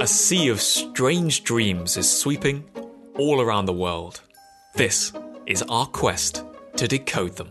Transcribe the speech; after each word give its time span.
A 0.00 0.06
sea 0.06 0.48
of 0.48 0.62
strange 0.62 1.44
dreams 1.44 1.98
is 1.98 2.10
sweeping 2.10 2.64
all 3.18 3.42
around 3.42 3.66
the 3.66 3.74
world. 3.74 4.22
This 4.74 5.12
is 5.44 5.62
our 5.68 5.84
quest 5.84 6.42
to 6.76 6.88
decode 6.88 7.36
them. 7.36 7.50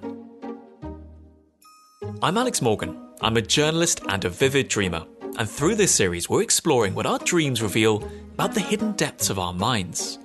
I'm 2.24 2.40
Alex 2.40 2.60
Morgan. 2.60 3.00
I'm 3.22 3.38
a 3.38 3.42
journalist 3.44 4.02
and 4.10 4.26
a 4.26 4.30
vivid 4.30 4.68
dreamer. 4.68 5.06
And 5.38 5.48
through 5.48 5.76
this 5.76 5.94
series, 5.94 6.28
we're 6.28 6.42
exploring 6.42 6.96
what 6.96 7.06
our 7.06 7.20
dreams 7.20 7.62
reveal 7.62 8.04
about 8.34 8.56
the 8.56 8.62
hidden 8.62 8.94
depths 8.94 9.30
of 9.30 9.38
our 9.38 9.54
minds. 9.54 10.18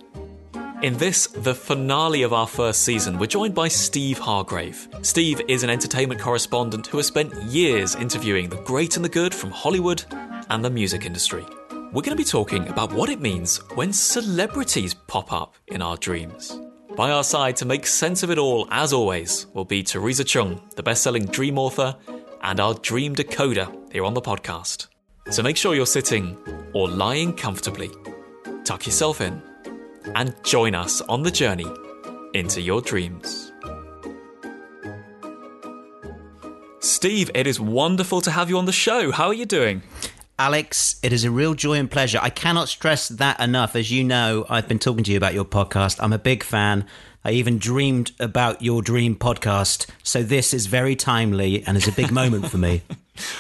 In 0.81 0.97
this, 0.97 1.27
the 1.27 1.55
finale 1.55 2.23
of 2.23 2.33
our 2.33 2.47
first 2.47 2.85
season, 2.85 3.19
we're 3.19 3.27
joined 3.27 3.55
by 3.55 3.69
Steve 3.69 4.17
Hargrave. 4.17 4.89
Steve 5.03 5.43
is 5.47 5.63
an 5.63 5.69
entertainment 5.69 6.23
correspondent 6.23 6.87
who 6.87 6.97
has 6.97 7.07
spent 7.07 7.35
years 7.43 7.95
interviewing 7.95 8.49
the 8.49 8.63
great 8.63 8.97
and 8.97 9.05
the 9.05 9.11
good 9.11 9.35
from 9.35 9.51
Hollywood 9.51 10.07
and 10.49 10.65
the 10.65 10.71
music 10.71 11.05
industry. 11.05 11.45
We're 11.95 12.03
going 12.03 12.17
to 12.17 12.21
be 12.21 12.29
talking 12.29 12.67
about 12.67 12.93
what 12.93 13.09
it 13.09 13.21
means 13.21 13.59
when 13.77 13.93
celebrities 13.93 14.95
pop 14.95 15.33
up 15.33 15.55
in 15.69 15.81
our 15.81 15.97
dreams. 15.97 16.59
By 16.97 17.13
our 17.13 17.23
side 17.23 17.55
to 17.59 17.65
make 17.65 17.87
sense 17.87 18.25
of 18.25 18.33
it 18.33 18.39
all, 18.39 18.67
as 18.73 18.93
always, 18.93 19.47
will 19.55 19.65
be 19.65 19.85
Teresa 19.85 20.25
Chung, 20.25 20.61
the 20.75 20.83
best 20.83 21.05
selling 21.05 21.25
dream 21.27 21.57
author 21.57 21.95
and 22.43 22.59
our 22.59 22.75
dream 22.75 23.15
decoder 23.15 23.73
here 23.93 24.05
on 24.05 24.13
the 24.13 24.21
podcast. 24.21 24.89
So 25.31 25.41
make 25.45 25.57
sure 25.57 25.77
you're 25.77 25.87
sitting 25.87 26.37
or 26.73 26.89
lying 26.89 27.33
comfortably, 27.33 27.93
tuck 28.65 28.87
yourself 28.87 29.21
in, 29.21 29.41
and 30.17 30.35
join 30.43 30.75
us 30.75 31.01
on 31.03 31.23
the 31.23 31.31
journey 31.31 31.73
into 32.33 32.61
your 32.61 32.81
dreams. 32.81 33.53
Steve, 36.81 37.31
it 37.37 37.47
is 37.47 37.61
wonderful 37.61 38.21
to 38.21 38.33
have 38.33 38.51
you 38.51 38.59
on 38.59 38.65
the 38.65 38.73
show. 38.73 39.13
How 39.13 39.29
are 39.29 39.35
you 39.35 39.47
doing? 39.47 39.83
Alex, 40.39 40.99
it 41.01 41.13
is 41.13 41.25
a 41.25 41.31
real 41.31 41.55
joy 41.55 41.75
and 41.75 41.89
pleasure. 41.89 42.19
I 42.21 42.29
cannot 42.29 42.69
stress 42.69 43.09
that 43.09 43.39
enough. 43.39 43.77
As 43.77 43.93
you 43.93 44.03
know, 44.03 44.45
I've 44.49 44.67
been 44.67 44.81
talking 44.81 45.05
to 45.05 45.13
you 45.13 45.17
about 45.17 45.33
your 45.33 45.45
podcast. 45.45 45.99
I'm 46.03 46.13
a 46.13 46.19
big 46.19 46.43
fan. 46.43 46.87
I 47.25 47.31
even 47.31 47.59
dreamed 47.59 48.11
about 48.19 48.61
your 48.61 48.83
dream 48.83 49.15
podcast. 49.15 49.89
So 50.03 50.25
this 50.25 50.53
is 50.53 50.67
very 50.67 50.97
timely 50.97 51.63
and 51.65 51.77
is 51.77 51.87
a 51.87 51.93
big 51.93 52.11
moment 52.11 52.49
for 52.51 52.59
me. 52.59 52.83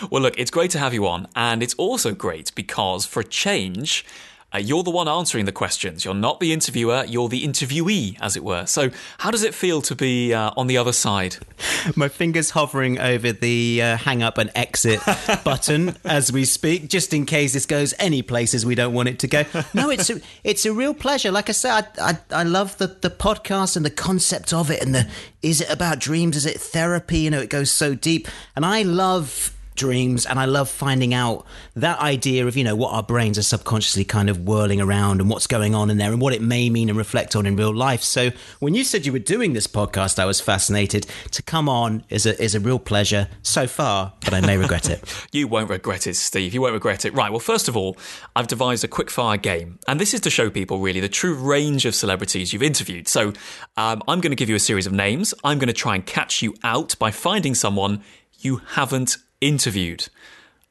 Well, 0.08 0.22
look, 0.22 0.38
it's 0.38 0.52
great 0.52 0.70
to 0.70 0.78
have 0.78 0.94
you 0.94 1.04
on. 1.08 1.26
And 1.34 1.60
it's 1.60 1.74
also 1.74 2.14
great 2.14 2.54
because, 2.54 3.06
for 3.06 3.18
a 3.18 3.24
change, 3.24 4.06
uh, 4.54 4.58
you're 4.58 4.82
the 4.82 4.90
one 4.90 5.08
answering 5.08 5.46
the 5.46 5.52
questions. 5.52 6.04
You're 6.04 6.14
not 6.14 6.38
the 6.38 6.52
interviewer, 6.52 7.04
you're 7.08 7.28
the 7.28 7.44
interviewee, 7.46 8.16
as 8.20 8.36
it 8.36 8.44
were. 8.44 8.66
So, 8.66 8.90
how 9.18 9.30
does 9.30 9.42
it 9.42 9.54
feel 9.54 9.82
to 9.82 9.96
be 9.96 10.32
uh, 10.32 10.52
on 10.56 10.68
the 10.68 10.78
other 10.78 10.92
side? 10.92 11.36
My 11.96 12.08
fingers 12.08 12.50
hovering 12.50 12.98
over 12.98 13.32
the 13.32 13.82
uh, 13.82 13.96
hang 13.96 14.22
up 14.22 14.38
and 14.38 14.50
exit 14.54 15.00
button 15.44 15.96
as 16.04 16.30
we 16.30 16.44
speak, 16.44 16.88
just 16.88 17.12
in 17.12 17.26
case 17.26 17.52
this 17.52 17.66
goes 17.66 17.94
any 17.98 18.22
places 18.22 18.64
we 18.64 18.74
don't 18.74 18.94
want 18.94 19.08
it 19.08 19.18
to 19.20 19.26
go. 19.26 19.44
No, 19.74 19.90
it's 19.90 20.08
a, 20.08 20.20
it's 20.44 20.66
a 20.66 20.72
real 20.72 20.94
pleasure. 20.94 21.32
Like 21.32 21.48
I 21.48 21.52
said, 21.52 21.88
I, 21.98 22.10
I, 22.10 22.18
I 22.30 22.42
love 22.44 22.78
the, 22.78 22.86
the 22.86 23.10
podcast 23.10 23.76
and 23.76 23.84
the 23.84 23.90
concept 23.90 24.52
of 24.52 24.70
it, 24.70 24.80
and 24.80 24.94
the 24.94 25.08
is 25.42 25.60
it 25.60 25.70
about 25.70 25.98
dreams? 25.98 26.36
Is 26.36 26.46
it 26.46 26.60
therapy? 26.60 27.18
You 27.18 27.30
know, 27.30 27.40
it 27.40 27.50
goes 27.50 27.70
so 27.70 27.94
deep, 27.94 28.28
and 28.54 28.64
I 28.64 28.82
love 28.82 29.54
dreams 29.74 30.26
and 30.26 30.38
I 30.38 30.44
love 30.44 30.68
finding 30.68 31.14
out 31.14 31.46
that 31.74 31.98
idea 31.98 32.46
of 32.46 32.56
you 32.56 32.64
know 32.64 32.76
what 32.76 32.92
our 32.92 33.02
brains 33.02 33.38
are 33.38 33.42
subconsciously 33.42 34.04
kind 34.04 34.30
of 34.30 34.40
whirling 34.40 34.80
around 34.80 35.20
and 35.20 35.28
what's 35.28 35.46
going 35.46 35.74
on 35.74 35.90
in 35.90 35.98
there 35.98 36.12
and 36.12 36.20
what 36.20 36.32
it 36.32 36.42
may 36.42 36.70
mean 36.70 36.88
and 36.88 36.96
reflect 36.96 37.34
on 37.34 37.46
in 37.46 37.56
real 37.56 37.74
life. 37.74 38.02
So 38.02 38.30
when 38.60 38.74
you 38.74 38.84
said 38.84 39.06
you 39.06 39.12
were 39.12 39.18
doing 39.18 39.52
this 39.52 39.66
podcast 39.66 40.18
I 40.18 40.24
was 40.24 40.40
fascinated. 40.40 41.06
To 41.32 41.42
come 41.42 41.68
on 41.68 42.04
is 42.08 42.26
a 42.26 42.40
is 42.42 42.54
a 42.54 42.60
real 42.60 42.78
pleasure 42.78 43.28
so 43.42 43.66
far 43.66 44.12
but 44.20 44.34
I 44.34 44.40
may 44.40 44.56
regret 44.56 44.88
it. 44.90 45.02
You 45.32 45.48
won't 45.48 45.68
regret 45.68 46.06
it 46.06 46.14
Steve. 46.14 46.54
You 46.54 46.60
won't 46.60 46.74
regret 46.74 47.04
it. 47.04 47.12
Right 47.12 47.30
well 47.30 47.40
first 47.40 47.68
of 47.68 47.76
all 47.76 47.96
I've 48.36 48.46
devised 48.46 48.84
a 48.84 48.88
quick 48.88 49.10
fire 49.10 49.36
game 49.36 49.78
and 49.88 50.00
this 50.00 50.14
is 50.14 50.20
to 50.20 50.30
show 50.30 50.50
people 50.50 50.78
really 50.78 51.00
the 51.00 51.08
true 51.08 51.34
range 51.34 51.84
of 51.86 51.94
celebrities 51.94 52.52
you've 52.52 52.62
interviewed. 52.62 53.08
So 53.08 53.32
um, 53.76 54.02
I'm 54.06 54.20
going 54.20 54.30
to 54.30 54.36
give 54.36 54.48
you 54.48 54.54
a 54.54 54.60
series 54.60 54.86
of 54.86 54.92
names. 54.92 55.34
I'm 55.42 55.58
going 55.58 55.68
to 55.68 55.72
try 55.72 55.96
and 55.96 56.06
catch 56.06 56.42
you 56.42 56.54
out 56.62 56.96
by 56.98 57.10
finding 57.10 57.54
someone 57.54 58.02
you 58.38 58.56
haven't 58.56 59.16
interviewed. 59.44 60.08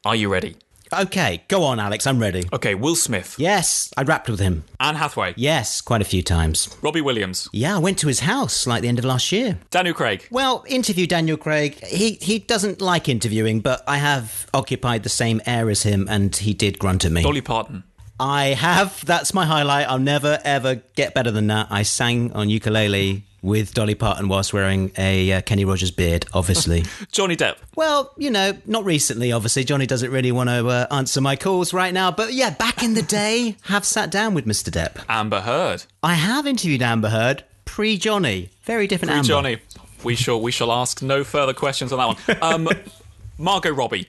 Are 0.04 0.16
you 0.16 0.30
ready? 0.30 0.56
Okay, 0.92 1.44
go 1.48 1.64
on, 1.64 1.80
Alex. 1.80 2.06
I'm 2.06 2.20
ready. 2.20 2.44
Okay, 2.52 2.76
Will 2.76 2.96
Smith. 2.96 3.36
Yes, 3.40 3.92
I 3.98 4.04
rapped 4.04 4.30
with 4.30 4.40
him. 4.40 4.64
Anne 4.80 4.96
Hathaway. 4.96 5.34
Yes, 5.38 5.82
quite 5.82 6.02
a 6.02 6.06
few 6.06 6.22
times. 6.22 6.76
Robbie 6.82 7.02
Williams. 7.02 7.50
Yeah, 7.52 7.76
I 7.76 7.80
went 7.80 7.98
to 8.00 8.08
his 8.08 8.22
house 8.22 8.68
like 8.68 8.82
the 8.82 8.88
end 8.88 9.00
of 9.00 9.06
last 9.06 9.32
year. 9.32 9.58
Daniel 9.72 9.96
Craig. 9.96 10.28
Well, 10.30 10.64
interview 10.68 11.08
Daniel 11.08 11.38
Craig. 11.38 11.84
He 11.84 12.18
he 12.22 12.40
doesn't 12.40 12.82
like 12.82 13.10
interviewing, 13.10 13.62
but 13.62 13.84
I 13.88 13.98
have 13.98 14.48
occupied 14.54 15.04
the 15.04 15.10
same 15.10 15.42
air 15.46 15.70
as 15.70 15.84
him, 15.84 16.08
and 16.10 16.36
he 16.36 16.54
did 16.54 16.78
grunt 16.80 17.06
at 17.06 17.12
me. 17.12 17.24
Dolly 17.24 17.42
Parton. 17.42 17.84
I 18.20 18.48
have. 18.48 19.04
That's 19.06 19.34
my 19.34 19.46
highlight. 19.46 19.88
I'll 19.90 20.00
never 20.00 20.40
ever 20.44 20.76
get 20.96 21.14
better 21.14 21.32
than 21.32 21.48
that. 21.48 21.68
I 21.72 21.84
sang 21.84 22.34
on 22.34 22.50
ukulele 22.50 23.24
with 23.44 23.74
Dolly 23.74 23.94
Parton 23.94 24.30
whilst 24.30 24.54
wearing 24.54 24.92
a 24.98 25.34
uh, 25.34 25.42
Kenny 25.42 25.66
Rogers 25.66 25.92
beard, 25.92 26.26
obviously. 26.34 26.86
Johnny 27.12 27.36
Depp. 27.36 27.58
Well, 27.76 28.14
you 28.18 28.32
know, 28.32 28.54
not 28.66 28.86
recently, 28.86 29.32
obviously. 29.32 29.66
Johnny 29.66 29.86
doesn't 29.86 30.10
really 30.10 30.32
want 30.32 30.50
to 30.50 30.68
uh, 30.68 30.88
answer 30.90 31.22
my 31.22 31.36
calls 31.36 31.74
right 31.74 31.94
now. 31.94 32.10
But 32.10 32.34
yeah, 32.34 32.52
back 32.52 32.82
in 32.82 32.96
the 32.96 33.04
day, 33.04 33.58
have 33.66 33.86
sat 33.86 34.10
down 34.10 34.34
with 34.34 34.46
Mr. 34.46 34.72
Depp. 34.72 35.04
Amber 35.08 35.42
Heard. 35.42 35.84
I 36.02 36.16
have 36.16 36.48
interviewed 36.48 36.82
Amber 36.82 37.10
Heard 37.10 37.44
pre 37.66 37.98
Johnny. 37.98 38.50
Very 38.64 38.88
different 38.88 39.12
pre 39.12 39.18
Amber. 39.20 39.28
Johnny. 39.28 39.58
We 40.04 40.16
shall, 40.16 40.42
we 40.42 40.52
shall 40.52 40.72
ask 40.72 41.02
no 41.02 41.24
further 41.24 41.54
questions 41.54 41.94
on 41.94 42.16
that 42.18 42.40
one. 42.40 42.54
Um, 42.54 42.70
Margot 43.38 43.72
Robbie. 43.72 44.08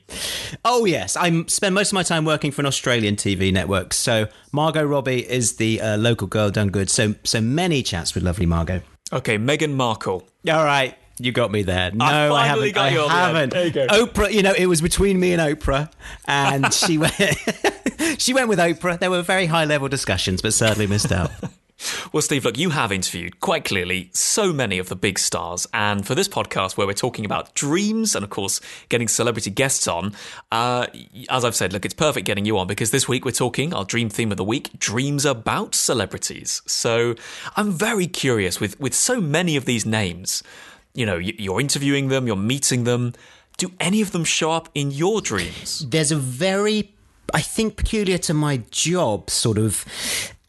Oh 0.64 0.84
yes, 0.84 1.16
I 1.16 1.44
spend 1.46 1.74
most 1.74 1.88
of 1.88 1.94
my 1.94 2.02
time 2.02 2.24
working 2.24 2.50
for 2.50 2.62
an 2.62 2.66
Australian 2.66 3.16
TV 3.16 3.52
network. 3.52 3.94
So 3.94 4.28
Margot 4.52 4.84
Robbie 4.84 5.28
is 5.28 5.56
the 5.56 5.80
uh, 5.80 5.96
local 5.96 6.26
girl 6.26 6.50
done 6.50 6.68
good. 6.68 6.90
So 6.90 7.14
so 7.24 7.40
many 7.40 7.82
chats 7.82 8.14
with 8.14 8.22
lovely 8.22 8.46
Margot. 8.46 8.82
Okay, 9.14 9.38
Meghan 9.38 9.74
Markle. 9.74 10.28
All 10.48 10.64
right. 10.64 10.98
You 11.18 11.30
got 11.30 11.52
me 11.52 11.62
there. 11.62 11.92
No, 11.92 12.04
I, 12.04 12.32
I 12.32 12.46
haven't. 12.48 12.76
I 12.76 12.90
haven't. 12.90 13.50
There 13.50 13.66
you 13.66 13.70
go. 13.70 13.86
Oprah, 13.86 14.32
you 14.32 14.42
know, 14.42 14.52
it 14.52 14.66
was 14.66 14.80
between 14.80 15.20
me 15.20 15.32
and 15.32 15.40
Oprah, 15.40 15.88
and 16.26 16.74
she 16.74 16.98
went. 16.98 17.14
she 18.18 18.34
went 18.34 18.48
with 18.48 18.58
Oprah. 18.58 18.98
There 18.98 19.10
were 19.12 19.22
very 19.22 19.46
high 19.46 19.64
level 19.64 19.88
discussions, 19.88 20.42
but 20.42 20.52
sadly 20.52 20.88
missed 20.88 21.12
out. 21.12 21.30
Well, 22.14 22.22
Steve, 22.22 22.44
look, 22.44 22.56
you 22.56 22.70
have 22.70 22.92
interviewed 22.92 23.40
quite 23.40 23.64
clearly 23.64 24.08
so 24.12 24.52
many 24.52 24.78
of 24.78 24.88
the 24.88 24.94
big 24.94 25.18
stars. 25.18 25.66
And 25.74 26.06
for 26.06 26.14
this 26.14 26.28
podcast, 26.28 26.76
where 26.76 26.86
we're 26.86 26.92
talking 26.92 27.24
about 27.24 27.56
dreams 27.56 28.14
and, 28.14 28.22
of 28.22 28.30
course, 28.30 28.60
getting 28.88 29.08
celebrity 29.08 29.50
guests 29.50 29.88
on, 29.88 30.14
uh, 30.52 30.86
as 31.28 31.44
I've 31.44 31.56
said, 31.56 31.72
look, 31.72 31.84
it's 31.84 31.92
perfect 31.92 32.24
getting 32.24 32.44
you 32.44 32.56
on 32.56 32.68
because 32.68 32.92
this 32.92 33.08
week 33.08 33.24
we're 33.24 33.32
talking 33.32 33.74
our 33.74 33.84
dream 33.84 34.08
theme 34.08 34.30
of 34.30 34.36
the 34.36 34.44
week 34.44 34.78
dreams 34.78 35.24
about 35.24 35.74
celebrities. 35.74 36.62
So 36.66 37.16
I'm 37.56 37.72
very 37.72 38.06
curious 38.06 38.60
with, 38.60 38.78
with 38.78 38.94
so 38.94 39.20
many 39.20 39.56
of 39.56 39.64
these 39.64 39.84
names. 39.84 40.44
You 40.94 41.06
know, 41.06 41.16
you're 41.16 41.60
interviewing 41.60 42.10
them, 42.10 42.28
you're 42.28 42.36
meeting 42.36 42.84
them. 42.84 43.14
Do 43.56 43.72
any 43.80 44.00
of 44.00 44.12
them 44.12 44.22
show 44.22 44.52
up 44.52 44.68
in 44.72 44.92
your 44.92 45.20
dreams? 45.20 45.84
There's 45.88 46.12
a 46.12 46.16
very 46.16 46.94
I 47.32 47.40
think 47.40 47.76
peculiar 47.76 48.18
to 48.18 48.34
my 48.34 48.58
job 48.70 49.30
sort 49.30 49.58
of 49.58 49.84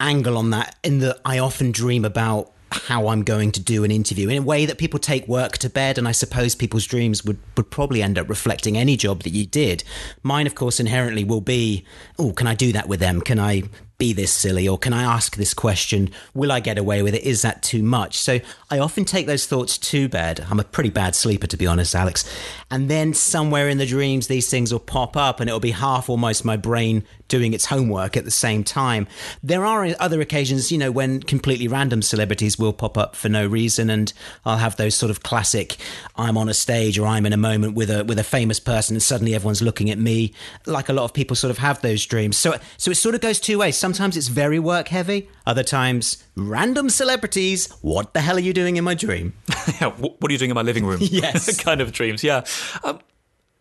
angle 0.00 0.36
on 0.36 0.50
that 0.50 0.76
in 0.82 0.98
that 1.00 1.20
I 1.24 1.38
often 1.38 1.72
dream 1.72 2.04
about 2.04 2.52
how 2.70 3.08
I'm 3.08 3.22
going 3.22 3.52
to 3.52 3.60
do 3.60 3.84
an 3.84 3.90
interview 3.90 4.28
in 4.28 4.38
a 4.38 4.42
way 4.42 4.66
that 4.66 4.76
people 4.76 4.98
take 4.98 5.26
work 5.28 5.56
to 5.58 5.70
bed. 5.70 5.98
And 5.98 6.06
I 6.06 6.12
suppose 6.12 6.54
people's 6.54 6.84
dreams 6.84 7.24
would, 7.24 7.38
would 7.56 7.70
probably 7.70 8.02
end 8.02 8.18
up 8.18 8.28
reflecting 8.28 8.76
any 8.76 8.96
job 8.96 9.22
that 9.22 9.30
you 9.30 9.46
did. 9.46 9.84
Mine, 10.22 10.46
of 10.46 10.54
course, 10.54 10.80
inherently 10.80 11.24
will 11.24 11.40
be, 11.40 11.84
oh, 12.18 12.32
can 12.32 12.46
I 12.46 12.54
do 12.54 12.72
that 12.72 12.88
with 12.88 13.00
them? 13.00 13.20
Can 13.20 13.38
I 13.38 13.64
be 13.98 14.12
this 14.12 14.32
silly 14.32 14.68
or 14.68 14.76
can 14.78 14.92
I 14.92 15.02
ask 15.02 15.36
this 15.36 15.54
question? 15.54 16.10
Will 16.34 16.52
I 16.52 16.60
get 16.60 16.78
away 16.78 17.02
with 17.02 17.14
it? 17.14 17.22
Is 17.22 17.42
that 17.42 17.62
too 17.62 17.82
much? 17.82 18.18
So 18.18 18.40
I 18.70 18.78
often 18.78 19.04
take 19.04 19.26
those 19.26 19.46
thoughts 19.46 19.78
to 19.78 20.08
bed. 20.08 20.46
I'm 20.50 20.60
a 20.60 20.64
pretty 20.64 20.90
bad 20.90 21.14
sleeper, 21.14 21.46
to 21.46 21.56
be 21.56 21.66
honest, 21.66 21.94
Alex. 21.94 22.24
And 22.70 22.90
then 22.90 23.14
somewhere 23.14 23.68
in 23.68 23.78
the 23.78 23.86
dreams, 23.86 24.26
these 24.26 24.50
things 24.50 24.72
will 24.72 24.80
pop 24.80 25.16
up 25.16 25.40
and 25.40 25.48
it'll 25.48 25.60
be 25.60 25.70
half 25.70 26.10
almost 26.10 26.44
my 26.44 26.56
brain 26.56 27.04
doing 27.28 27.54
its 27.54 27.66
homework 27.66 28.16
at 28.16 28.24
the 28.24 28.30
same 28.30 28.62
time. 28.62 29.06
There 29.42 29.64
are 29.64 29.86
other 29.98 30.20
occasions, 30.20 30.70
you 30.70 30.78
know, 30.78 30.90
when 30.90 31.22
completely 31.22 31.68
random 31.68 32.02
celebrities 32.02 32.58
will 32.58 32.72
pop 32.72 32.96
up 32.96 33.16
for 33.16 33.28
no 33.28 33.46
reason 33.46 33.90
and 33.90 34.12
I'll 34.44 34.58
have 34.58 34.76
those 34.76 34.94
sort 34.94 35.10
of 35.10 35.22
classic 35.22 35.76
I'm 36.16 36.36
on 36.36 36.48
a 36.48 36.54
stage 36.54 36.98
or 36.98 37.06
I'm 37.06 37.26
in 37.26 37.32
a 37.32 37.38
moment 37.38 37.74
with 37.74 37.90
a 37.90 38.04
with 38.04 38.18
a 38.18 38.24
famous 38.24 38.60
person 38.60 38.94
and 38.94 39.02
suddenly 39.02 39.34
everyone's 39.34 39.62
looking 39.62 39.90
at 39.90 39.98
me 39.98 40.34
like 40.66 40.88
a 40.88 40.92
lot 40.92 41.04
of 41.04 41.12
people 41.12 41.36
sort 41.36 41.50
of 41.50 41.58
have 41.58 41.82
those 41.82 42.04
dreams. 42.06 42.36
So 42.36 42.56
so 42.76 42.90
it 42.90 42.96
sort 42.96 43.14
of 43.14 43.20
goes 43.20 43.40
two 43.40 43.58
ways 43.58 43.76
Sometimes 43.86 44.16
it's 44.16 44.26
very 44.26 44.58
work 44.58 44.88
heavy. 44.88 45.28
Other 45.46 45.62
times, 45.62 46.24
random 46.34 46.90
celebrities. 46.90 47.70
What 47.82 48.14
the 48.14 48.20
hell 48.20 48.36
are 48.36 48.40
you 48.40 48.52
doing 48.52 48.76
in 48.76 48.82
my 48.82 48.94
dream? 48.94 49.32
yeah, 49.80 49.90
what 49.90 50.28
are 50.28 50.32
you 50.32 50.38
doing 50.38 50.50
in 50.50 50.56
my 50.56 50.62
living 50.62 50.84
room? 50.84 50.98
yes. 51.02 51.56
kind 51.62 51.80
of 51.80 51.92
dreams, 51.92 52.24
yeah. 52.24 52.44
Um, 52.82 52.98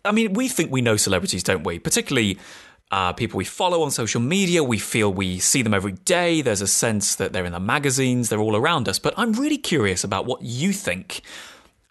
I 0.04 0.12
mean, 0.12 0.34
we 0.34 0.48
think 0.48 0.72
we 0.72 0.82
know 0.82 0.98
celebrities, 0.98 1.44
don't 1.44 1.64
we? 1.64 1.78
Particularly 1.78 2.40
uh, 2.90 3.14
people 3.14 3.38
we 3.38 3.44
follow 3.44 3.84
on 3.84 3.92
social 3.92 4.20
media. 4.20 4.64
We 4.64 4.80
feel 4.80 5.14
we 5.14 5.38
see 5.38 5.62
them 5.62 5.76
every 5.76 5.92
day. 5.92 6.42
There's 6.42 6.62
a 6.62 6.68
sense 6.68 7.14
that 7.18 7.32
they're 7.32 7.46
in 7.46 7.54
the 7.54 7.60
magazines, 7.60 8.30
they're 8.30 8.40
all 8.40 8.56
around 8.56 8.90
us. 8.90 8.98
But 8.98 9.14
I'm 9.18 9.34
really 9.34 9.60
curious 9.60 10.04
about 10.04 10.26
what 10.26 10.42
you 10.42 10.74
think 10.74 11.22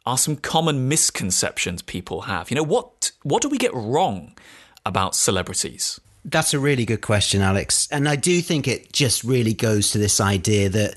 are 0.05 0.19
some 0.19 0.35
common 0.35 0.89
misconceptions 0.89 1.83
people 1.83 2.23
have. 2.23 2.51
You 2.51 2.57
know, 2.57 2.65
what 2.65 3.13
what 3.23 3.43
do 3.43 3.49
we 3.49 3.59
get 3.59 3.73
wrong 3.75 4.37
about 4.85 5.15
celebrities? 5.15 6.01
That's 6.25 6.55
a 6.55 6.59
really 6.59 6.85
good 6.85 7.03
question, 7.03 7.43
Alex. 7.43 7.87
And 7.91 8.09
I 8.09 8.17
do 8.17 8.41
think 8.41 8.67
it 8.67 8.93
just 8.93 9.25
really 9.25 9.55
goes 9.55 9.91
to 9.91 9.99
this 9.99 10.21
idea 10.21 10.69
that 10.71 10.95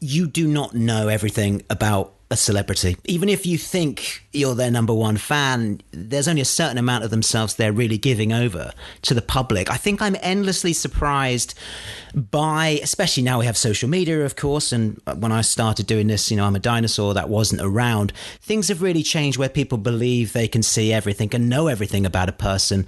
you 0.00 0.26
do 0.26 0.48
not 0.48 0.74
know 0.74 1.08
everything 1.08 1.62
about 1.70 2.14
a 2.30 2.36
celebrity. 2.36 2.96
Even 3.04 3.28
if 3.28 3.46
you 3.46 3.58
think 3.58 4.25
you're 4.36 4.54
their 4.54 4.70
number 4.70 4.94
one 4.94 5.16
fan, 5.16 5.80
there's 5.90 6.28
only 6.28 6.42
a 6.42 6.46
certain 6.46 6.78
amount 6.78 7.04
of 7.04 7.10
themselves 7.10 7.54
they're 7.54 7.72
really 7.72 7.98
giving 7.98 8.32
over 8.32 8.72
to 9.02 9.14
the 9.14 9.22
public. 9.22 9.70
I 9.70 9.76
think 9.76 10.00
I'm 10.02 10.16
endlessly 10.20 10.72
surprised 10.72 11.54
by, 12.14 12.80
especially 12.82 13.22
now 13.22 13.38
we 13.38 13.46
have 13.46 13.56
social 13.56 13.88
media, 13.88 14.24
of 14.24 14.36
course. 14.36 14.72
And 14.72 15.00
when 15.16 15.32
I 15.32 15.42
started 15.42 15.86
doing 15.86 16.06
this, 16.06 16.30
you 16.30 16.36
know, 16.36 16.46
I'm 16.46 16.56
a 16.56 16.60
dinosaur 16.60 17.12
that 17.14 17.28
wasn't 17.28 17.60
around. 17.60 18.12
Things 18.40 18.68
have 18.68 18.80
really 18.80 19.02
changed 19.02 19.36
where 19.38 19.50
people 19.50 19.76
believe 19.76 20.32
they 20.32 20.48
can 20.48 20.62
see 20.62 20.92
everything 20.92 21.28
and 21.34 21.48
know 21.48 21.66
everything 21.66 22.06
about 22.06 22.30
a 22.30 22.32
person. 22.32 22.86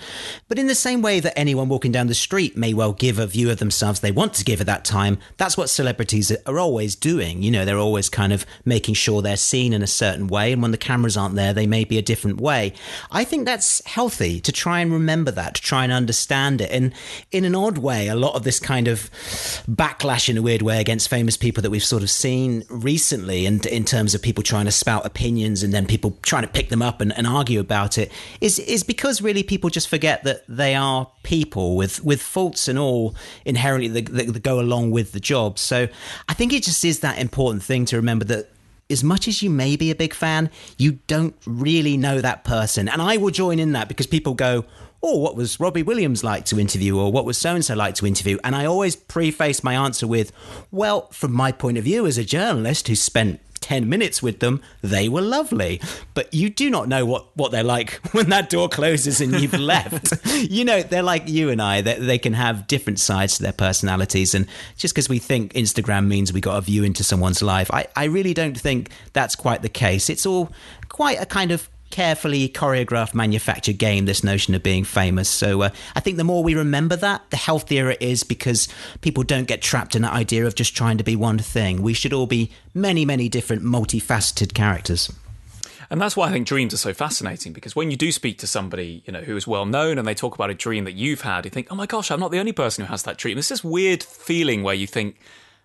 But 0.48 0.58
in 0.58 0.66
the 0.66 0.74
same 0.74 1.02
way 1.02 1.20
that 1.20 1.38
anyone 1.38 1.68
walking 1.68 1.92
down 1.92 2.06
the 2.06 2.14
street 2.14 2.56
may 2.56 2.72
well 2.72 2.92
give 2.92 3.18
a 3.18 3.26
view 3.26 3.50
of 3.50 3.58
themselves 3.58 4.00
they 4.00 4.12
want 4.12 4.32
to 4.34 4.44
give 4.44 4.60
at 4.60 4.66
that 4.66 4.84
time, 4.84 5.18
that's 5.36 5.56
what 5.56 5.68
celebrities 5.68 6.34
are 6.46 6.58
always 6.58 6.96
doing. 6.96 7.42
You 7.42 7.50
know, 7.50 7.64
they're 7.66 7.78
always 7.78 8.08
kind 8.08 8.32
of 8.32 8.46
making 8.64 8.94
sure 8.94 9.20
they're 9.20 9.36
seen 9.36 9.74
in 9.74 9.82
a 9.82 9.86
certain 9.86 10.26
way. 10.26 10.52
And 10.52 10.62
when 10.62 10.70
the 10.70 10.78
cameras 10.78 11.18
aren't 11.18 11.34
there, 11.38 11.52
they 11.52 11.66
may 11.66 11.84
be 11.84 11.96
a 11.98 12.02
different 12.02 12.40
way. 12.40 12.72
I 13.10 13.24
think 13.24 13.46
that's 13.46 13.84
healthy 13.86 14.40
to 14.40 14.52
try 14.52 14.80
and 14.80 14.92
remember 14.92 15.30
that, 15.30 15.54
to 15.54 15.62
try 15.62 15.84
and 15.84 15.92
understand 15.92 16.60
it. 16.60 16.70
And 16.70 16.92
in 17.30 17.44
an 17.44 17.54
odd 17.54 17.78
way, 17.78 18.08
a 18.08 18.14
lot 18.14 18.34
of 18.34 18.42
this 18.42 18.60
kind 18.60 18.88
of 18.88 19.10
backlash 19.70 20.28
in 20.28 20.36
a 20.36 20.42
weird 20.42 20.62
way 20.62 20.80
against 20.80 21.08
famous 21.08 21.36
people 21.36 21.62
that 21.62 21.70
we've 21.70 21.84
sort 21.84 22.02
of 22.02 22.10
seen 22.10 22.64
recently, 22.68 23.46
and 23.46 23.64
in 23.66 23.84
terms 23.84 24.14
of 24.14 24.22
people 24.22 24.42
trying 24.42 24.66
to 24.66 24.72
spout 24.72 25.06
opinions 25.06 25.62
and 25.62 25.72
then 25.72 25.86
people 25.86 26.18
trying 26.22 26.42
to 26.42 26.48
pick 26.48 26.68
them 26.68 26.82
up 26.82 27.00
and, 27.00 27.16
and 27.16 27.26
argue 27.26 27.60
about 27.60 27.98
it, 27.98 28.10
is 28.40 28.58
is 28.58 28.82
because 28.82 29.22
really 29.22 29.42
people 29.42 29.70
just 29.70 29.88
forget 29.88 30.24
that 30.24 30.42
they 30.48 30.74
are 30.74 31.10
people 31.22 31.76
with 31.76 32.02
with 32.04 32.20
faults 32.20 32.68
and 32.68 32.78
all 32.78 33.14
inherently 33.44 33.88
that, 33.88 34.06
that 34.06 34.42
go 34.42 34.60
along 34.60 34.90
with 34.90 35.12
the 35.12 35.20
job. 35.20 35.58
So 35.58 35.88
I 36.28 36.34
think 36.34 36.52
it 36.52 36.62
just 36.62 36.84
is 36.84 37.00
that 37.00 37.18
important 37.18 37.62
thing 37.62 37.84
to 37.86 37.96
remember 37.96 38.24
that 38.26 38.50
as 38.90 39.04
much 39.04 39.28
as 39.28 39.42
you 39.42 39.50
may 39.50 39.76
be 39.76 39.90
a 39.90 39.94
big 39.94 40.14
fan, 40.14 40.50
you 40.76 40.92
don't 41.06 41.34
really 41.46 41.96
know 41.96 42.20
that 42.20 42.44
person. 42.44 42.88
And 42.88 43.02
I 43.02 43.16
will 43.16 43.30
join 43.30 43.58
in 43.58 43.72
that 43.72 43.88
because 43.88 44.06
people 44.06 44.34
go, 44.34 44.64
Oh, 45.00 45.18
what 45.18 45.36
was 45.36 45.60
Robbie 45.60 45.84
Williams 45.84 46.24
like 46.24 46.44
to 46.46 46.58
interview? 46.58 46.98
Or 46.98 47.12
what 47.12 47.24
was 47.24 47.38
so 47.38 47.54
and 47.54 47.64
so 47.64 47.76
like 47.76 47.94
to 47.96 48.06
interview? 48.06 48.38
And 48.42 48.56
I 48.56 48.64
always 48.64 48.96
preface 48.96 49.62
my 49.62 49.74
answer 49.74 50.06
with, 50.06 50.32
Well, 50.72 51.08
from 51.12 51.32
my 51.32 51.52
point 51.52 51.78
of 51.78 51.84
view 51.84 52.06
as 52.06 52.18
a 52.18 52.24
journalist 52.24 52.88
who 52.88 52.96
spent 52.96 53.40
10 53.68 53.86
minutes 53.86 54.22
with 54.22 54.40
them, 54.40 54.62
they 54.80 55.10
were 55.10 55.20
lovely. 55.20 55.78
But 56.14 56.32
you 56.32 56.48
do 56.48 56.70
not 56.70 56.88
know 56.88 57.04
what, 57.04 57.36
what 57.36 57.52
they're 57.52 57.62
like 57.62 57.92
when 58.12 58.30
that 58.30 58.48
door 58.48 58.66
closes 58.66 59.20
and 59.20 59.38
you've 59.38 59.52
left. 59.60 60.14
you 60.34 60.64
know, 60.64 60.82
they're 60.82 61.02
like 61.02 61.28
you 61.28 61.50
and 61.50 61.60
I, 61.60 61.82
they, 61.82 61.96
they 61.96 62.18
can 62.18 62.32
have 62.32 62.66
different 62.66 62.98
sides 62.98 63.36
to 63.36 63.42
their 63.42 63.52
personalities. 63.52 64.34
And 64.34 64.46
just 64.78 64.94
because 64.94 65.10
we 65.10 65.18
think 65.18 65.52
Instagram 65.52 66.06
means 66.06 66.32
we 66.32 66.40
got 66.40 66.56
a 66.56 66.62
view 66.62 66.82
into 66.82 67.04
someone's 67.04 67.42
life, 67.42 67.70
I, 67.70 67.86
I 67.94 68.04
really 68.04 68.32
don't 68.32 68.58
think 68.58 68.90
that's 69.12 69.36
quite 69.36 69.60
the 69.60 69.68
case. 69.68 70.08
It's 70.08 70.24
all 70.24 70.50
quite 70.88 71.20
a 71.20 71.26
kind 71.26 71.50
of 71.50 71.68
carefully 71.90 72.48
choreographed, 72.48 73.14
manufactured 73.14 73.78
game, 73.78 74.06
this 74.06 74.22
notion 74.22 74.54
of 74.54 74.62
being 74.62 74.84
famous. 74.84 75.28
So 75.28 75.62
uh, 75.62 75.70
I 75.94 76.00
think 76.00 76.16
the 76.16 76.24
more 76.24 76.42
we 76.42 76.54
remember 76.54 76.96
that, 76.96 77.28
the 77.30 77.36
healthier 77.36 77.90
it 77.90 78.02
is 78.02 78.24
because 78.24 78.68
people 79.00 79.22
don't 79.22 79.46
get 79.46 79.62
trapped 79.62 79.94
in 79.94 80.02
that 80.02 80.12
idea 80.12 80.46
of 80.46 80.54
just 80.54 80.76
trying 80.76 80.98
to 80.98 81.04
be 81.04 81.16
one 81.16 81.38
thing. 81.38 81.82
We 81.82 81.94
should 81.94 82.12
all 82.12 82.26
be 82.26 82.50
many, 82.74 83.04
many 83.04 83.28
different, 83.28 83.62
multifaceted 83.62 84.54
characters. 84.54 85.10
And 85.90 86.00
that's 86.00 86.16
why 86.16 86.28
I 86.28 86.32
think 86.32 86.46
dreams 86.46 86.74
are 86.74 86.78
so 86.78 86.92
fascinating 86.92 87.52
because 87.52 87.74
when 87.74 87.90
you 87.90 87.96
do 87.96 88.12
speak 88.12 88.38
to 88.38 88.46
somebody, 88.46 89.02
you 89.06 89.12
know, 89.12 89.22
who 89.22 89.36
is 89.36 89.46
well 89.46 89.64
known 89.64 89.98
and 89.98 90.06
they 90.06 90.14
talk 90.14 90.34
about 90.34 90.50
a 90.50 90.54
dream 90.54 90.84
that 90.84 90.92
you've 90.92 91.22
had, 91.22 91.46
you 91.46 91.50
think, 91.50 91.68
oh 91.70 91.74
my 91.74 91.86
gosh, 91.86 92.10
I'm 92.10 92.20
not 92.20 92.30
the 92.30 92.38
only 92.38 92.52
person 92.52 92.84
who 92.84 92.90
has 92.90 93.04
that 93.04 93.16
dream. 93.16 93.38
It's 93.38 93.48
this 93.48 93.64
weird 93.64 94.02
feeling 94.02 94.62
where 94.62 94.74
you 94.74 94.86
think, 94.86 95.16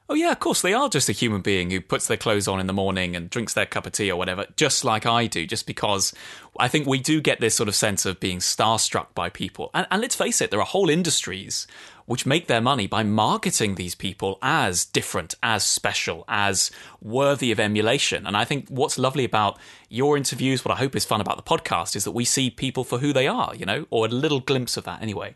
oh 0.10 0.14
yeah, 0.14 0.32
of 0.32 0.40
course 0.40 0.62
they 0.62 0.74
are 0.74 0.90
just 0.90 1.10
a 1.10 1.14
human 1.14 1.42
being 1.42 1.72
who 1.72 1.82
puts 1.82 2.08
their 2.08 2.18
clothes 2.18 2.48
on 2.48 2.60
in 2.60 2.68
the 2.68 2.74
morning 2.74 3.16
and 3.16 3.30
drinks 3.30 3.54
their 3.54 3.66
cup 3.66 3.86
of 3.86 3.94
tea 3.94 4.12
or 4.12 4.18
whatever, 4.18 4.46
just 4.56 4.84
like 4.84 5.06
I 5.06 5.28
do, 5.28 5.46
just 5.46 5.66
because 5.66 6.14
I 6.60 6.68
think 6.68 6.88
we 6.88 7.00
do 7.00 7.22
get 7.22 7.40
this 7.40 7.56
sort 7.56 7.70
of 7.70 7.76
sense 7.76 8.06
of 8.06 8.20
being 8.20 8.40
starstruck 8.40 9.08
by 9.16 9.30
people. 9.30 9.72
And, 9.74 9.88
and 9.90 10.02
let's 10.02 10.16
face 10.16 10.42
it, 10.42 10.52
there 10.52 10.60
are 10.60 10.66
whole 10.66 10.90
industries 10.90 11.68
which 12.06 12.26
make 12.26 12.48
their 12.48 12.62
money 12.62 12.86
by 12.86 13.02
marketing 13.02 13.76
these 13.76 13.96
people 13.96 14.38
as 14.42 14.84
different, 14.84 15.36
as 15.42 15.64
special, 15.64 16.26
as 16.28 16.70
worthy 17.02 17.52
of 17.52 17.60
emulation. 17.60 18.28
And 18.28 18.36
I 18.36 18.44
think 18.44 18.68
what's 18.68 18.98
lovely 18.98 19.24
about 19.24 19.58
your 19.90 20.18
interviews, 20.18 20.66
what 20.66 20.74
I 20.74 20.80
hope 20.80 20.96
is 20.96 21.06
fun 21.06 21.22
about 21.22 21.38
the 21.38 21.44
podcast, 21.44 21.96
is 21.96 22.04
that 22.04 22.12
we 22.12 22.26
see 22.26 22.50
people 22.50 22.84
for 22.84 23.00
who 23.00 23.14
they 23.14 23.28
are, 23.28 23.56
you 23.56 23.66
know, 23.66 23.86
or 23.90 24.06
a 24.06 24.10
little 24.10 24.42
glimpse 24.42 24.76
of 24.76 24.84
that 24.84 25.02
anyway. 25.02 25.36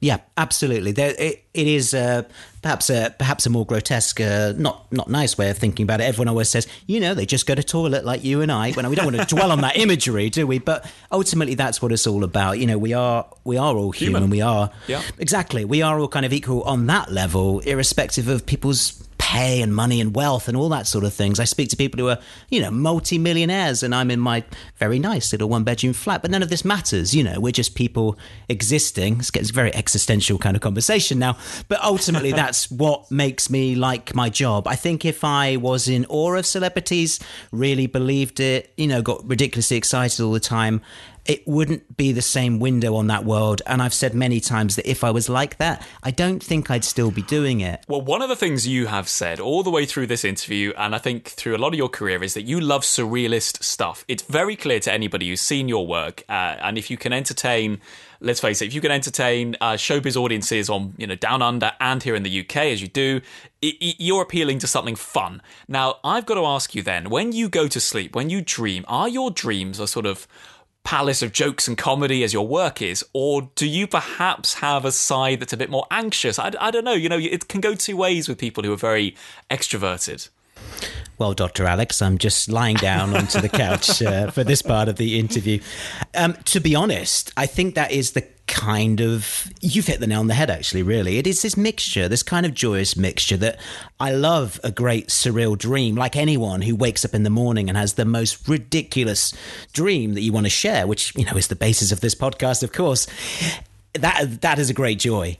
Yeah, 0.00 0.18
absolutely. 0.36 0.92
There, 0.92 1.14
it, 1.18 1.44
it 1.54 1.66
is 1.66 1.94
uh, 1.94 2.24
perhaps 2.64 2.88
a 2.88 3.14
perhaps 3.18 3.44
a 3.44 3.50
more 3.50 3.66
grotesque, 3.66 4.20
uh, 4.20 4.54
not 4.56 4.90
not 4.90 5.08
nice 5.08 5.36
way 5.36 5.50
of 5.50 5.58
thinking 5.58 5.84
about 5.84 6.00
it. 6.00 6.04
Everyone 6.04 6.28
always 6.28 6.48
says, 6.48 6.66
you 6.86 6.98
know, 6.98 7.12
they 7.12 7.26
just 7.26 7.46
go 7.46 7.54
to 7.54 7.62
toilet 7.62 8.06
like 8.06 8.24
you 8.24 8.40
and 8.40 8.50
I. 8.50 8.72
When 8.72 8.88
we 8.88 8.96
don't 8.96 9.04
want 9.04 9.28
to 9.28 9.34
dwell 9.34 9.52
on 9.52 9.60
that 9.60 9.76
imagery, 9.76 10.30
do 10.30 10.46
we? 10.46 10.58
But 10.58 10.90
ultimately, 11.12 11.54
that's 11.54 11.82
what 11.82 11.92
it's 11.92 12.06
all 12.06 12.24
about. 12.24 12.58
You 12.58 12.66
know, 12.66 12.78
we 12.78 12.94
are 12.94 13.26
we 13.44 13.58
are 13.58 13.76
all 13.76 13.92
human. 13.92 14.22
human. 14.22 14.30
We 14.30 14.40
are 14.40 14.70
yeah. 14.88 15.02
exactly. 15.18 15.66
We 15.66 15.82
are 15.82 16.00
all 16.00 16.08
kind 16.08 16.24
of 16.24 16.32
equal 16.32 16.62
on 16.62 16.86
that 16.86 17.12
level, 17.12 17.60
irrespective 17.60 18.28
of 18.28 18.46
people's 18.46 18.92
pay 19.34 19.62
and 19.62 19.74
money 19.74 20.00
and 20.00 20.14
wealth 20.14 20.46
and 20.46 20.56
all 20.56 20.68
that 20.68 20.86
sort 20.86 21.02
of 21.02 21.12
things. 21.12 21.40
I 21.40 21.44
speak 21.44 21.68
to 21.70 21.76
people 21.76 21.98
who 21.98 22.08
are, 22.08 22.18
you 22.50 22.60
know, 22.60 22.70
multi-millionaires 22.70 23.82
and 23.82 23.92
I'm 23.92 24.12
in 24.12 24.20
my 24.20 24.44
very 24.76 25.00
nice 25.00 25.32
little 25.32 25.48
one 25.48 25.64
bedroom 25.64 25.92
flat, 25.92 26.22
but 26.22 26.30
none 26.30 26.40
of 26.40 26.50
this 26.50 26.64
matters. 26.64 27.16
You 27.16 27.24
know, 27.24 27.40
we're 27.40 27.50
just 27.50 27.74
people 27.74 28.16
existing. 28.48 29.18
It's 29.18 29.50
a 29.50 29.52
very 29.52 29.74
existential 29.74 30.38
kind 30.38 30.54
of 30.54 30.62
conversation 30.62 31.18
now, 31.18 31.36
but 31.66 31.82
ultimately 31.82 32.30
that's 32.42 32.70
what 32.70 33.10
makes 33.10 33.50
me 33.50 33.74
like 33.74 34.14
my 34.14 34.30
job. 34.30 34.68
I 34.68 34.76
think 34.76 35.04
if 35.04 35.24
I 35.24 35.56
was 35.56 35.88
in 35.88 36.06
awe 36.08 36.34
of 36.36 36.46
celebrities, 36.46 37.18
really 37.50 37.88
believed 37.88 38.38
it, 38.38 38.72
you 38.76 38.86
know, 38.86 39.02
got 39.02 39.28
ridiculously 39.28 39.76
excited 39.76 40.22
all 40.22 40.30
the 40.30 40.38
time, 40.38 40.80
it 41.26 41.46
wouldn't 41.46 41.96
be 41.96 42.12
the 42.12 42.22
same 42.22 42.58
window 42.58 42.94
on 42.96 43.06
that 43.06 43.24
world. 43.24 43.62
And 43.66 43.80
I've 43.80 43.94
said 43.94 44.14
many 44.14 44.40
times 44.40 44.76
that 44.76 44.88
if 44.88 45.02
I 45.02 45.10
was 45.10 45.28
like 45.28 45.56
that, 45.58 45.86
I 46.02 46.10
don't 46.10 46.42
think 46.42 46.70
I'd 46.70 46.84
still 46.84 47.10
be 47.10 47.22
doing 47.22 47.60
it. 47.60 47.84
Well, 47.88 48.02
one 48.02 48.22
of 48.22 48.28
the 48.28 48.36
things 48.36 48.66
you 48.66 48.86
have 48.86 49.08
said 49.08 49.40
all 49.40 49.62
the 49.62 49.70
way 49.70 49.86
through 49.86 50.06
this 50.06 50.24
interview, 50.24 50.72
and 50.76 50.94
I 50.94 50.98
think 50.98 51.28
through 51.28 51.56
a 51.56 51.58
lot 51.58 51.68
of 51.68 51.74
your 51.74 51.88
career, 51.88 52.22
is 52.22 52.34
that 52.34 52.42
you 52.42 52.60
love 52.60 52.82
surrealist 52.82 53.62
stuff. 53.62 54.04
It's 54.08 54.22
very 54.22 54.56
clear 54.56 54.80
to 54.80 54.92
anybody 54.92 55.28
who's 55.28 55.40
seen 55.40 55.68
your 55.68 55.86
work, 55.86 56.24
uh, 56.28 56.56
and 56.60 56.76
if 56.76 56.90
you 56.90 56.96
can 56.96 57.12
entertain 57.12 57.80
let's 58.20 58.40
face 58.40 58.62
it, 58.62 58.66
if 58.66 58.74
you 58.74 58.80
can 58.80 58.90
entertain 58.90 59.54
uh, 59.60 59.72
showbiz 59.72 60.16
audiences 60.16 60.70
on 60.70 60.94
you 60.96 61.06
know 61.06 61.14
down 61.14 61.42
under 61.42 61.72
and 61.78 62.02
here 62.02 62.14
in 62.14 62.22
the 62.22 62.40
UK 62.40 62.56
as 62.56 62.80
you 62.80 62.88
do, 62.88 63.20
you're 63.60 64.22
appealing 64.22 64.58
to 64.58 64.66
something 64.66 64.96
fun. 64.96 65.40
Now, 65.68 65.96
I've 66.02 66.26
got 66.26 66.34
to 66.34 66.44
ask 66.44 66.74
you 66.74 66.82
then, 66.82 67.10
when 67.10 67.32
you 67.32 67.48
go 67.48 67.68
to 67.68 67.80
sleep, 67.80 68.14
when 68.14 68.30
you 68.30 68.42
dream, 68.42 68.84
are 68.88 69.08
your 69.08 69.30
dreams 69.30 69.78
a 69.78 69.86
sort 69.86 70.06
of 70.06 70.26
palace 70.84 71.22
of 71.22 71.32
jokes 71.32 71.66
and 71.66 71.76
comedy 71.76 72.22
as 72.22 72.32
your 72.32 72.46
work 72.46 72.80
is, 72.80 73.04
or 73.12 73.50
do 73.54 73.66
you 73.66 73.86
perhaps 73.86 74.54
have 74.54 74.84
a 74.84 74.92
side 74.92 75.40
that's 75.40 75.52
a 75.52 75.56
bit 75.56 75.70
more 75.70 75.86
anxious? 75.90 76.38
I, 76.38 76.52
I 76.60 76.70
don't 76.70 76.84
know. 76.84 76.92
You 76.92 77.08
know, 77.08 77.18
it 77.18 77.48
can 77.48 77.60
go 77.60 77.74
two 77.74 77.96
ways 77.96 78.28
with 78.28 78.38
people 78.38 78.62
who 78.62 78.72
are 78.72 78.76
very 78.76 79.16
extroverted. 79.50 80.28
Well, 81.16 81.32
Dr. 81.32 81.64
Alex, 81.64 82.02
I'm 82.02 82.18
just 82.18 82.48
lying 82.48 82.76
down 82.76 83.16
onto 83.16 83.40
the 83.40 83.48
couch 83.48 84.02
uh, 84.02 84.30
for 84.30 84.42
this 84.42 84.62
part 84.62 84.88
of 84.88 84.96
the 84.96 85.18
interview. 85.18 85.60
Um, 86.14 86.34
to 86.46 86.60
be 86.60 86.74
honest, 86.74 87.32
I 87.36 87.46
think 87.46 87.76
that 87.76 87.92
is 87.92 88.12
the 88.12 88.26
kind 88.54 89.00
of 89.00 89.52
you've 89.60 89.88
hit 89.88 89.98
the 89.98 90.06
nail 90.06 90.20
on 90.20 90.28
the 90.28 90.34
head 90.34 90.48
actually 90.48 90.82
really. 90.82 91.18
It 91.18 91.26
is 91.26 91.42
this 91.42 91.56
mixture 91.56 92.08
this 92.08 92.22
kind 92.22 92.46
of 92.46 92.54
joyous 92.54 92.96
mixture 92.96 93.36
that 93.36 93.58
i 93.98 94.12
love 94.12 94.60
a 94.62 94.70
great 94.70 95.08
surreal 95.08 95.58
dream 95.58 95.96
like 95.96 96.14
anyone 96.14 96.62
who 96.62 96.76
wakes 96.76 97.04
up 97.04 97.14
in 97.14 97.24
the 97.24 97.30
morning 97.30 97.68
and 97.68 97.76
has 97.76 97.94
the 97.94 98.04
most 98.04 98.48
ridiculous 98.48 99.34
dream 99.72 100.14
that 100.14 100.20
you 100.20 100.32
want 100.32 100.46
to 100.46 100.50
share 100.50 100.86
which 100.86 101.14
you 101.16 101.24
know 101.24 101.36
is 101.36 101.48
the 101.48 101.56
basis 101.56 101.90
of 101.90 102.00
this 102.00 102.14
podcast 102.14 102.62
of 102.62 102.72
course. 102.72 103.06
That 103.94 104.40
that 104.40 104.58
is 104.58 104.70
a 104.70 104.74
great 104.74 104.98
joy 104.98 105.36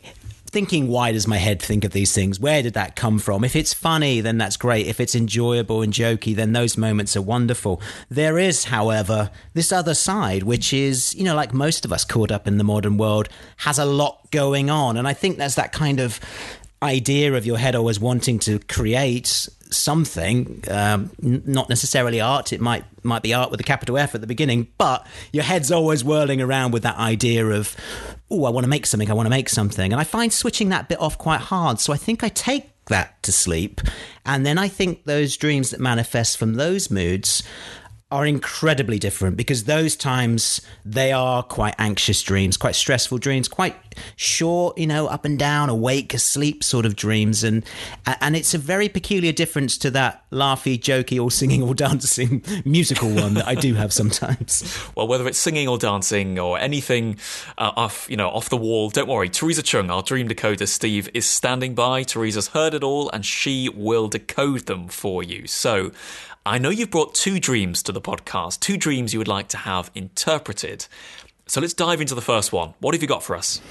thinking, 0.55 0.87
why 0.87 1.11
does 1.11 1.27
my 1.27 1.37
head 1.37 1.61
think 1.61 1.85
of 1.85 1.91
these 1.91 2.15
things? 2.15 2.39
Where 2.39 2.63
did 2.63 2.75
that 2.75 2.95
come 2.95 3.19
from? 3.19 3.43
If 3.43 3.57
it's 3.57 3.75
funny, 3.75 4.21
then 4.21 4.39
that's 4.39 4.57
great. 4.57 4.87
If 4.87 5.01
it's 5.01 5.17
enjoyable 5.17 5.83
and 5.83 5.93
jokey, 5.93 6.33
then 6.35 6.53
those 6.53 6.79
moments 6.79 7.17
are 7.17 7.23
wonderful. 7.23 7.83
There 8.09 8.39
is, 8.39 8.65
however, 8.67 9.33
this 9.53 9.73
other 9.73 9.95
side, 9.95 10.45
which 10.45 10.73
is, 10.73 11.13
you 11.17 11.25
know, 11.25 11.35
like 11.35 11.53
most 11.53 11.85
of 11.85 11.93
us 11.93 12.05
caught 12.05 12.31
up 12.31 12.47
in 12.47 12.57
the 12.57 12.65
modern 12.65 12.97
world, 12.99 13.29
has 13.59 13.81
a 13.81 13.85
lot 13.85 14.31
going 14.31 14.71
on. 14.71 14.97
And 14.97 15.09
I 15.09 15.13
think 15.13 15.39
there's 15.39 15.57
that 15.57 15.73
kind 15.73 15.99
of 15.99 16.21
idea 16.85 17.35
of 17.35 17.45
your 17.45 17.59
head 17.59 17.75
always 17.75 17.99
wanting 17.99 18.39
to 18.39 18.61
create 18.61 19.49
something, 19.71 20.63
um, 20.71 21.11
n- 21.23 21.43
not 21.47 21.69
necessarily 21.69 22.21
art. 22.21 22.53
It 22.53 22.61
might 22.61 22.85
might 23.03 23.23
be 23.23 23.35
art 23.35 23.51
with 23.51 23.61
a 23.61 23.65
capital 23.65 23.99
F 23.99 24.15
at 24.15 24.21
the 24.21 24.27
beginning, 24.27 24.69
but 24.79 25.07
your 25.33 25.45
head's 25.45 25.71
always 25.71 26.03
whirling 26.03 26.41
around 26.41 26.73
with 26.73 26.83
that 26.85 26.97
idea 26.97 27.47
of, 27.47 27.77
oh, 28.31 28.45
I 28.45 28.51
want 28.51 28.65
to 28.65 28.71
make 28.71 28.87
something. 28.87 29.11
I 29.11 29.15
want 29.15 29.27
to 29.27 29.31
make 29.31 29.49
something, 29.49 29.93
and 29.93 30.01
I 30.01 30.05
find 30.05 30.33
switching 30.33 30.71
that 30.71 30.89
bit 30.89 31.01
off 31.01 31.19
quite 31.19 31.41
hard. 31.41 31.81
So 31.81 31.93
I 31.93 31.97
think 31.97 32.25
I 32.25 32.29
take 32.29 32.71
that 32.87 33.23
to 33.23 33.33
sleep, 33.33 33.81
and 34.27 34.45
then 34.45 34.59
I 34.59 34.69
think 34.69 35.05
those 35.05 35.37
dreams 35.37 35.71
that 35.71 35.81
manifest 35.81 36.37
from 36.37 36.55
those 36.55 36.91
moods 36.91 37.43
are 38.15 38.25
incredibly 38.25 38.97
different 38.97 39.37
because 39.37 39.65
those 39.65 39.97
times 39.97 40.61
they 40.85 41.11
are 41.11 41.43
quite 41.43 41.75
anxious 41.79 42.23
dreams, 42.23 42.57
quite 42.57 42.77
stressful 42.77 43.19
dreams, 43.19 43.49
quite 43.49 43.75
short, 44.15 44.79
you 44.79 44.87
know, 44.87 45.09
up 45.09 45.25
and 45.25 45.37
down, 45.37 45.69
awake, 45.69 46.15
asleep 46.15 46.63
sort 46.63 46.87
of 46.87 46.95
dreams, 46.95 47.43
and 47.43 47.65
and 48.07 48.37
it's 48.37 48.55
a 48.55 48.59
very 48.59 48.89
peculiar 48.89 49.33
difference 49.33 49.77
to 49.79 49.91
that 49.91 50.25
laughy, 50.31 50.79
jokey, 50.79 51.21
or 51.21 51.29
singing 51.29 51.61
or 51.61 51.75
dancing 51.75 52.45
musical 52.65 53.13
one 53.13 53.35
that 53.35 53.49
I 53.49 53.57
do 53.57 53.75
have 53.75 53.93
sometimes. 53.93 54.63
well, 54.95 55.09
whether 55.09 55.27
it's 55.27 55.39
singing 55.39 55.67
or 55.67 55.77
dancing 55.77 56.39
or 56.39 56.57
anything 56.57 57.19
uh, 57.59 57.73
off, 57.75 58.09
you 58.09 58.17
know, 58.17 58.29
off 58.29 58.49
the 58.49 58.57
wall, 58.57 58.91
don't 58.91 59.09
worry. 59.09 59.29
Teresa 59.29 59.65
Chung, 59.65 59.91
our 59.91 60.05
dream 60.05 60.29
decoder, 60.29 60.69
Steve, 60.69 61.09
is 61.15 61.27
standing 61.27 61.75
by. 61.75 62.05
Teresa's 62.05 62.49
heard 62.49 62.75
it 62.75 62.85
all, 62.85 63.11
and 63.11 63.27
she 63.27 63.69
will 63.69 64.07
decode 64.07 64.67
them 64.67 64.87
for 64.87 65.25
you. 65.25 65.49
So. 65.49 65.91
I 66.47 66.59
know 66.59 66.69
you've 66.69 66.91
brought 66.91 67.15
two 67.15 67.41
dreams 67.41 67.83
to 67.85 67.93
the 67.93 68.03
podcast, 68.03 68.61
two 68.61 68.77
dreams 68.77 69.15
you 69.15 69.19
would 69.19 69.29
like 69.29 69.49
to 69.49 69.57
have 69.57 69.91
interpreted. 69.95 70.87
So 71.47 71.59
let's 71.59 71.73
dive 71.73 72.03
into 72.03 72.15
the 72.15 72.21
first 72.21 72.53
one. 72.53 72.75
What 72.81 72.95
have 72.95 73.01
you 73.01 73.09
got 73.09 73.23
for 73.23 73.35
us? 73.35 73.63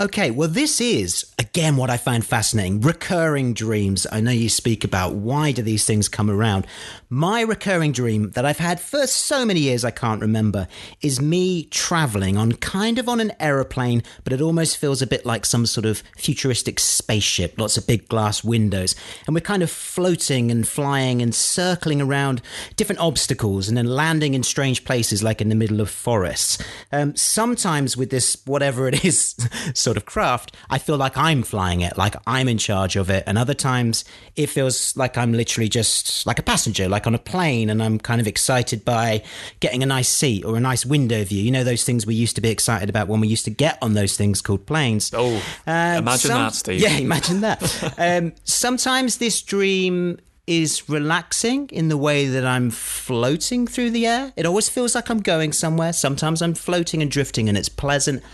Okay, 0.00 0.30
well, 0.30 0.48
this 0.48 0.80
is, 0.80 1.26
again, 1.38 1.76
what 1.76 1.90
I 1.90 1.98
find 1.98 2.24
fascinating 2.24 2.80
recurring 2.80 3.52
dreams. 3.52 4.06
I 4.10 4.22
know 4.22 4.30
you 4.30 4.48
speak 4.48 4.84
about 4.84 5.14
why 5.14 5.52
do 5.52 5.60
these 5.60 5.84
things 5.84 6.08
come 6.08 6.30
around. 6.30 6.66
My 7.10 7.42
recurring 7.42 7.92
dream 7.92 8.30
that 8.30 8.46
I've 8.46 8.58
had 8.58 8.80
for 8.80 9.06
so 9.06 9.44
many 9.44 9.60
years 9.60 9.84
I 9.84 9.90
can't 9.90 10.22
remember 10.22 10.66
is 11.02 11.20
me 11.20 11.64
traveling 11.64 12.38
on 12.38 12.52
kind 12.52 12.98
of 12.98 13.06
on 13.06 13.20
an 13.20 13.32
aeroplane, 13.38 14.02
but 14.24 14.32
it 14.32 14.40
almost 14.40 14.78
feels 14.78 15.02
a 15.02 15.06
bit 15.06 15.26
like 15.26 15.44
some 15.44 15.66
sort 15.66 15.84
of 15.84 16.02
futuristic 16.16 16.80
spaceship, 16.80 17.58
lots 17.58 17.76
of 17.76 17.86
big 17.86 18.08
glass 18.08 18.42
windows. 18.42 18.94
And 19.26 19.34
we're 19.34 19.42
kind 19.42 19.62
of 19.62 19.70
floating 19.70 20.50
and 20.50 20.66
flying 20.66 21.20
and 21.20 21.34
circling 21.34 22.00
around 22.00 22.40
different 22.76 23.02
obstacles 23.02 23.68
and 23.68 23.76
then 23.76 23.86
landing 23.86 24.32
in 24.32 24.42
strange 24.42 24.86
places 24.86 25.22
like 25.22 25.42
in 25.42 25.50
the 25.50 25.54
middle 25.54 25.82
of 25.82 25.90
forests. 25.90 26.56
Um, 26.90 27.14
sometimes 27.14 27.94
with 27.94 28.08
this, 28.08 28.40
whatever 28.46 28.88
it 28.88 29.04
is, 29.04 29.34
sort 29.82 29.96
of 29.96 30.06
craft, 30.06 30.56
I 30.70 30.78
feel 30.78 30.96
like 30.96 31.16
I'm 31.16 31.42
flying 31.42 31.80
it, 31.80 31.98
like 31.98 32.14
I'm 32.26 32.48
in 32.48 32.58
charge 32.58 32.96
of 32.96 33.10
it. 33.10 33.24
And 33.26 33.36
other 33.36 33.54
times 33.54 34.04
it 34.36 34.48
feels 34.48 34.96
like 34.96 35.18
I'm 35.18 35.32
literally 35.32 35.68
just 35.68 36.26
like 36.26 36.38
a 36.38 36.42
passenger, 36.42 36.88
like 36.88 37.06
on 37.06 37.14
a 37.14 37.18
plane, 37.18 37.68
and 37.68 37.82
I'm 37.82 37.98
kind 37.98 38.20
of 38.20 38.26
excited 38.26 38.84
by 38.84 39.22
getting 39.60 39.82
a 39.82 39.86
nice 39.86 40.08
seat 40.08 40.44
or 40.44 40.56
a 40.56 40.60
nice 40.60 40.86
window 40.86 41.24
view. 41.24 41.42
You 41.42 41.50
know, 41.50 41.64
those 41.64 41.84
things 41.84 42.06
we 42.06 42.14
used 42.14 42.36
to 42.36 42.40
be 42.40 42.50
excited 42.50 42.88
about 42.88 43.08
when 43.08 43.20
we 43.20 43.28
used 43.28 43.44
to 43.44 43.50
get 43.50 43.78
on 43.82 43.94
those 43.94 44.16
things 44.16 44.40
called 44.40 44.66
planes. 44.66 45.12
Oh, 45.14 45.36
um, 45.66 45.98
imagine 45.98 46.30
some, 46.30 46.42
that, 46.42 46.54
Steve. 46.54 46.80
Yeah, 46.80 46.96
imagine 46.98 47.40
that. 47.42 47.94
um, 47.98 48.32
sometimes 48.44 49.18
this 49.18 49.42
dream 49.42 50.18
is 50.46 50.88
relaxing 50.88 51.68
in 51.68 51.88
the 51.88 51.96
way 51.96 52.26
that 52.26 52.44
I'm 52.44 52.70
floating 52.70 53.66
through 53.66 53.90
the 53.90 54.06
air. 54.06 54.32
It 54.34 54.44
always 54.44 54.68
feels 54.68 54.94
like 54.94 55.08
I'm 55.08 55.20
going 55.20 55.52
somewhere. 55.52 55.92
Sometimes 55.92 56.42
I'm 56.42 56.54
floating 56.54 57.00
and 57.00 57.10
drifting 57.10 57.48
and 57.48 57.56
it's 57.56 57.68
pleasant. 57.68 58.24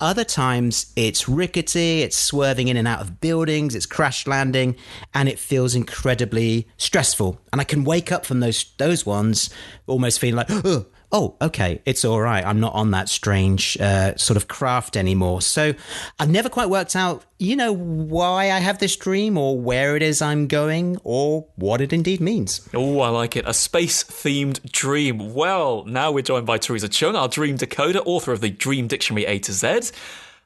Other 0.00 0.24
times 0.24 0.92
it's 0.96 1.28
rickety, 1.28 2.00
it's 2.00 2.16
swerving 2.16 2.68
in 2.68 2.78
and 2.78 2.88
out 2.88 3.02
of 3.02 3.20
buildings, 3.20 3.74
it's 3.74 3.84
crash 3.84 4.26
landing, 4.26 4.76
and 5.12 5.28
it 5.28 5.38
feels 5.38 5.74
incredibly 5.74 6.66
stressful. 6.78 7.38
And 7.52 7.60
I 7.60 7.64
can 7.64 7.84
wake 7.84 8.10
up 8.10 8.24
from 8.24 8.40
those 8.40 8.72
those 8.78 9.04
ones 9.04 9.50
almost 9.86 10.20
feeling 10.20 10.36
like, 10.36 10.50
oh, 10.50 10.86
oh, 11.12 11.36
okay, 11.40 11.80
it's 11.84 12.04
all 12.04 12.20
right. 12.20 12.44
I'm 12.44 12.60
not 12.60 12.74
on 12.74 12.90
that 12.90 13.08
strange 13.08 13.76
uh, 13.80 14.16
sort 14.16 14.36
of 14.36 14.48
craft 14.48 14.96
anymore. 14.96 15.40
So 15.40 15.74
I've 16.18 16.28
never 16.28 16.48
quite 16.48 16.68
worked 16.68 16.94
out, 16.94 17.24
you 17.38 17.56
know, 17.56 17.72
why 17.72 18.50
I 18.50 18.58
have 18.58 18.78
this 18.78 18.96
dream 18.96 19.38
or 19.38 19.58
where 19.58 19.96
it 19.96 20.02
is 20.02 20.20
I'm 20.20 20.46
going 20.46 20.98
or 21.04 21.46
what 21.56 21.80
it 21.80 21.92
indeed 21.92 22.20
means. 22.20 22.68
Oh, 22.74 23.00
I 23.00 23.08
like 23.08 23.36
it. 23.36 23.44
A 23.46 23.54
space 23.54 24.04
themed 24.04 24.70
dream. 24.70 25.34
Well, 25.34 25.84
now 25.84 26.12
we're 26.12 26.22
joined 26.22 26.46
by 26.46 26.58
Teresa 26.58 26.88
Chung, 26.88 27.16
our 27.16 27.28
dream 27.28 27.56
decoder, 27.56 28.02
author 28.04 28.32
of 28.32 28.40
the 28.40 28.50
Dream 28.50 28.86
Dictionary 28.86 29.24
A 29.26 29.38
to 29.40 29.52
Z. 29.52 29.90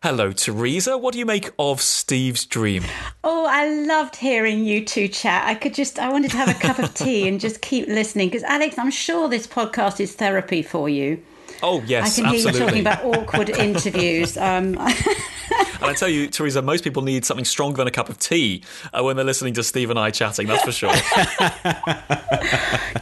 Hello, 0.02 0.32
Teresa. 0.32 0.98
What 0.98 1.12
do 1.12 1.20
you 1.20 1.24
make 1.24 1.50
of 1.60 1.80
Steve's 1.80 2.44
dream? 2.44 2.82
Oh, 3.22 3.46
I 3.48 3.68
loved 3.68 4.16
hearing 4.16 4.64
you 4.64 4.84
two 4.84 5.06
chat. 5.06 5.46
I 5.46 5.54
could 5.54 5.74
just, 5.74 6.00
I 6.00 6.10
wanted 6.10 6.32
to 6.32 6.38
have 6.38 6.48
a 6.48 6.54
cup 6.54 6.80
of 6.80 6.92
tea 6.92 7.28
and 7.28 7.38
just 7.38 7.62
keep 7.62 7.86
listening 7.86 8.26
because, 8.26 8.42
Alex, 8.42 8.80
I'm 8.80 8.90
sure 8.90 9.28
this 9.28 9.46
podcast 9.46 10.00
is 10.00 10.16
therapy 10.16 10.60
for 10.60 10.88
you. 10.88 11.22
Oh 11.62 11.82
yes, 11.86 12.18
I 12.18 12.22
can 12.22 12.34
hear 12.34 12.48
you 12.48 12.58
talking 12.58 12.80
about 12.80 13.04
awkward 13.04 13.50
interviews. 13.58 14.36
Um, 14.36 14.76
and 14.76 15.84
I 15.84 15.94
tell 15.96 16.08
you, 16.08 16.26
Teresa, 16.26 16.62
most 16.62 16.82
people 16.82 17.02
need 17.02 17.24
something 17.24 17.44
stronger 17.44 17.76
than 17.76 17.86
a 17.86 17.92
cup 17.92 18.08
of 18.08 18.18
tea 18.18 18.64
uh, 18.92 19.04
when 19.04 19.14
they're 19.14 19.24
listening 19.24 19.54
to 19.54 19.62
Steve 19.62 19.88
and 19.88 20.00
I 20.00 20.10
chatting. 20.10 20.48
That's 20.48 20.64
for 20.64 20.72
sure. 20.72 20.90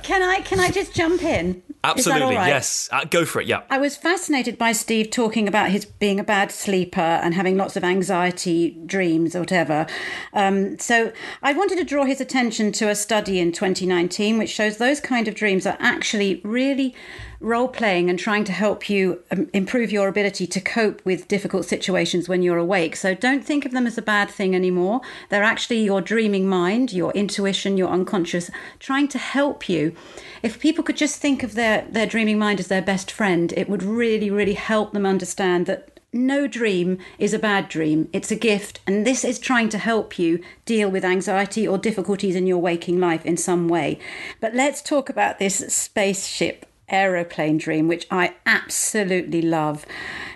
can 0.03 0.23
I? 0.23 0.43
Can 0.45 0.61
I 0.61 0.71
just 0.71 0.95
jump 0.95 1.23
in? 1.23 1.63
Absolutely, 1.83 2.35
yes. 2.35 2.91
Uh, 2.93 3.05
go 3.05 3.25
for 3.25 3.41
it. 3.41 3.47
Yeah. 3.47 3.63
I 3.71 3.79
was 3.79 3.97
fascinated 3.97 4.59
by 4.59 4.73
Steve 4.73 5.11
talking 5.11 5.49
about 5.49 5.71
his 5.71 5.87
being 5.87 6.21
a 6.21 6.25
bad 6.25 6.53
sleeper 6.53 7.01
and 7.01 7.33
having 7.35 7.57
lots 7.57 7.75
of 7.75 7.85
anxiety 7.85 8.79
dreams 8.85 9.35
or 9.35 9.41
whatever. 9.41 9.87
Um, 10.35 10.79
so 10.79 11.13
I 11.43 11.55
wanted 11.55 11.77
to 11.79 11.85
draw 11.85 12.05
his 12.05 12.21
attention 12.21 12.73
to 12.73 12.91
a 12.91 12.95
study 12.95 13.39
in 13.41 13.53
2019 13.53 14.37
which 14.37 14.51
shows 14.51 14.77
those 14.77 15.01
kind 15.01 15.27
of 15.27 15.35
dreams 15.35 15.67
are 15.67 15.79
actually 15.81 16.43
really 16.45 16.95
role 17.41 17.69
playing 17.69 18.11
and 18.11 18.19
trying 18.19 18.45
to 18.45 18.53
help 18.53 18.91
you 18.91 19.23
um, 19.31 19.49
improve 19.55 19.91
your 19.91 20.09
ability 20.09 20.47
to 20.47 20.61
cope 20.61 21.05
with 21.07 21.27
difficult 21.27 21.65
situations 21.65 22.29
when 22.29 22.43
you're 22.43 22.59
awake. 22.59 22.95
So 22.95 23.15
don't 23.15 23.45
think 23.45 23.65
of 23.65 23.73
them 23.73 23.87
as 23.87 23.97
a 23.97 24.03
bad 24.03 24.31
thing 24.31 24.55
anymore. 24.55 25.01
They're 25.31 25.43
actually 25.43 25.83
your 25.83 26.03
dreaming 26.03 26.47
mind, 26.47 26.93
your 26.93 27.13
intuition, 27.13 27.79
your 27.79 27.89
unconscious, 27.89 28.51
trying 28.79 29.09
to 29.09 29.19
help 29.19 29.69
you. 29.69 29.97
If 30.43 30.61
people 30.61 30.85
could 30.85 30.99
just 30.99 31.17
think 31.17 31.43
of 31.43 31.55
their, 31.55 31.87
their 31.91 32.07
dreaming 32.07 32.39
mind 32.39 32.61
as 32.61 32.69
their 32.69 32.83
best 32.83 33.11
friend, 33.11 33.53
it 33.57 33.69
would 33.69 33.83
really, 33.83 34.31
really 34.31 34.55
help 34.55 34.93
them 34.93 35.07
understand 35.07 35.65
that 35.67 35.99
no 36.13 36.47
dream 36.47 36.99
is 37.19 37.33
a 37.33 37.39
bad 37.39 37.69
dream. 37.69 38.09
It's 38.13 38.33
a 38.33 38.37
gift, 38.37 38.81
and 38.87 39.07
this 39.07 39.25
is 39.25 39.39
trying 39.39 39.69
to 39.71 39.79
help 39.79 40.19
you 40.19 40.43
deal 40.65 40.91
with 40.91 41.05
anxiety 41.05 41.67
or 41.67 41.79
difficulties 41.79 42.35
in 42.35 42.49
your 42.49 42.59
waking 42.59 42.99
life 42.99 43.25
in 43.25 43.37
some 43.37 43.69
way. 43.69 43.99
But 44.41 44.55
let's 44.55 44.83
talk 44.83 45.09
about 45.09 45.39
this 45.39 45.59
spaceship 45.73 46.67
aeroplane 46.91 47.59
dream, 47.59 47.89
which 47.89 48.07
I 48.11 48.35
absolutely 48.47 49.43
love. 49.43 49.87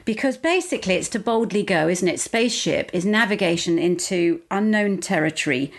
Because 0.05 0.37
basically, 0.37 0.95
it's 0.95 1.09
to 1.11 1.19
boldly 1.19 1.63
go, 1.63 1.89
isn't 1.89 2.09
it? 2.09 2.21
Spaceship 2.21 2.91
is 2.93 3.05
navigation 3.05 3.79
into 3.79 4.43
unknown 4.51 4.99
territory. 4.99 5.73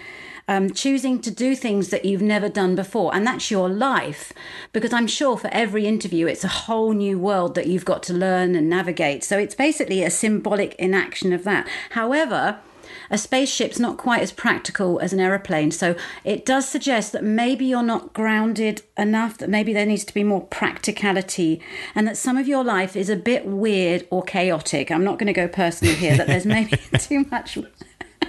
Um, 0.48 0.70
choosing 0.70 1.22
to 1.22 1.32
do 1.32 1.56
things 1.56 1.90
that 1.90 2.06
you've 2.06 2.22
never 2.22 2.50
done 2.50 2.76
before. 2.76 3.16
And 3.16 3.26
that's 3.26 3.50
your 3.50 3.68
life. 3.68 4.32
Because 4.74 4.94
I'm 4.94 5.08
sure 5.08 5.38
for 5.38 5.50
every 5.52 5.88
interview, 5.88 6.28
it's 6.28 6.44
a 6.44 6.48
whole 6.50 6.94
new 6.94 7.18
world 7.18 7.56
that 7.56 7.66
you've 7.66 7.86
got 7.86 8.04
to 8.04 8.14
learn 8.14 8.54
and 8.54 8.70
navigate. 8.70 9.24
So 9.24 9.40
it's 9.40 9.56
basically 9.56 10.04
a 10.04 10.12
symbolic 10.12 10.76
inaction 10.76 11.34
of 11.34 11.44
that. 11.46 11.68
However, 11.92 12.60
a 13.10 13.18
spaceship's 13.18 13.80
not 13.80 13.98
quite 13.98 14.22
as 14.22 14.32
practical 14.32 15.00
as 15.00 15.14
an 15.14 15.20
aeroplane. 15.20 15.72
So 15.72 15.96
it 16.24 16.46
does 16.46 16.68
suggest 16.68 17.12
that 17.12 17.24
maybe 17.24 17.66
you're 17.66 17.84
not 17.84 18.14
grounded 18.14 18.82
enough, 18.98 19.38
that 19.40 19.50
maybe 19.50 19.74
there 19.74 19.86
needs 19.86 20.06
to 20.06 20.14
be 20.14 20.24
more 20.24 20.42
practicality, 20.42 21.62
and 21.94 22.08
that 22.08 22.18
some 22.18 22.38
of 22.38 22.48
your 22.48 22.64
life 22.64 22.96
is 22.96 23.10
a 23.10 23.16
bit 23.16 23.46
weird 23.46 24.08
or 24.10 24.24
chaotic. 24.24 24.92
I'm 24.92 25.04
not 25.04 25.20
going 25.20 25.28
to 25.28 25.34
go 25.34 25.48
personal 25.48 25.96
here, 25.96 26.18
that 26.18 26.28
there's 26.28 26.46
maybe 26.46 26.78
too 27.00 27.26
much. 27.32 27.58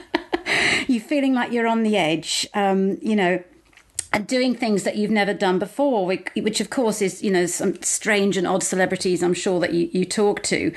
you 0.86 1.00
feeling 1.00 1.34
like 1.34 1.52
you're 1.52 1.66
on 1.66 1.82
the 1.82 1.96
edge, 1.96 2.46
um, 2.54 2.98
you 3.00 3.16
know 3.16 3.42
and 4.12 4.26
doing 4.26 4.54
things 4.54 4.84
that 4.84 4.96
you've 4.96 5.10
never 5.10 5.34
done 5.34 5.58
before, 5.58 6.06
which 6.06 6.60
of 6.60 6.70
course 6.70 7.02
is, 7.02 7.22
you 7.22 7.30
know, 7.30 7.46
some 7.46 7.80
strange 7.82 8.36
and 8.36 8.46
odd 8.46 8.62
celebrities 8.62 9.22
I'm 9.22 9.34
sure 9.34 9.60
that 9.60 9.74
you, 9.74 9.90
you 9.92 10.04
talk 10.04 10.42
to. 10.44 10.72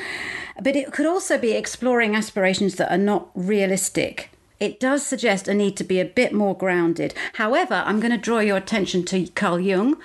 But 0.62 0.76
it 0.76 0.92
could 0.92 1.06
also 1.06 1.38
be 1.38 1.52
exploring 1.52 2.16
aspirations 2.16 2.76
that 2.76 2.92
are 2.92 2.98
not 2.98 3.30
realistic. 3.34 4.30
It 4.60 4.80
does 4.80 5.06
suggest 5.06 5.48
a 5.48 5.54
need 5.54 5.78
to 5.78 5.86
be 5.86 6.02
a 6.02 6.06
bit 6.06 6.34
more 6.34 6.56
grounded. 6.56 7.14
However, 7.34 7.82
I'm 7.86 8.02
going 8.02 8.12
to 8.12 8.18
draw 8.18 8.40
your 8.40 8.58
attention 8.58 9.06
to 9.06 9.28
Carl 9.28 9.60
Jung, 9.60 9.98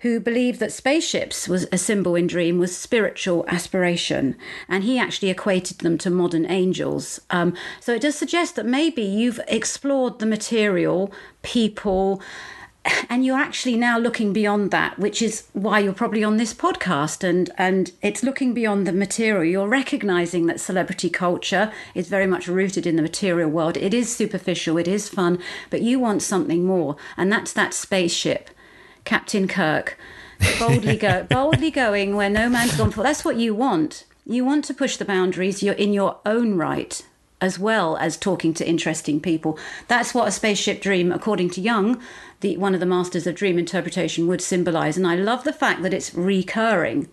who 0.00 0.18
believed 0.18 0.58
that 0.58 0.72
spaceships 0.72 1.46
was 1.46 1.68
a 1.70 1.78
symbol 1.78 2.16
in 2.16 2.26
dream 2.26 2.58
was 2.58 2.76
spiritual 2.76 3.44
aspiration, 3.46 4.34
and 4.68 4.82
he 4.82 4.98
actually 4.98 5.30
equated 5.30 5.78
them 5.78 5.96
to 5.98 6.10
modern 6.10 6.50
angels. 6.50 7.20
Um, 7.30 7.54
so 7.78 7.94
it 7.94 8.02
does 8.02 8.16
suggest 8.16 8.56
that 8.56 8.66
maybe 8.66 9.02
you've 9.02 9.40
explored 9.46 10.18
the 10.18 10.26
material, 10.26 11.12
people, 11.42 12.20
and 13.08 13.24
you're 13.24 13.38
actually 13.38 13.76
now 13.76 13.98
looking 13.98 14.32
beyond 14.32 14.70
that 14.70 14.98
which 14.98 15.22
is 15.22 15.44
why 15.52 15.78
you're 15.78 15.92
probably 15.92 16.24
on 16.24 16.36
this 16.36 16.54
podcast. 16.54 17.22
And 17.22 17.50
and 17.56 17.92
it's 18.02 18.22
looking 18.22 18.54
beyond 18.54 18.86
the 18.86 18.92
material. 18.92 19.44
You're 19.44 19.68
recognizing 19.68 20.46
that 20.46 20.60
celebrity 20.60 21.10
culture 21.10 21.72
is 21.94 22.08
very 22.08 22.26
much 22.26 22.48
rooted 22.48 22.86
in 22.86 22.96
the 22.96 23.02
material 23.02 23.50
world. 23.50 23.76
It 23.76 23.94
is 23.94 24.14
superficial 24.14 24.78
it 24.78 24.88
is 24.88 25.08
fun 25.08 25.38
but 25.70 25.82
you 25.82 25.98
want 25.98 26.22
something 26.22 26.64
more. 26.64 26.96
And 27.16 27.30
that's 27.30 27.52
that 27.52 27.74
spaceship 27.74 28.50
captain 29.04 29.46
kirk. 29.48 29.98
Boldly 30.58 30.96
go 30.96 31.22
boldly 31.30 31.70
going 31.70 32.16
where 32.16 32.30
no 32.30 32.48
man's 32.48 32.76
gone 32.76 32.88
before 32.88 33.04
that's 33.04 33.24
what 33.24 33.36
you 33.36 33.54
want. 33.54 34.04
You 34.24 34.44
want 34.44 34.64
to 34.66 34.74
push 34.74 34.96
the 34.96 35.04
boundaries 35.04 35.62
you're 35.62 35.74
in 35.74 35.92
your 35.92 36.18
own 36.24 36.56
right 36.56 37.02
as 37.42 37.58
well 37.58 37.96
as 37.98 38.16
talking 38.16 38.54
to 38.54 38.66
interesting 38.66 39.20
people. 39.20 39.58
That's 39.88 40.14
what 40.14 40.28
a 40.28 40.30
spaceship 40.30 40.80
dream, 40.80 41.12
according 41.12 41.50
to 41.50 41.60
Jung, 41.60 42.00
the, 42.40 42.56
one 42.56 42.72
of 42.72 42.80
the 42.80 42.86
masters 42.86 43.26
of 43.26 43.34
dream 43.34 43.58
interpretation, 43.58 44.28
would 44.28 44.40
symbolize. 44.40 44.96
And 44.96 45.06
I 45.06 45.16
love 45.16 45.44
the 45.44 45.52
fact 45.52 45.82
that 45.82 45.92
it's 45.92 46.14
recurring 46.14 47.08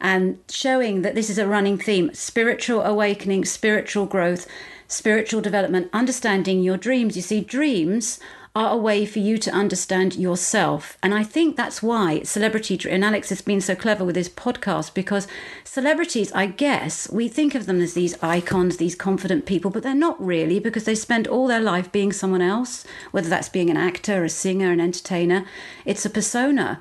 and 0.00 0.38
showing 0.50 1.02
that 1.02 1.14
this 1.14 1.30
is 1.30 1.38
a 1.38 1.46
running 1.46 1.78
theme 1.78 2.12
spiritual 2.12 2.82
awakening, 2.82 3.46
spiritual 3.46 4.04
growth, 4.04 4.46
spiritual 4.86 5.40
development, 5.40 5.88
understanding 5.92 6.62
your 6.62 6.76
dreams. 6.76 7.16
You 7.16 7.22
see, 7.22 7.40
dreams 7.40 8.20
are 8.54 8.72
a 8.72 8.76
way 8.76 9.06
for 9.06 9.18
you 9.18 9.38
to 9.38 9.50
understand 9.50 10.14
yourself. 10.14 10.98
And 11.02 11.14
I 11.14 11.22
think 11.22 11.56
that's 11.56 11.82
why 11.82 12.22
celebrity, 12.22 12.78
and 12.90 13.02
Alex 13.02 13.30
has 13.30 13.40
been 13.40 13.62
so 13.62 13.74
clever 13.74 14.04
with 14.04 14.14
his 14.14 14.28
podcast 14.28 14.92
because 14.92 15.26
celebrities, 15.64 16.30
I 16.32 16.46
guess, 16.46 17.10
we 17.10 17.28
think 17.28 17.54
of 17.54 17.64
them 17.64 17.80
as 17.80 17.94
these 17.94 18.22
icons, 18.22 18.76
these 18.76 18.94
confident 18.94 19.46
people, 19.46 19.70
but 19.70 19.82
they're 19.82 19.94
not 19.94 20.22
really 20.22 20.58
because 20.58 20.84
they 20.84 20.94
spend 20.94 21.26
all 21.26 21.46
their 21.46 21.60
life 21.60 21.90
being 21.90 22.12
someone 22.12 22.42
else, 22.42 22.84
whether 23.10 23.30
that's 23.30 23.48
being 23.48 23.70
an 23.70 23.78
actor, 23.78 24.22
a 24.22 24.28
singer, 24.28 24.70
an 24.70 24.80
entertainer. 24.80 25.46
It's 25.86 26.04
a 26.04 26.10
persona. 26.10 26.80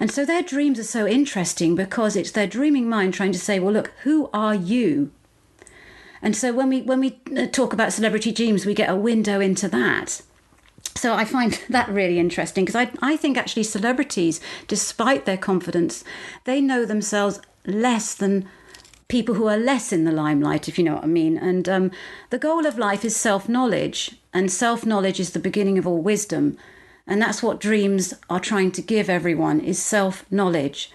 And 0.00 0.10
so 0.10 0.24
their 0.24 0.42
dreams 0.42 0.78
are 0.78 0.84
so 0.84 1.06
interesting 1.06 1.74
because 1.74 2.16
it's 2.16 2.30
their 2.30 2.46
dreaming 2.46 2.88
mind 2.88 3.12
trying 3.12 3.32
to 3.32 3.38
say, 3.38 3.58
well, 3.60 3.74
look, 3.74 3.92
who 4.04 4.30
are 4.32 4.54
you? 4.54 5.12
And 6.22 6.34
so 6.34 6.52
when 6.52 6.68
we 6.68 6.82
when 6.82 7.00
we 7.00 7.18
uh, 7.36 7.46
talk 7.46 7.72
about 7.72 7.92
celebrity 7.92 8.32
dreams, 8.32 8.66
we 8.66 8.74
get 8.74 8.90
a 8.90 8.96
window 8.96 9.40
into 9.40 9.68
that. 9.68 10.22
So 10.94 11.14
I 11.14 11.24
find 11.24 11.58
that 11.68 11.88
really 11.88 12.18
interesting 12.18 12.64
because 12.64 12.76
I, 12.76 12.90
I 13.00 13.16
think 13.16 13.36
actually 13.36 13.62
celebrities, 13.62 14.40
despite 14.68 15.24
their 15.24 15.38
confidence, 15.38 16.04
they 16.44 16.60
know 16.60 16.84
themselves 16.84 17.40
less 17.66 18.14
than 18.14 18.48
people 19.08 19.34
who 19.34 19.48
are 19.48 19.56
less 19.56 19.92
in 19.92 20.04
the 20.04 20.12
limelight, 20.12 20.68
if 20.68 20.78
you 20.78 20.84
know 20.84 20.94
what 20.94 21.04
I 21.04 21.08
mean. 21.08 21.36
And 21.36 21.68
um, 21.68 21.90
the 22.30 22.38
goal 22.38 22.66
of 22.66 22.78
life 22.78 23.04
is 23.04 23.16
self 23.16 23.48
knowledge, 23.48 24.16
and 24.32 24.50
self 24.50 24.86
knowledge 24.86 25.20
is 25.20 25.30
the 25.30 25.38
beginning 25.38 25.78
of 25.78 25.86
all 25.86 26.00
wisdom. 26.00 26.56
And 27.06 27.20
that's 27.20 27.42
what 27.42 27.60
dreams 27.60 28.14
are 28.28 28.38
trying 28.38 28.70
to 28.72 28.82
give 28.82 29.10
everyone 29.10 29.60
is 29.60 29.82
self 29.82 30.24
knowledge. 30.30 30.92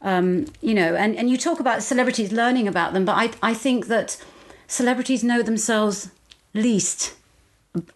Um, 0.00 0.46
you 0.62 0.74
know, 0.74 0.94
and, 0.94 1.16
and 1.16 1.28
you 1.28 1.36
talk 1.36 1.58
about 1.58 1.82
celebrities 1.82 2.32
learning 2.32 2.68
about 2.68 2.92
them, 2.92 3.04
but 3.04 3.16
I, 3.16 3.50
I 3.50 3.54
think 3.54 3.88
that 3.88 4.16
celebrities 4.68 5.24
know 5.24 5.42
themselves 5.42 6.10
least 6.54 7.14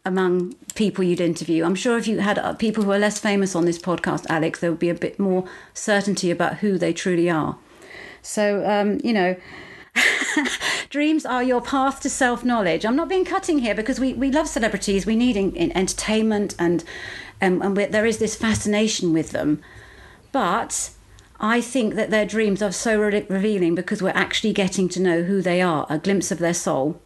among 0.04 0.54
people 0.74 1.04
you'd 1.04 1.20
interview. 1.20 1.64
I'm 1.64 1.74
sure 1.74 1.98
if 1.98 2.06
you 2.06 2.20
had 2.20 2.38
uh, 2.38 2.54
people 2.54 2.84
who 2.84 2.92
are 2.92 2.98
less 2.98 3.18
famous 3.18 3.54
on 3.54 3.64
this 3.64 3.78
podcast, 3.78 4.26
Alex, 4.28 4.60
there 4.60 4.70
would 4.70 4.80
be 4.80 4.90
a 4.90 4.94
bit 4.94 5.18
more 5.18 5.44
certainty 5.74 6.30
about 6.30 6.58
who 6.58 6.78
they 6.78 6.92
truly 6.92 7.30
are. 7.30 7.58
So, 8.22 8.64
um, 8.68 9.00
you 9.02 9.12
know, 9.12 9.36
dreams 10.90 11.26
are 11.26 11.42
your 11.42 11.60
path 11.60 12.00
to 12.00 12.10
self 12.10 12.44
knowledge. 12.44 12.84
I'm 12.84 12.96
not 12.96 13.08
being 13.08 13.24
cutting 13.24 13.58
here 13.58 13.74
because 13.74 14.00
we, 14.00 14.14
we 14.14 14.30
love 14.30 14.48
celebrities. 14.48 15.06
We 15.06 15.16
need 15.16 15.36
in, 15.36 15.54
in 15.54 15.76
entertainment 15.76 16.54
and, 16.58 16.84
um, 17.40 17.60
and 17.62 17.76
there 17.76 18.06
is 18.06 18.18
this 18.18 18.36
fascination 18.36 19.12
with 19.12 19.30
them. 19.30 19.62
But 20.30 20.90
I 21.40 21.60
think 21.60 21.94
that 21.94 22.10
their 22.10 22.24
dreams 22.24 22.62
are 22.62 22.72
so 22.72 23.00
re- 23.00 23.26
revealing 23.28 23.74
because 23.74 24.00
we're 24.00 24.10
actually 24.10 24.52
getting 24.52 24.88
to 24.90 25.02
know 25.02 25.22
who 25.24 25.42
they 25.42 25.60
are, 25.60 25.86
a 25.90 25.98
glimpse 25.98 26.30
of 26.30 26.38
their 26.38 26.54
soul, 26.54 27.00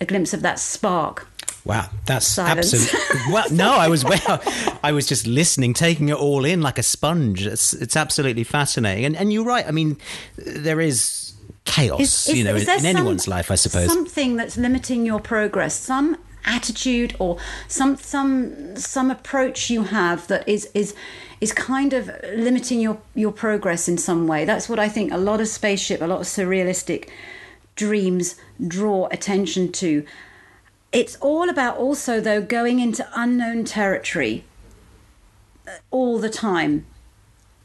a 0.00 0.06
glimpse 0.06 0.32
of 0.32 0.42
that 0.42 0.58
spark. 0.58 1.28
Wow, 1.66 1.90
that's 2.04 2.38
absolutely 2.38 3.20
well. 3.32 3.50
No, 3.50 3.74
I 3.74 3.88
was 3.88 4.04
well, 4.04 4.40
I 4.84 4.92
was 4.92 5.04
just 5.04 5.26
listening, 5.26 5.74
taking 5.74 6.08
it 6.08 6.14
all 6.14 6.44
in 6.44 6.62
like 6.62 6.78
a 6.78 6.82
sponge. 6.84 7.44
It's 7.44 7.72
it's 7.72 7.96
absolutely 7.96 8.44
fascinating, 8.44 9.04
and 9.04 9.16
and 9.16 9.32
you're 9.32 9.44
right. 9.44 9.66
I 9.66 9.72
mean, 9.72 9.96
there 10.36 10.80
is 10.80 11.34
chaos, 11.64 12.00
is, 12.00 12.28
is, 12.28 12.38
you 12.38 12.44
know, 12.44 12.54
in, 12.54 12.62
in 12.62 12.86
anyone's 12.86 13.26
life, 13.26 13.50
I 13.50 13.56
suppose. 13.56 13.88
Something 13.88 14.36
that's 14.36 14.56
limiting 14.56 15.04
your 15.04 15.18
progress, 15.18 15.74
some 15.74 16.16
attitude 16.44 17.16
or 17.18 17.36
some 17.66 17.96
some 17.96 18.76
some 18.76 19.10
approach 19.10 19.68
you 19.68 19.82
have 19.82 20.28
that 20.28 20.48
is 20.48 20.70
is 20.72 20.94
is 21.40 21.52
kind 21.52 21.92
of 21.92 22.08
limiting 22.32 22.80
your 22.80 22.98
your 23.16 23.32
progress 23.32 23.88
in 23.88 23.98
some 23.98 24.28
way. 24.28 24.44
That's 24.44 24.68
what 24.68 24.78
I 24.78 24.88
think 24.88 25.12
a 25.12 25.18
lot 25.18 25.40
of 25.40 25.48
spaceship, 25.48 26.00
a 26.00 26.06
lot 26.06 26.20
of 26.20 26.26
surrealistic 26.26 27.08
dreams 27.74 28.36
draw 28.66 29.08
attention 29.10 29.72
to. 29.72 30.06
It's 30.96 31.16
all 31.16 31.50
about 31.50 31.76
also 31.76 32.22
though 32.22 32.40
going 32.40 32.80
into 32.80 33.06
unknown 33.14 33.66
territory 33.66 34.44
uh, 35.68 35.72
all 35.90 36.18
the 36.18 36.30
time. 36.30 36.86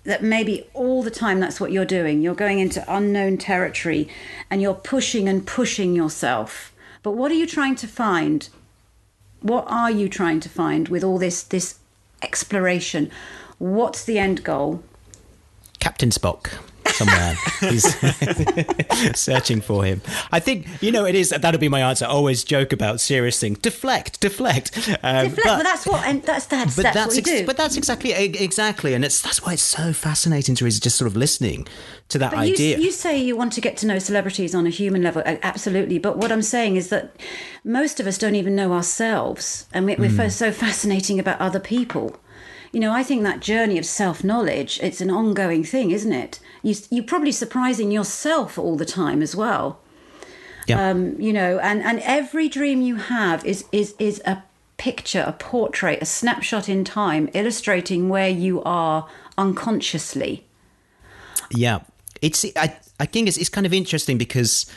That 0.03 0.21
maybe 0.21 0.67
all 0.73 1.01
the 1.01 1.11
time 1.11 1.39
that's 1.39 1.61
what 1.61 1.71
you're 1.71 1.85
doing. 1.85 2.21
You're 2.21 2.35
going 2.35 2.59
into 2.59 2.83
unknown 2.93 3.37
territory 3.37 4.09
and 4.49 4.61
you're 4.61 4.73
pushing 4.73 5.29
and 5.29 5.47
pushing 5.47 5.95
yourself. 5.95 6.73
But 7.03 7.11
what 7.11 7.31
are 7.31 7.35
you 7.35 7.47
trying 7.47 7.75
to 7.77 7.87
find? 7.87 8.49
What 9.41 9.63
are 9.69 9.89
you 9.89 10.09
trying 10.09 10.41
to 10.41 10.49
find 10.49 10.89
with 10.89 11.01
all 11.01 11.17
this 11.17 11.41
this 11.41 11.79
exploration? 12.21 13.09
What's 13.59 14.03
the 14.03 14.19
end 14.19 14.43
goal? 14.43 14.83
Captain 15.79 16.09
Spock 16.09 16.51
somewhere. 17.05 17.37
He's 17.71 19.15
searching 19.19 19.61
for 19.61 19.83
him. 19.83 20.01
I 20.31 20.39
think 20.39 20.67
you 20.81 20.91
know 20.91 21.05
it 21.05 21.15
is. 21.15 21.29
That'll 21.29 21.59
be 21.59 21.69
my 21.69 21.81
answer. 21.81 22.05
always 22.05 22.43
joke 22.43 22.73
about 22.73 22.99
serious 22.99 23.39
things. 23.39 23.59
Deflect, 23.59 24.19
deflect. 24.19 24.77
Um, 25.03 25.29
deflect. 25.29 25.43
But, 25.43 25.63
that's 25.63 25.87
what. 25.87 26.05
And 26.05 26.23
that's 26.23 26.45
that's, 26.45 26.75
but 26.75 26.83
that's, 26.83 26.95
that's 26.95 27.15
what 27.15 27.25
we 27.25 27.39
do. 27.39 27.45
But 27.45 27.57
that's 27.57 27.77
exactly 27.77 28.11
exactly, 28.11 28.93
and 28.93 29.03
it's 29.03 29.21
that's 29.21 29.43
why 29.43 29.53
it's 29.53 29.63
so 29.63 29.93
fascinating 29.93 30.55
to 30.55 30.65
is 30.65 30.79
just 30.79 30.97
sort 30.97 31.07
of 31.07 31.15
listening 31.15 31.67
to 32.09 32.17
that 32.19 32.31
but 32.31 32.39
idea. 32.39 32.77
You, 32.77 32.85
you 32.85 32.91
say 32.91 33.17
you 33.17 33.35
want 33.35 33.53
to 33.53 33.61
get 33.61 33.77
to 33.77 33.87
know 33.87 33.99
celebrities 33.99 34.53
on 34.53 34.67
a 34.67 34.69
human 34.69 35.03
level, 35.03 35.23
absolutely. 35.25 35.99
But 35.99 36.17
what 36.17 36.31
I'm 36.31 36.41
saying 36.41 36.75
is 36.75 36.89
that 36.89 37.15
most 37.63 37.99
of 37.99 38.07
us 38.07 38.17
don't 38.17 38.35
even 38.35 38.55
know 38.55 38.73
ourselves, 38.73 39.67
and 39.73 39.85
we're, 39.85 39.97
mm. 39.97 40.17
we're 40.17 40.29
so 40.29 40.51
fascinating 40.51 41.19
about 41.19 41.39
other 41.39 41.59
people 41.59 42.17
you 42.71 42.79
know, 42.79 42.93
I 42.93 43.03
think 43.03 43.23
that 43.23 43.41
journey 43.41 43.77
of 43.77 43.85
self 43.85 44.23
knowledge, 44.23 44.79
it's 44.81 45.01
an 45.01 45.11
ongoing 45.11 45.63
thing, 45.63 45.91
isn't 45.91 46.13
it? 46.13 46.39
You, 46.63 46.75
you're 46.89 47.03
probably 47.03 47.31
surprising 47.31 47.91
yourself 47.91 48.57
all 48.57 48.75
the 48.75 48.85
time 48.85 49.21
as 49.21 49.35
well. 49.35 49.79
Yeah. 50.67 50.89
Um, 50.89 51.19
you 51.19 51.33
know, 51.33 51.59
and, 51.59 51.81
and 51.81 51.99
every 52.01 52.47
dream 52.47 52.81
you 52.81 52.97
have 52.97 53.45
is, 53.45 53.65
is, 53.71 53.95
is 53.97 54.21
a 54.25 54.43
picture, 54.77 55.23
a 55.25 55.33
portrait, 55.33 56.01
a 56.01 56.05
snapshot 56.05 56.69
in 56.69 56.83
time 56.83 57.29
illustrating 57.33 58.09
where 58.09 58.29
you 58.29 58.61
are 58.63 59.07
unconsciously. 59.37 60.45
Yeah. 61.49 61.79
It's, 62.21 62.45
I, 62.55 62.77
I 62.99 63.05
think 63.05 63.27
it's, 63.27 63.37
it's 63.37 63.49
kind 63.49 63.65
of 63.65 63.73
interesting 63.73 64.17
because 64.17 64.71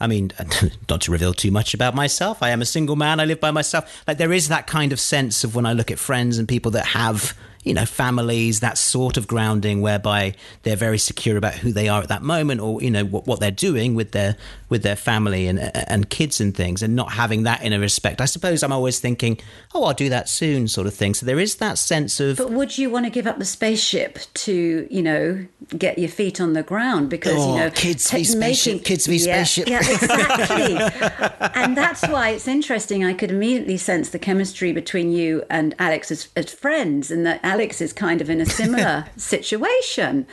I 0.00 0.06
mean, 0.06 0.32
not 0.88 1.02
to 1.02 1.12
reveal 1.12 1.34
too 1.34 1.50
much 1.50 1.74
about 1.74 1.94
myself, 1.94 2.42
I 2.42 2.50
am 2.50 2.62
a 2.62 2.66
single 2.66 2.96
man. 2.96 3.20
I 3.20 3.26
live 3.26 3.40
by 3.40 3.50
myself. 3.50 4.02
Like 4.06 4.18
there 4.18 4.32
is 4.32 4.48
that 4.48 4.66
kind 4.66 4.92
of 4.92 5.00
sense 5.00 5.44
of 5.44 5.54
when 5.54 5.66
I 5.66 5.74
look 5.74 5.90
at 5.90 5.98
friends 5.98 6.38
and 6.38 6.48
people 6.48 6.70
that 6.72 6.86
have 6.86 7.36
you 7.64 7.74
know, 7.74 7.84
families, 7.84 8.60
that 8.60 8.78
sort 8.78 9.16
of 9.16 9.26
grounding 9.26 9.82
whereby 9.82 10.34
they're 10.62 10.76
very 10.76 10.98
secure 10.98 11.36
about 11.36 11.54
who 11.54 11.72
they 11.72 11.88
are 11.88 12.02
at 12.02 12.08
that 12.08 12.22
moment 12.22 12.60
or, 12.60 12.82
you 12.82 12.90
know, 12.90 13.04
what, 13.04 13.26
what 13.26 13.40
they're 13.40 13.50
doing 13.50 13.94
with 13.94 14.12
their 14.12 14.36
with 14.70 14.82
their 14.82 14.96
family 14.96 15.46
and 15.46 15.58
and 15.88 16.08
kids 16.08 16.40
and 16.40 16.56
things 16.56 16.82
and 16.82 16.96
not 16.96 17.12
having 17.12 17.42
that 17.42 17.62
in 17.62 17.72
a 17.72 17.78
respect. 17.78 18.20
I 18.20 18.24
suppose 18.24 18.62
I'm 18.62 18.72
always 18.72 19.00
thinking, 19.00 19.38
oh, 19.74 19.84
I'll 19.84 19.94
do 19.94 20.08
that 20.08 20.28
soon 20.28 20.68
sort 20.68 20.86
of 20.86 20.94
thing. 20.94 21.12
So 21.12 21.26
there 21.26 21.40
is 21.40 21.56
that 21.56 21.76
sense 21.76 22.20
of 22.20 22.38
But 22.38 22.52
would 22.52 22.78
you 22.78 22.88
want 22.88 23.04
to 23.06 23.10
give 23.10 23.26
up 23.26 23.38
the 23.38 23.44
spaceship 23.44 24.18
to, 24.34 24.86
you 24.90 25.02
know, 25.02 25.44
get 25.76 25.98
your 25.98 26.08
feet 26.08 26.40
on 26.40 26.52
the 26.54 26.62
ground 26.62 27.10
because, 27.10 27.34
oh, 27.36 27.54
you 27.54 27.60
know, 27.60 27.70
kids 27.70 28.10
v 28.10 28.24
spaceship, 28.24 28.74
making, 28.74 28.84
kids 28.84 29.06
be 29.06 29.16
yeah, 29.16 29.42
spaceship. 29.44 29.68
Yeah, 29.68 29.78
exactly. 29.78 31.50
and 31.54 31.76
that's 31.76 32.06
why 32.08 32.30
it's 32.30 32.48
interesting. 32.48 33.04
I 33.04 33.12
could 33.12 33.30
immediately 33.30 33.76
sense 33.76 34.10
the 34.10 34.18
chemistry 34.18 34.72
between 34.72 35.10
you 35.10 35.44
and 35.50 35.74
Alex 35.78 36.10
as, 36.10 36.28
as 36.36 36.52
friends 36.52 37.10
and 37.10 37.26
that 37.26 37.40
Alex 37.42 37.80
is 37.80 37.92
kind 37.92 38.20
of 38.20 38.30
in 38.30 38.40
a 38.40 38.46
similar 38.46 39.06
situation 39.16 40.26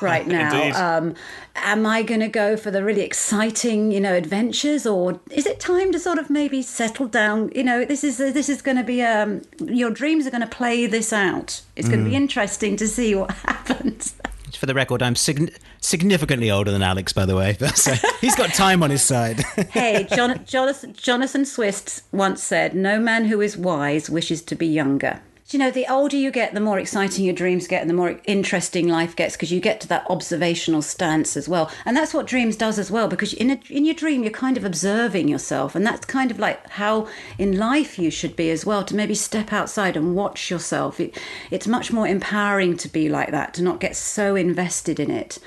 right 0.00 0.26
now. 0.26 0.98
Um, 0.98 1.14
am 1.56 1.86
I 1.86 2.02
going 2.02 2.20
to 2.20 2.28
go 2.28 2.56
for 2.56 2.70
the 2.70 2.84
really 2.84 3.02
exciting, 3.02 3.92
you 3.92 4.00
know, 4.00 4.14
adventures, 4.14 4.86
or 4.86 5.20
is 5.30 5.46
it 5.46 5.60
time 5.60 5.92
to 5.92 5.98
sort 5.98 6.18
of 6.18 6.30
maybe 6.30 6.62
settle 6.62 7.06
down? 7.06 7.50
You 7.54 7.64
know, 7.64 7.84
this 7.84 8.04
is 8.04 8.18
this 8.18 8.48
is 8.48 8.62
going 8.62 8.76
to 8.76 8.84
be 8.84 9.02
um, 9.02 9.42
your 9.60 9.90
dreams 9.90 10.26
are 10.26 10.30
going 10.30 10.40
to 10.40 10.46
play 10.46 10.86
this 10.86 11.12
out. 11.12 11.62
It's 11.76 11.88
going 11.88 12.00
mm. 12.00 12.04
to 12.04 12.10
be 12.10 12.16
interesting 12.16 12.76
to 12.76 12.88
see 12.88 13.14
what 13.14 13.30
happens. 13.46 14.14
For 14.54 14.66
the 14.66 14.74
record, 14.74 15.02
I'm 15.02 15.16
sig- 15.16 15.54
significantly 15.80 16.50
older 16.50 16.70
than 16.70 16.80
Alex, 16.80 17.12
by 17.12 17.26
the 17.26 17.36
way. 17.36 17.56
So 17.74 17.92
he's 18.20 18.36
got 18.36 18.54
time 18.54 18.82
on 18.82 18.90
his 18.90 19.02
side. 19.02 19.40
hey, 19.70 20.06
John- 20.14 20.44
Jonathan, 20.46 20.94
Jonathan 20.94 21.44
Swift 21.44 22.02
once 22.12 22.42
said, 22.42 22.74
"No 22.74 23.00
man 23.00 23.26
who 23.26 23.40
is 23.40 23.56
wise 23.56 24.08
wishes 24.08 24.42
to 24.42 24.54
be 24.54 24.66
younger." 24.66 25.20
You 25.50 25.58
know, 25.58 25.70
the 25.70 25.86
older 25.92 26.16
you 26.16 26.30
get, 26.30 26.54
the 26.54 26.60
more 26.60 26.78
exciting 26.78 27.24
your 27.26 27.34
dreams 27.34 27.66
get 27.66 27.82
and 27.82 27.90
the 27.90 27.94
more 27.94 28.18
interesting 28.24 28.88
life 28.88 29.14
gets 29.14 29.36
because 29.36 29.52
you 29.52 29.60
get 29.60 29.78
to 29.82 29.88
that 29.88 30.06
observational 30.08 30.80
stance 30.80 31.36
as 31.36 31.46
well. 31.46 31.70
And 31.84 31.94
that's 31.94 32.14
what 32.14 32.26
dreams 32.26 32.56
does 32.56 32.78
as 32.78 32.90
well 32.90 33.08
because 33.08 33.34
in, 33.34 33.50
a, 33.50 33.60
in 33.68 33.84
your 33.84 33.94
dream, 33.94 34.22
you're 34.22 34.32
kind 34.32 34.56
of 34.56 34.64
observing 34.64 35.28
yourself. 35.28 35.74
And 35.74 35.86
that's 35.86 36.06
kind 36.06 36.30
of 36.30 36.38
like 36.38 36.66
how 36.70 37.08
in 37.36 37.58
life 37.58 37.98
you 37.98 38.10
should 38.10 38.36
be 38.36 38.50
as 38.50 38.64
well 38.64 38.84
to 38.84 38.96
maybe 38.96 39.14
step 39.14 39.52
outside 39.52 39.98
and 39.98 40.16
watch 40.16 40.50
yourself. 40.50 40.98
It, 40.98 41.20
it's 41.50 41.66
much 41.66 41.92
more 41.92 42.08
empowering 42.08 42.78
to 42.78 42.88
be 42.88 43.10
like 43.10 43.30
that, 43.30 43.52
to 43.54 43.62
not 43.62 43.80
get 43.80 43.96
so 43.96 44.34
invested 44.34 44.98
in 44.98 45.10
it, 45.10 45.38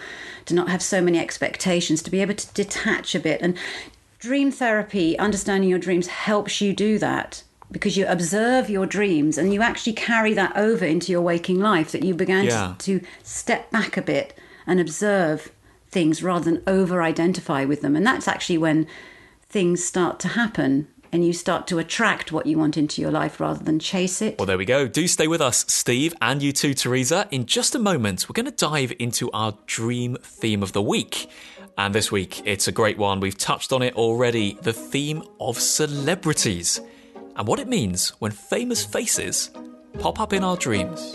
to 0.46 0.54
not 0.54 0.70
have 0.70 0.84
so 0.84 1.02
many 1.02 1.18
expectations, 1.18 2.04
to 2.04 2.12
be 2.12 2.22
able 2.22 2.36
to 2.36 2.54
detach 2.54 3.16
a 3.16 3.20
bit. 3.20 3.42
And 3.42 3.58
dream 4.20 4.52
therapy, 4.52 5.18
understanding 5.18 5.72
your 5.72 5.80
dreams, 5.80 6.06
helps 6.06 6.62
you 6.62 6.72
do 6.72 7.00
that 7.00 7.42
because 7.72 7.98
you 7.98 8.06
observe 8.08 8.70
your 8.70 8.86
dreams 8.86 9.38
and 9.38 9.54
you 9.54 9.62
actually 9.62 9.94
carry 9.94 10.34
that 10.34 10.56
over 10.56 10.86
into 10.86 11.12
your 11.12 11.22
waking 11.22 11.60
life 11.60 11.92
that 11.92 12.04
you 12.04 12.14
began 12.14 12.46
Yeah. 12.46 12.76
to, 12.80 13.00
to 13.00 13.06
step 13.24 13.70
back 13.72 13.98
a 13.98 14.02
bit 14.02 14.38
and 14.66 14.80
observe 14.80 15.52
things 15.90 16.22
rather 16.24 16.46
than 16.46 16.64
over 16.68 17.02
identify 17.02 17.66
with 17.66 17.82
them. 17.82 17.96
And 17.96 18.06
that's 18.06 18.28
actually 18.28 18.58
when 18.58 18.88
things 19.50 19.84
start 19.84 20.20
to 20.22 20.30
happen 20.30 20.88
and 21.12 21.26
you 21.26 21.32
start 21.32 21.68
to 21.68 21.80
attract 21.80 22.34
what 22.34 22.46
you 22.46 22.58
want 22.58 22.76
into 22.78 23.02
your 23.02 23.12
life 23.12 23.40
rather 23.40 23.64
than 23.64 23.80
chase 23.80 24.22
it. 24.22 24.38
Well, 24.38 24.46
there 24.46 24.58
we 24.58 24.66
go. 24.66 24.88
Do 24.90 25.08
stay 25.08 25.28
with 25.28 25.40
us, 25.40 25.66
Steve, 25.70 26.14
and 26.22 26.42
you 26.44 26.52
too, 26.52 26.74
Teresa. 26.74 27.28
In 27.32 27.46
just 27.46 27.76
a 27.76 27.80
moment, 27.80 28.28
we're 28.28 28.34
going 28.34 28.46
to 28.46 28.52
dive 28.52 28.92
into 29.00 29.32
our 29.32 29.58
dream 29.66 30.18
theme 30.22 30.62
of 30.62 30.74
the 30.74 30.82
week. 30.82 31.30
And 31.78 31.96
this 31.96 32.12
week, 32.12 32.46
it's 32.46 32.68
a 32.68 32.72
great 32.74 32.98
one. 32.98 33.20
We've 33.22 33.38
touched 33.38 33.72
on 33.72 33.82
it 33.82 33.96
already 33.96 34.58
the 34.62 34.74
theme 34.74 35.24
of 35.40 35.58
celebrities 35.60 36.82
and 37.38 37.48
what 37.48 37.60
it 37.60 37.68
means 37.68 38.10
when 38.20 38.32
famous 38.32 38.84
faces 38.84 39.52
pop 40.00 40.20
up 40.20 40.34
in 40.34 40.44
our 40.44 40.58
dreams. 40.58 41.14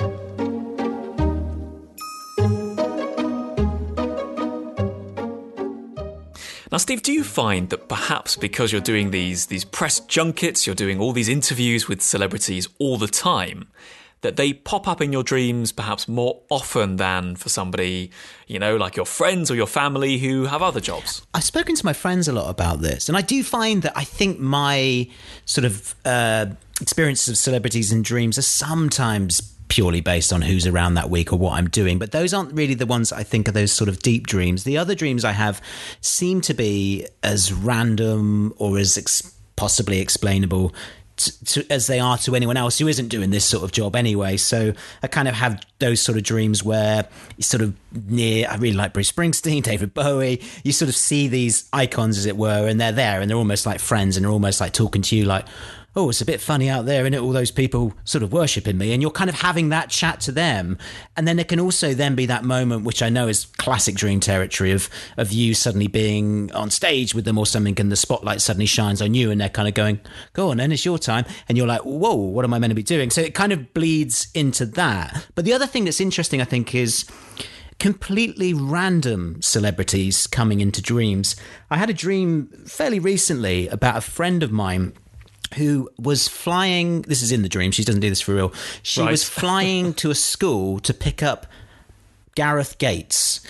Now, 6.70 6.78
Steve, 6.78 7.02
do 7.02 7.12
you 7.12 7.22
find 7.22 7.68
that 7.68 7.86
perhaps 7.86 8.34
because 8.34 8.72
you're 8.72 8.80
doing 8.80 9.10
these 9.10 9.44
these 9.46 9.62
press 9.64 10.00
junkets, 10.00 10.66
you're 10.66 10.74
doing 10.74 11.00
all 11.00 11.12
these 11.12 11.28
interviews 11.28 11.86
with 11.86 12.00
celebrities 12.00 12.66
all 12.78 12.96
the 12.96 13.08
time, 13.08 13.68
that 14.22 14.36
they 14.36 14.52
pop 14.52 14.88
up 14.88 15.00
in 15.00 15.12
your 15.12 15.22
dreams 15.22 15.72
perhaps 15.72 16.08
more 16.08 16.40
often 16.48 16.96
than 16.96 17.36
for 17.36 17.48
somebody, 17.48 18.10
you 18.46 18.58
know, 18.58 18.76
like 18.76 18.96
your 18.96 19.06
friends 19.06 19.50
or 19.50 19.54
your 19.54 19.66
family 19.66 20.18
who 20.18 20.44
have 20.46 20.62
other 20.62 20.80
jobs? 20.80 21.22
I've 21.34 21.44
spoken 21.44 21.74
to 21.76 21.84
my 21.84 21.92
friends 21.92 22.26
a 22.28 22.32
lot 22.32 22.48
about 22.48 22.80
this, 22.80 23.08
and 23.08 23.18
I 23.18 23.20
do 23.20 23.42
find 23.42 23.82
that 23.82 23.92
I 23.96 24.04
think 24.04 24.38
my 24.38 25.08
sort 25.44 25.64
of 25.64 25.94
uh, 26.04 26.46
experiences 26.80 27.28
of 27.28 27.36
celebrities 27.36 27.92
and 27.92 28.04
dreams 28.04 28.38
are 28.38 28.42
sometimes 28.42 29.52
purely 29.68 30.02
based 30.02 30.34
on 30.34 30.42
who's 30.42 30.66
around 30.66 30.94
that 30.94 31.08
week 31.08 31.32
or 31.32 31.36
what 31.36 31.54
I'm 31.54 31.68
doing. 31.68 31.98
But 31.98 32.12
those 32.12 32.34
aren't 32.34 32.52
really 32.52 32.74
the 32.74 32.84
ones 32.84 33.10
I 33.10 33.22
think 33.22 33.48
are 33.48 33.52
those 33.52 33.72
sort 33.72 33.88
of 33.88 34.00
deep 34.00 34.26
dreams. 34.26 34.64
The 34.64 34.76
other 34.76 34.94
dreams 34.94 35.24
I 35.24 35.32
have 35.32 35.62
seem 36.02 36.42
to 36.42 36.52
be 36.52 37.06
as 37.22 37.54
random 37.54 38.52
or 38.58 38.78
as 38.78 38.98
ex- 38.98 39.34
possibly 39.56 40.00
explainable. 40.00 40.74
To, 41.26 41.66
as 41.70 41.86
they 41.86 42.00
are 42.00 42.18
to 42.18 42.34
anyone 42.34 42.56
else 42.56 42.78
who 42.78 42.88
isn't 42.88 43.08
doing 43.08 43.30
this 43.30 43.44
sort 43.44 43.64
of 43.64 43.72
job 43.72 43.96
anyway. 43.96 44.36
So 44.36 44.72
I 45.02 45.06
kind 45.06 45.28
of 45.28 45.34
have 45.34 45.62
those 45.78 46.00
sort 46.00 46.18
of 46.18 46.24
dreams 46.24 46.62
where 46.62 47.06
you 47.36 47.42
sort 47.42 47.62
of 47.62 47.74
near, 48.08 48.48
I 48.48 48.56
really 48.56 48.76
like 48.76 48.92
Bruce 48.92 49.10
Springsteen, 49.10 49.62
David 49.72 49.94
Bowie. 49.94 50.40
You 50.64 50.72
sort 50.72 50.88
of 50.88 50.96
see 50.96 51.28
these 51.28 51.68
icons, 51.72 52.18
as 52.18 52.26
it 52.26 52.36
were, 52.36 52.68
and 52.68 52.80
they're 52.80 52.92
there 52.92 53.20
and 53.20 53.30
they're 53.30 53.38
almost 53.38 53.66
like 53.66 53.80
friends 53.80 54.16
and 54.16 54.24
they're 54.24 54.32
almost 54.32 54.60
like 54.60 54.72
talking 54.72 55.02
to 55.02 55.16
you 55.16 55.24
like, 55.24 55.46
oh, 55.94 56.08
it's 56.08 56.20
a 56.20 56.26
bit 56.26 56.40
funny 56.40 56.68
out 56.68 56.86
there, 56.86 57.04
and 57.04 57.14
all 57.14 57.32
those 57.32 57.50
people 57.50 57.92
sort 58.04 58.22
of 58.22 58.32
worshipping 58.32 58.78
me, 58.78 58.92
and 58.92 59.02
you're 59.02 59.10
kind 59.10 59.28
of 59.28 59.40
having 59.40 59.68
that 59.68 59.90
chat 59.90 60.20
to 60.20 60.32
them, 60.32 60.78
and 61.16 61.28
then 61.28 61.36
there 61.36 61.44
can 61.44 61.60
also 61.60 61.92
then 61.94 62.14
be 62.14 62.26
that 62.26 62.44
moment, 62.44 62.84
which 62.84 63.02
I 63.02 63.08
know 63.08 63.28
is 63.28 63.46
classic 63.58 63.94
dream 63.94 64.20
territory 64.20 64.72
of 64.72 64.88
of 65.16 65.32
you 65.32 65.54
suddenly 65.54 65.88
being 65.88 66.50
on 66.52 66.70
stage 66.70 67.14
with 67.14 67.24
them 67.24 67.38
or 67.38 67.46
something, 67.46 67.78
and 67.78 67.92
the 67.92 67.96
spotlight 67.96 68.40
suddenly 68.40 68.66
shines 68.66 69.02
on 69.02 69.14
you, 69.14 69.30
and 69.30 69.40
they're 69.40 69.48
kind 69.48 69.68
of 69.68 69.74
going, 69.74 70.00
"Go 70.32 70.50
on, 70.50 70.56
then 70.56 70.72
it's 70.72 70.84
your 70.84 70.98
time," 70.98 71.24
and 71.48 71.58
you're 71.58 71.66
like, 71.66 71.82
"Whoa, 71.82 72.14
what 72.14 72.44
am 72.44 72.54
I 72.54 72.58
meant 72.58 72.70
to 72.70 72.74
be 72.74 72.82
doing?" 72.82 73.10
So 73.10 73.20
it 73.20 73.34
kind 73.34 73.52
of 73.52 73.74
bleeds 73.74 74.28
into 74.34 74.66
that. 74.66 75.26
But 75.34 75.44
the 75.44 75.52
other 75.52 75.66
thing 75.66 75.84
that's 75.84 76.00
interesting, 76.00 76.40
I 76.40 76.44
think, 76.44 76.74
is 76.74 77.04
completely 77.78 78.54
random 78.54 79.42
celebrities 79.42 80.26
coming 80.28 80.60
into 80.60 80.80
dreams. 80.80 81.34
I 81.68 81.78
had 81.78 81.90
a 81.90 81.94
dream 81.94 82.48
fairly 82.64 83.00
recently 83.00 83.66
about 83.68 83.96
a 83.96 84.00
friend 84.00 84.42
of 84.42 84.52
mine 84.52 84.92
who 85.54 85.88
was 85.98 86.28
flying. 86.28 87.02
This 87.02 87.22
is 87.22 87.32
in 87.32 87.42
the 87.42 87.48
dream. 87.48 87.70
She 87.72 87.84
doesn't 87.84 88.00
do 88.00 88.08
this 88.08 88.20
for 88.20 88.34
real. 88.34 88.52
She 88.82 89.00
Right. 89.00 89.10
was 89.10 89.24
flying 89.24 89.94
to 89.94 90.10
a 90.10 90.14
school 90.14 90.78
to 90.80 90.92
pick 90.94 91.22
up 91.22 91.46
Gareth 92.34 92.78
Gates. 92.78 93.40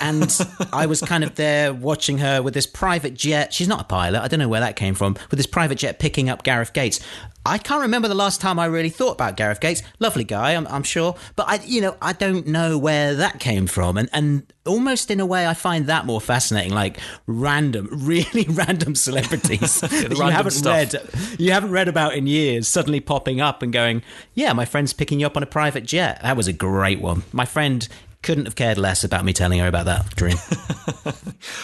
And 0.00 0.30
I 0.72 0.86
was 0.86 1.00
kind 1.00 1.24
of 1.24 1.34
there 1.34 1.74
watching 1.74 2.18
her 2.18 2.40
with 2.42 2.54
this 2.54 2.66
private 2.66 3.14
jet. 3.14 3.52
She's 3.52 3.66
not 3.68 3.80
a 3.80 3.84
pilot. 3.84 4.22
I 4.22 4.28
don't 4.28 4.38
know 4.38 4.48
where 4.48 4.60
that 4.60 4.76
came 4.76 4.94
from. 4.94 5.16
With 5.30 5.38
this 5.38 5.46
private 5.46 5.78
jet 5.78 5.98
picking 5.98 6.28
up 6.30 6.42
Gareth 6.44 6.72
Gates. 6.72 7.00
I 7.46 7.56
can't 7.56 7.80
remember 7.80 8.06
the 8.06 8.14
last 8.14 8.40
time 8.40 8.58
I 8.58 8.66
really 8.66 8.90
thought 8.90 9.12
about 9.12 9.36
Gareth 9.36 9.60
Gates. 9.60 9.82
Lovely 9.98 10.24
guy, 10.24 10.54
I'm, 10.54 10.66
I'm 10.66 10.82
sure. 10.82 11.16
But 11.36 11.48
I, 11.48 11.60
you 11.64 11.80
know, 11.80 11.96
I 12.02 12.12
don't 12.12 12.46
know 12.46 12.76
where 12.76 13.14
that 13.14 13.40
came 13.40 13.66
from. 13.66 13.96
And, 13.96 14.10
and 14.12 14.52
almost 14.66 15.10
in 15.10 15.20
a 15.20 15.26
way, 15.26 15.46
I 15.46 15.54
find 15.54 15.86
that 15.86 16.04
more 16.04 16.20
fascinating. 16.20 16.74
Like 16.74 16.98
random, 17.26 17.88
really 17.92 18.44
random 18.50 18.94
celebrities 18.94 19.80
that 19.80 20.16
you 20.16 20.22
haven't 20.22 20.52
stuff. 20.52 20.92
read, 20.92 21.40
you 21.40 21.52
haven't 21.52 21.70
read 21.70 21.88
about 21.88 22.14
in 22.14 22.26
years, 22.26 22.68
suddenly 22.68 23.00
popping 23.00 23.40
up 23.40 23.62
and 23.62 23.72
going, 23.72 24.02
"Yeah, 24.34 24.52
my 24.52 24.66
friend's 24.66 24.92
picking 24.92 25.20
you 25.20 25.26
up 25.26 25.36
on 25.36 25.42
a 25.42 25.46
private 25.46 25.84
jet." 25.84 26.20
That 26.22 26.36
was 26.36 26.46
a 26.46 26.52
great 26.52 27.00
one. 27.00 27.22
My 27.32 27.46
friend 27.46 27.88
couldn't 28.22 28.44
have 28.44 28.54
cared 28.54 28.76
less 28.76 29.02
about 29.02 29.24
me 29.24 29.32
telling 29.32 29.60
her 29.60 29.66
about 29.66 29.86
that 29.86 30.14
dream. 30.14 30.36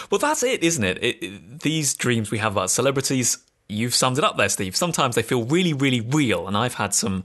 Well, 0.09 0.19
that's 0.19 0.43
it, 0.43 0.63
isn't 0.63 0.83
it? 0.83 0.97
It, 1.03 1.23
it? 1.23 1.59
These 1.59 1.93
dreams 1.95 2.31
we 2.31 2.39
have 2.39 2.53
about 2.53 2.71
celebrities, 2.71 3.37
you've 3.69 3.95
summed 3.95 4.17
it 4.17 4.23
up 4.23 4.37
there, 4.37 4.49
Steve. 4.49 4.75
Sometimes 4.75 5.15
they 5.15 5.21
feel 5.21 5.43
really, 5.45 5.73
really 5.73 6.01
real, 6.01 6.47
and 6.47 6.57
I've 6.57 6.75
had 6.75 6.93
some 6.93 7.23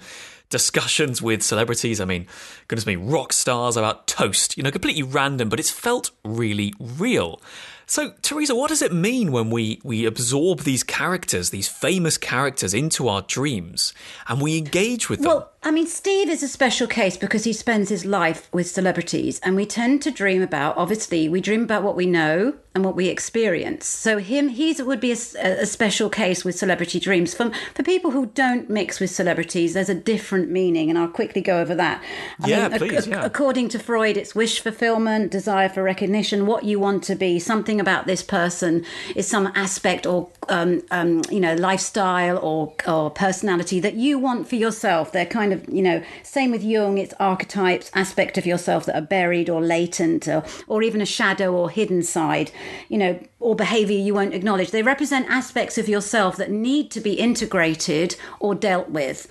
discussions 0.52 1.22
with 1.22 1.42
celebrities. 1.42 2.00
I 2.00 2.04
mean, 2.04 2.26
goodness 2.68 2.86
me, 2.86 2.96
rock 2.96 3.32
stars 3.32 3.76
about 3.76 4.06
toast, 4.06 4.56
you 4.56 4.62
know, 4.62 4.70
completely 4.70 5.02
random, 5.02 5.48
but 5.48 5.58
it's 5.58 5.70
felt 5.70 6.10
really 6.24 6.74
real. 6.78 7.40
So, 7.86 8.12
Teresa, 8.22 8.54
what 8.54 8.68
does 8.68 8.82
it 8.82 8.92
mean 8.92 9.32
when 9.32 9.50
we, 9.50 9.80
we 9.82 10.04
absorb 10.06 10.60
these 10.60 10.82
characters, 10.82 11.50
these 11.50 11.68
famous 11.68 12.16
characters, 12.16 12.74
into 12.74 13.08
our 13.08 13.22
dreams 13.22 13.92
and 14.28 14.40
we 14.40 14.56
engage 14.56 15.08
with 15.08 15.20
them? 15.20 15.42
I 15.64 15.70
mean, 15.70 15.86
Steve 15.86 16.28
is 16.28 16.42
a 16.42 16.48
special 16.48 16.88
case 16.88 17.16
because 17.16 17.44
he 17.44 17.52
spends 17.52 17.88
his 17.88 18.04
life 18.04 18.48
with 18.52 18.68
celebrities, 18.68 19.38
and 19.44 19.54
we 19.54 19.64
tend 19.64 20.02
to 20.02 20.10
dream 20.10 20.42
about. 20.42 20.76
Obviously, 20.76 21.28
we 21.28 21.40
dream 21.40 21.62
about 21.62 21.84
what 21.84 21.94
we 21.94 22.04
know 22.04 22.54
and 22.74 22.84
what 22.84 22.96
we 22.96 23.06
experience. 23.06 23.86
So, 23.86 24.18
him, 24.18 24.48
he's 24.48 24.82
would 24.82 24.98
be 24.98 25.12
a 25.12 25.66
special 25.66 26.10
case 26.10 26.44
with 26.44 26.58
celebrity 26.58 26.98
dreams. 26.98 27.32
For 27.34 27.52
for 27.74 27.84
people 27.84 28.10
who 28.10 28.26
don't 28.26 28.68
mix 28.70 28.98
with 28.98 29.10
celebrities, 29.10 29.74
there's 29.74 29.88
a 29.88 29.94
different 29.94 30.50
meaning, 30.50 30.90
and 30.90 30.98
I'll 30.98 31.06
quickly 31.06 31.40
go 31.40 31.60
over 31.60 31.76
that. 31.76 32.02
I 32.40 32.48
Yeah, 32.48 32.66
ac- 32.66 32.78
please, 32.78 32.98
ac- 32.98 33.10
yeah. 33.10 33.24
According 33.24 33.68
to 33.68 33.78
Freud, 33.78 34.16
it's 34.16 34.34
wish 34.34 34.58
fulfillment, 34.58 35.30
desire 35.30 35.68
for 35.68 35.84
recognition, 35.84 36.44
what 36.46 36.64
you 36.64 36.80
want 36.80 37.04
to 37.04 37.14
be. 37.14 37.38
Something 37.38 37.80
about 37.80 38.08
this 38.08 38.24
person 38.24 38.84
is 39.14 39.28
some 39.28 39.52
aspect 39.54 40.06
or 40.06 40.28
um, 40.48 40.82
um, 40.90 41.22
you 41.30 41.38
know 41.38 41.54
lifestyle 41.54 42.38
or 42.38 42.74
or 42.88 43.10
personality 43.12 43.78
that 43.78 43.94
you 43.94 44.18
want 44.18 44.48
for 44.48 44.56
yourself. 44.56 45.12
They're 45.12 45.24
kind 45.24 45.51
of 45.52 45.68
you 45.68 45.82
know 45.82 46.02
same 46.22 46.50
with 46.50 46.64
Jung. 46.64 46.98
It's 46.98 47.14
archetypes, 47.20 47.90
aspect 47.94 48.38
of 48.38 48.46
yourself 48.46 48.86
that 48.86 48.96
are 48.96 49.06
buried 49.06 49.48
or 49.48 49.60
latent, 49.60 50.26
or, 50.26 50.44
or 50.66 50.82
even 50.82 51.00
a 51.00 51.06
shadow 51.06 51.54
or 51.54 51.70
hidden 51.70 52.02
side. 52.02 52.50
You 52.88 52.98
know. 52.98 53.20
Or 53.40 53.56
behavior 53.56 53.98
you 53.98 54.14
won't 54.14 54.34
acknowledge. 54.34 54.70
They 54.70 54.84
represent 54.84 55.28
aspects 55.28 55.76
of 55.76 55.88
yourself 55.88 56.36
that 56.36 56.48
need 56.48 56.92
to 56.92 57.00
be 57.00 57.14
integrated 57.14 58.14
or 58.38 58.54
dealt 58.54 58.88
with. 58.90 59.26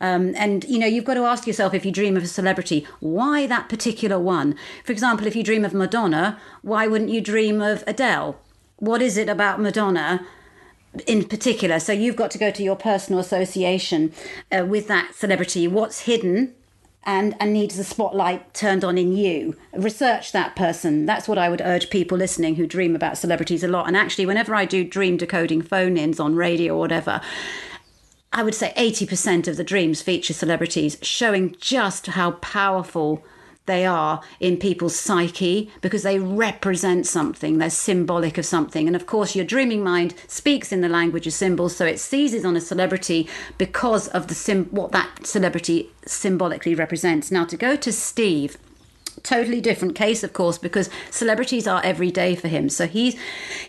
Um, 0.00 0.34
and 0.36 0.62
you 0.64 0.78
know, 0.78 0.86
you've 0.86 1.04
got 1.04 1.14
to 1.14 1.24
ask 1.24 1.48
yourself 1.48 1.74
if 1.74 1.84
you 1.84 1.90
dream 1.90 2.16
of 2.16 2.22
a 2.22 2.28
celebrity, 2.28 2.86
why 3.00 3.46
that 3.48 3.68
particular 3.68 4.18
one? 4.20 4.54
For 4.84 4.92
example, 4.92 5.26
if 5.26 5.34
you 5.34 5.42
dream 5.42 5.64
of 5.64 5.74
Madonna, 5.74 6.38
why 6.62 6.86
wouldn't 6.86 7.10
you 7.10 7.20
dream 7.20 7.60
of 7.60 7.82
Adele? 7.86 8.38
What 8.76 9.02
is 9.02 9.16
it 9.16 9.28
about 9.28 9.60
Madonna 9.60 10.24
in 11.02 11.24
particular? 11.24 11.78
So 11.80 11.92
you've 11.92 12.16
got 12.16 12.30
to 12.32 12.38
go 12.38 12.50
to 12.50 12.62
your 12.62 12.76
personal 12.76 13.20
association 13.20 14.12
uh, 14.50 14.64
with 14.66 14.88
that 14.88 15.14
celebrity. 15.14 15.68
What's 15.68 16.00
hidden? 16.00 16.54
And, 17.08 17.36
and 17.38 17.52
needs 17.52 17.76
the 17.76 17.84
spotlight 17.84 18.52
turned 18.52 18.82
on 18.82 18.98
in 18.98 19.12
you. 19.12 19.54
Research 19.72 20.32
that 20.32 20.56
person. 20.56 21.06
That's 21.06 21.28
what 21.28 21.38
I 21.38 21.48
would 21.48 21.60
urge 21.60 21.88
people 21.88 22.18
listening 22.18 22.56
who 22.56 22.66
dream 22.66 22.96
about 22.96 23.16
celebrities 23.16 23.62
a 23.62 23.68
lot. 23.68 23.86
And 23.86 23.96
actually, 23.96 24.26
whenever 24.26 24.56
I 24.56 24.64
do 24.64 24.82
dream 24.82 25.16
decoding 25.16 25.62
phone 25.62 25.96
ins 25.96 26.18
on 26.18 26.34
radio 26.34 26.74
or 26.74 26.80
whatever, 26.80 27.20
I 28.32 28.42
would 28.42 28.56
say 28.56 28.72
80% 28.76 29.46
of 29.46 29.56
the 29.56 29.62
dreams 29.62 30.02
feature 30.02 30.34
celebrities, 30.34 30.98
showing 31.00 31.54
just 31.60 32.08
how 32.08 32.32
powerful 32.32 33.24
they 33.66 33.84
are 33.84 34.20
in 34.40 34.56
people's 34.56 34.96
psyche 34.96 35.70
because 35.80 36.02
they 36.02 36.18
represent 36.18 37.06
something, 37.06 37.58
they're 37.58 37.70
symbolic 37.70 38.38
of 38.38 38.46
something. 38.46 38.86
And 38.86 38.96
of 38.96 39.06
course, 39.06 39.34
your 39.36 39.44
dreaming 39.44 39.82
mind 39.82 40.14
speaks 40.28 40.72
in 40.72 40.80
the 40.80 40.88
language 40.88 41.26
of 41.26 41.32
symbols, 41.32 41.76
so 41.76 41.84
it 41.84 42.00
seizes 42.00 42.44
on 42.44 42.56
a 42.56 42.60
celebrity 42.60 43.28
because 43.58 44.08
of 44.08 44.28
the 44.28 44.34
sim- 44.34 44.66
what 44.70 44.92
that 44.92 45.26
celebrity 45.26 45.90
symbolically 46.06 46.74
represents. 46.74 47.30
Now, 47.30 47.44
to 47.44 47.56
go 47.56 47.76
to 47.76 47.92
Steve, 47.92 48.56
totally 49.22 49.60
different 49.62 49.94
case 49.94 50.22
of 50.22 50.32
course 50.34 50.58
because 50.58 50.90
celebrities 51.10 51.66
are 51.66 51.80
every 51.82 52.10
day 52.10 52.36
for 52.36 52.48
him 52.48 52.68
so 52.68 52.86
he's 52.86 53.16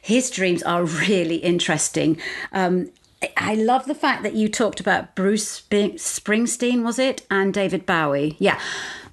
his 0.01 0.29
dreams 0.29 0.61
are 0.63 0.83
really 0.83 1.37
interesting 1.37 2.19
um 2.51 2.89
I- 3.23 3.29
I 3.37 3.53
love 3.55 3.85
the 3.85 3.95
fact 3.95 4.21
that 4.23 4.33
you 4.35 4.47
talked 4.49 4.79
about 4.79 5.15
Bruce 5.15 5.61
Springsteen, 5.61 6.83
was 6.83 6.99
it, 6.99 7.25
and 7.31 7.51
David 7.51 7.85
Bowie. 7.85 8.35
Yeah, 8.37 8.59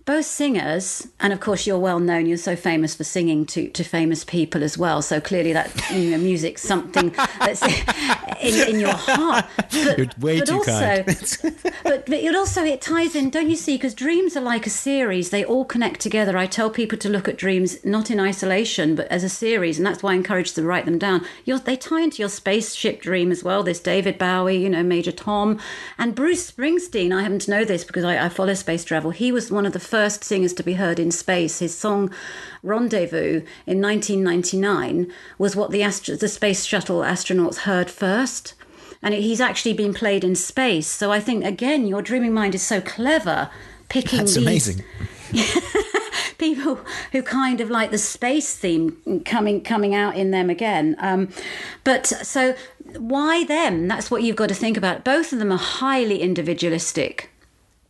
both 0.05 0.27
singers, 0.27 1.09
and 1.19 1.33
of 1.33 1.41
course 1.41 1.67
you're 1.67 1.79
well 1.79 1.99
known. 1.99 2.27
You're 2.27 2.37
so 2.37 2.57
famous 2.57 2.95
for 2.95 3.05
singing 3.05 3.47
to, 3.47 3.69
to 3.69 3.83
famous 3.83 4.23
people 4.23 4.63
as 4.63 4.77
well. 4.77 5.01
So 5.01 5.19
clearly 5.19 5.55
that 5.55 5.91
you 5.91 6.11
know, 6.11 6.19
music's 6.19 6.63
something 6.63 7.11
that's 7.39 7.63
in, 8.43 8.75
in 8.75 8.81
your 8.81 8.93
heart. 8.93 9.47
But, 9.57 9.99
you're 9.99 10.07
way 10.19 10.41
but 10.41 10.49
too 10.49 10.57
also, 10.57 10.71
kind. 10.71 11.07
but, 11.83 12.07
but 12.07 12.13
it 12.13 12.37
also 12.37 12.65
it 12.65 12.83
ties 12.83 13.15
in, 13.15 13.31
don't 13.31 13.49
you 13.49 13.57
see? 13.57 13.77
Because 13.77 13.95
dreams 13.95 14.37
are 14.37 14.43
like 14.43 14.67
a 14.67 14.71
series; 14.71 15.31
they 15.31 15.43
all 15.43 15.65
connect 15.65 16.01
together. 16.01 16.37
I 16.37 16.47
tell 16.47 16.69
people 16.69 16.99
to 16.99 17.09
look 17.09 17.27
at 17.27 17.39
dreams 17.39 17.83
not 17.83 18.11
in 18.11 18.21
isolation, 18.21 18.97
but 18.97 19.09
as 19.09 19.25
a 19.25 19.31
series, 19.31 19.79
and 19.79 19.87
that's 19.87 20.03
why 20.03 20.13
I 20.13 20.17
encourage 20.17 20.53
them 20.53 20.65
to 20.65 20.69
write 20.69 20.85
them 20.85 20.99
down. 20.99 21.25
You're, 21.47 21.59
they 21.59 21.77
tie 21.77 22.03
into 22.03 22.21
your 22.21 22.29
spaceship 22.29 23.01
dream 23.01 23.33
as 23.33 23.43
well. 23.43 23.63
This 23.63 23.81
David 23.81 24.19
Bowie, 24.19 24.59
you 24.59 24.69
know, 24.69 24.83
Major 24.83 25.13
Tom, 25.13 25.59
and 25.97 26.15
Bruce 26.15 26.51
Springsteen. 26.51 27.17
I 27.17 27.23
happen 27.23 27.39
to 27.39 27.51
know 27.51 27.65
this 27.65 27.85
because 27.85 28.05
I, 28.05 28.27
I 28.27 28.29
follow 28.29 28.53
space 28.53 28.85
travel. 28.85 29.11
He 29.11 29.33
was 29.33 29.51
one 29.51 29.65
of 29.65 29.73
the 29.73 29.81
first 29.95 30.25
singers 30.25 30.53
to 30.53 30.65
be 30.65 30.73
heard 30.73 30.99
in 30.99 31.13
space. 31.13 31.61
His 31.61 31.73
song 31.73 32.11
Rendezvous 32.65 33.43
in 33.65 33.81
1999 33.81 35.07
was 35.39 35.55
what 35.55 35.71
the, 35.71 35.85
astro- 35.85 36.17
the 36.17 36.27
space 36.27 36.65
shuttle 36.65 37.03
astronauts 37.03 37.59
heard 37.59 37.89
first. 37.89 38.55
And 39.03 39.15
he's 39.15 39.41
actually 39.41 39.73
been 39.75 39.95
played 39.95 40.25
in 40.25 40.35
space. 40.35 40.89
So 40.89 41.13
I 41.13 41.21
think, 41.21 41.45
again, 41.45 41.87
your 41.87 42.03
dreaming 42.03 42.35
mind 42.35 42.57
is 42.57 42.63
so 42.65 42.81
clever 42.81 43.51
picking 43.89 44.19
That's 44.19 44.35
these, 44.35 44.43
amazing. 44.45 44.85
people 46.39 46.81
who 47.13 47.23
kind 47.23 47.61
of 47.61 47.71
like 47.71 47.93
the 47.93 47.99
space 47.99 48.57
theme 48.57 49.23
coming 49.25 49.63
coming 49.63 49.95
out 49.95 50.17
in 50.17 50.33
them 50.33 50.51
again. 50.51 50.97
Um, 50.99 51.29
but 51.85 52.09
so 52.09 52.57
why 52.99 53.45
them? 53.45 53.87
That's 53.87 54.11
what 54.11 54.25
you've 54.25 54.35
got 54.35 54.49
to 54.49 54.57
think 54.57 54.77
about. 54.77 55.05
Both 55.05 55.33
of 55.33 55.39
them 55.39 55.53
are 55.53 55.57
highly 55.57 56.21
individualistic 56.21 57.31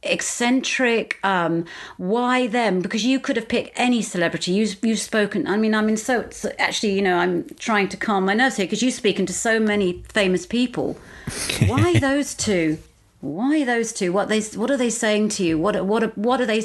eccentric 0.04 1.18
um, 1.22 1.64
why 1.96 2.46
them? 2.46 2.80
Because 2.80 3.04
you 3.04 3.20
could 3.20 3.36
have 3.36 3.48
picked 3.48 3.72
any 3.76 4.02
celebrity. 4.02 4.52
You, 4.52 4.68
you've 4.82 4.98
spoken 4.98 5.46
i 5.46 5.56
mean 5.56 5.74
i 5.74 5.80
mean 5.80 5.96
so, 5.96 6.28
so 6.30 6.52
actually 6.58 6.92
you 6.94 7.02
know 7.02 7.16
i'm 7.18 7.44
trying 7.58 7.88
to 7.88 7.96
calm 7.96 8.24
my 8.24 8.34
nerves 8.34 8.56
here 8.56 8.66
because 8.66 8.82
you've 8.82 8.94
spoken 8.94 9.26
to 9.26 9.32
so 9.32 9.58
many 9.58 10.02
famous 10.12 10.46
people. 10.46 10.96
Why 11.66 11.98
those 11.98 12.34
two? 12.34 12.78
Why 13.20 13.64
those 13.64 13.94
two? 13.94 14.12
What 14.12 14.28
they 14.28 14.40
what 14.40 14.70
are 14.70 14.76
they 14.76 14.90
saying 14.90 15.30
to 15.30 15.44
you? 15.44 15.58
What 15.58 15.86
what 15.86 16.16
what 16.18 16.40
are 16.40 16.46
they 16.46 16.58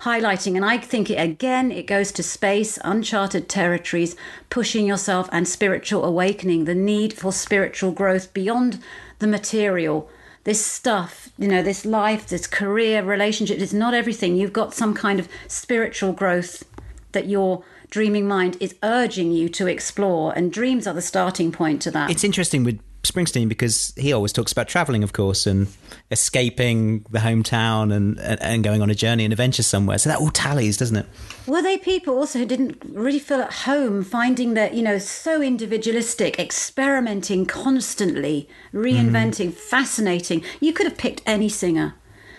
highlighting? 0.00 0.54
And 0.54 0.64
i 0.64 0.78
think 0.78 1.10
it, 1.10 1.16
again 1.16 1.72
it 1.72 1.86
goes 1.86 2.12
to 2.12 2.22
space 2.22 2.78
uncharted 2.84 3.48
territories 3.48 4.14
pushing 4.50 4.86
yourself 4.86 5.28
and 5.32 5.48
spiritual 5.48 6.04
awakening 6.04 6.64
the 6.64 6.74
need 6.74 7.12
for 7.12 7.32
spiritual 7.32 7.90
growth 7.90 8.32
beyond 8.32 8.80
the 9.18 9.26
material 9.26 10.08
this 10.44 10.64
stuff, 10.64 11.30
you 11.38 11.48
know, 11.48 11.62
this 11.62 11.84
life, 11.84 12.28
this 12.28 12.46
career, 12.46 13.02
relationships, 13.02 13.62
it's 13.62 13.72
not 13.72 13.94
everything. 13.94 14.36
You've 14.36 14.52
got 14.52 14.74
some 14.74 14.94
kind 14.94 15.18
of 15.18 15.28
spiritual 15.48 16.12
growth 16.12 16.64
that 17.12 17.26
your 17.26 17.64
dreaming 17.90 18.28
mind 18.28 18.56
is 18.60 18.74
urging 18.82 19.32
you 19.32 19.48
to 19.48 19.66
explore, 19.66 20.32
and 20.36 20.52
dreams 20.52 20.86
are 20.86 20.94
the 20.94 21.02
starting 21.02 21.50
point 21.50 21.80
to 21.82 21.90
that. 21.92 22.10
It's 22.10 22.24
interesting 22.24 22.64
with 22.64 22.80
Springsteen 23.02 23.48
because 23.48 23.92
he 23.96 24.12
always 24.12 24.32
talks 24.32 24.52
about 24.52 24.68
traveling, 24.68 25.02
of 25.02 25.12
course, 25.12 25.46
and 25.46 25.68
escaping 26.10 27.04
the 27.10 27.18
hometown 27.18 27.92
and, 27.92 28.20
and 28.20 28.62
going 28.62 28.82
on 28.82 28.90
a 28.90 28.94
journey 28.94 29.24
and 29.24 29.32
adventure 29.32 29.62
somewhere. 29.62 29.98
So 29.98 30.10
that 30.10 30.20
all 30.20 30.30
tallies, 30.30 30.76
doesn't 30.76 30.96
it? 30.96 31.06
Were 31.46 31.62
they 31.62 31.78
people 31.78 32.16
also 32.16 32.38
who 32.38 32.46
didn't 32.46 32.82
really 32.88 33.18
feel 33.18 33.40
at 33.40 33.52
home, 33.52 34.04
finding 34.04 34.54
that, 34.54 34.74
you 34.74 34.82
know, 34.82 34.98
so 34.98 35.42
individualistic, 35.42 36.38
experimenting 36.38 37.46
constantly, 37.46 38.48
reinventing, 38.72 39.48
mm. 39.48 39.54
fascinating? 39.54 40.44
You 40.60 40.72
could 40.72 40.86
have 40.86 40.96
picked 40.96 41.22
any 41.26 41.48
singer. 41.48 41.94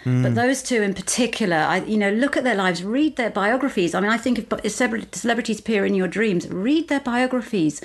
Mm. 0.06 0.24
But 0.24 0.36
those 0.36 0.63
two 0.63 0.82
in 0.82 0.94
particular, 0.94 1.58
I, 1.58 1.78
you 1.78 1.98
know, 1.98 2.12
look 2.12 2.38
at 2.38 2.44
their 2.44 2.56
lives, 2.56 2.84
read 2.84 3.15
their 3.15 3.32
biographies. 3.32 3.94
I 3.94 4.00
mean, 4.00 4.12
I 4.12 4.18
think 4.18 4.48
if 4.63 4.72
celebrities 4.72 5.60
appear 5.60 5.86
in 5.86 5.96
your 5.96 6.08
dreams, 6.08 6.48
read 6.48 6.88
their 6.88 7.00
biographies 7.00 7.82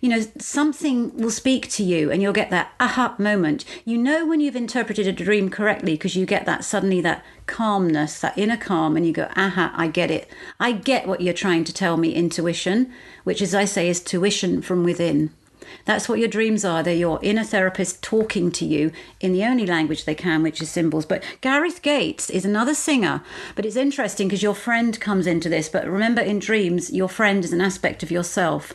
you 0.00 0.08
know, 0.08 0.24
something 0.38 1.14
will 1.16 1.30
speak 1.30 1.68
to 1.70 1.82
you 1.82 2.10
and 2.10 2.22
you'll 2.22 2.32
get 2.32 2.50
that 2.50 2.72
aha 2.80 3.14
moment. 3.18 3.64
You 3.84 3.98
know 3.98 4.26
when 4.26 4.40
you've 4.40 4.56
interpreted 4.56 5.06
a 5.06 5.12
dream 5.12 5.50
correctly 5.50 5.92
because 5.92 6.16
you 6.16 6.24
get 6.24 6.46
that 6.46 6.64
suddenly 6.64 7.00
that 7.02 7.24
calmness, 7.46 8.18
that 8.20 8.36
inner 8.38 8.56
calm, 8.56 8.96
and 8.96 9.06
you 9.06 9.12
go, 9.12 9.28
aha, 9.36 9.72
I 9.76 9.88
get 9.88 10.10
it. 10.10 10.30
I 10.58 10.72
get 10.72 11.06
what 11.06 11.20
you're 11.20 11.34
trying 11.34 11.64
to 11.64 11.72
tell 11.72 11.96
me, 11.96 12.14
intuition, 12.14 12.90
which, 13.24 13.42
as 13.42 13.54
I 13.54 13.66
say, 13.66 13.88
is 13.88 14.00
tuition 14.00 14.62
from 14.62 14.84
within. 14.84 15.30
That's 15.84 16.08
what 16.08 16.18
your 16.18 16.28
dreams 16.28 16.64
are. 16.64 16.82
They're 16.82 16.94
your 16.94 17.18
inner 17.22 17.44
therapist 17.44 18.02
talking 18.02 18.50
to 18.52 18.64
you 18.64 18.92
in 19.20 19.32
the 19.32 19.44
only 19.44 19.66
language 19.66 20.04
they 20.04 20.14
can, 20.14 20.42
which 20.42 20.60
is 20.60 20.70
symbols. 20.70 21.06
But 21.06 21.22
Gareth 21.40 21.82
Gates 21.82 22.30
is 22.30 22.44
another 22.44 22.74
singer. 22.74 23.22
But 23.54 23.66
it's 23.66 23.76
interesting 23.76 24.28
because 24.28 24.42
your 24.42 24.54
friend 24.54 24.98
comes 25.00 25.26
into 25.26 25.48
this. 25.48 25.68
But 25.68 25.86
remember, 25.86 26.20
in 26.20 26.38
dreams, 26.38 26.92
your 26.92 27.08
friend 27.08 27.44
is 27.44 27.52
an 27.52 27.60
aspect 27.60 28.02
of 28.02 28.10
yourself. 28.10 28.72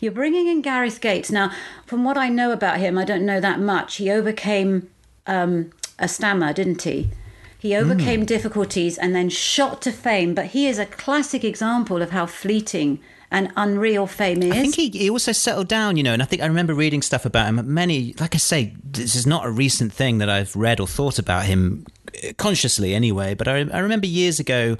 You're 0.00 0.12
bringing 0.12 0.46
in 0.46 0.62
Gareth 0.62 1.00
Gates. 1.00 1.30
Now, 1.30 1.52
from 1.86 2.04
what 2.04 2.16
I 2.16 2.28
know 2.28 2.52
about 2.52 2.78
him, 2.78 2.98
I 2.98 3.04
don't 3.04 3.26
know 3.26 3.40
that 3.40 3.60
much. 3.60 3.96
He 3.96 4.10
overcame 4.10 4.90
um, 5.26 5.70
a 5.98 6.08
stammer, 6.08 6.52
didn't 6.52 6.82
he? 6.82 7.10
He 7.58 7.74
overcame 7.74 8.24
mm. 8.24 8.26
difficulties 8.26 8.98
and 8.98 9.14
then 9.14 9.30
shot 9.30 9.80
to 9.82 9.92
fame. 9.92 10.34
But 10.34 10.48
he 10.48 10.66
is 10.66 10.78
a 10.78 10.84
classic 10.84 11.44
example 11.44 12.02
of 12.02 12.10
how 12.10 12.26
fleeting 12.26 13.00
and 13.34 13.52
unreal 13.56 14.06
fame 14.06 14.42
is. 14.42 14.52
I 14.52 14.60
think 14.60 14.76
he, 14.76 14.88
he 14.90 15.10
also 15.10 15.32
settled 15.32 15.66
down, 15.66 15.96
you 15.96 16.04
know, 16.04 16.12
and 16.12 16.22
I 16.22 16.24
think 16.24 16.40
I 16.40 16.46
remember 16.46 16.72
reading 16.72 17.02
stuff 17.02 17.26
about 17.26 17.46
him. 17.46 17.74
Many, 17.74 18.14
like 18.20 18.36
I 18.36 18.38
say, 18.38 18.74
this 18.84 19.16
is 19.16 19.26
not 19.26 19.44
a 19.44 19.50
recent 19.50 19.92
thing 19.92 20.18
that 20.18 20.30
I've 20.30 20.54
read 20.54 20.78
or 20.78 20.86
thought 20.86 21.18
about 21.18 21.44
him 21.44 21.84
uh, 22.22 22.32
consciously 22.38 22.94
anyway, 22.94 23.34
but 23.34 23.48
I, 23.48 23.66
I 23.72 23.80
remember 23.80 24.06
years 24.06 24.38
ago 24.38 24.76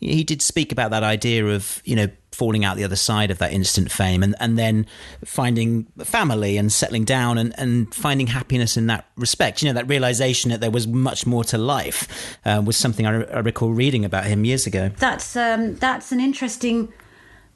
he 0.00 0.24
did 0.24 0.40
speak 0.40 0.72
about 0.72 0.90
that 0.92 1.02
idea 1.02 1.44
of, 1.46 1.82
you 1.84 1.96
know, 1.96 2.08
falling 2.32 2.64
out 2.64 2.76
the 2.76 2.84
other 2.84 2.96
side 2.96 3.30
of 3.30 3.38
that 3.38 3.52
instant 3.52 3.90
fame 3.90 4.22
and, 4.22 4.34
and 4.38 4.56
then 4.56 4.86
finding 5.24 5.84
family 6.04 6.56
and 6.56 6.72
settling 6.72 7.04
down 7.04 7.36
and, 7.36 7.52
and 7.58 7.92
finding 7.92 8.28
happiness 8.28 8.76
in 8.76 8.86
that 8.86 9.06
respect. 9.16 9.60
You 9.60 9.68
know, 9.68 9.74
that 9.74 9.88
realization 9.88 10.50
that 10.50 10.60
there 10.60 10.70
was 10.70 10.86
much 10.86 11.26
more 11.26 11.44
to 11.44 11.58
life 11.58 12.38
uh, 12.46 12.62
was 12.64 12.76
something 12.76 13.06
I, 13.06 13.24
I, 13.24 13.40
recall 13.40 13.72
reading 13.72 14.04
about 14.04 14.24
him 14.24 14.44
years 14.44 14.66
ago. 14.66 14.92
That's 14.98 15.36
um, 15.36 15.74
that's 15.76 16.12
an 16.12 16.20
interesting 16.20 16.92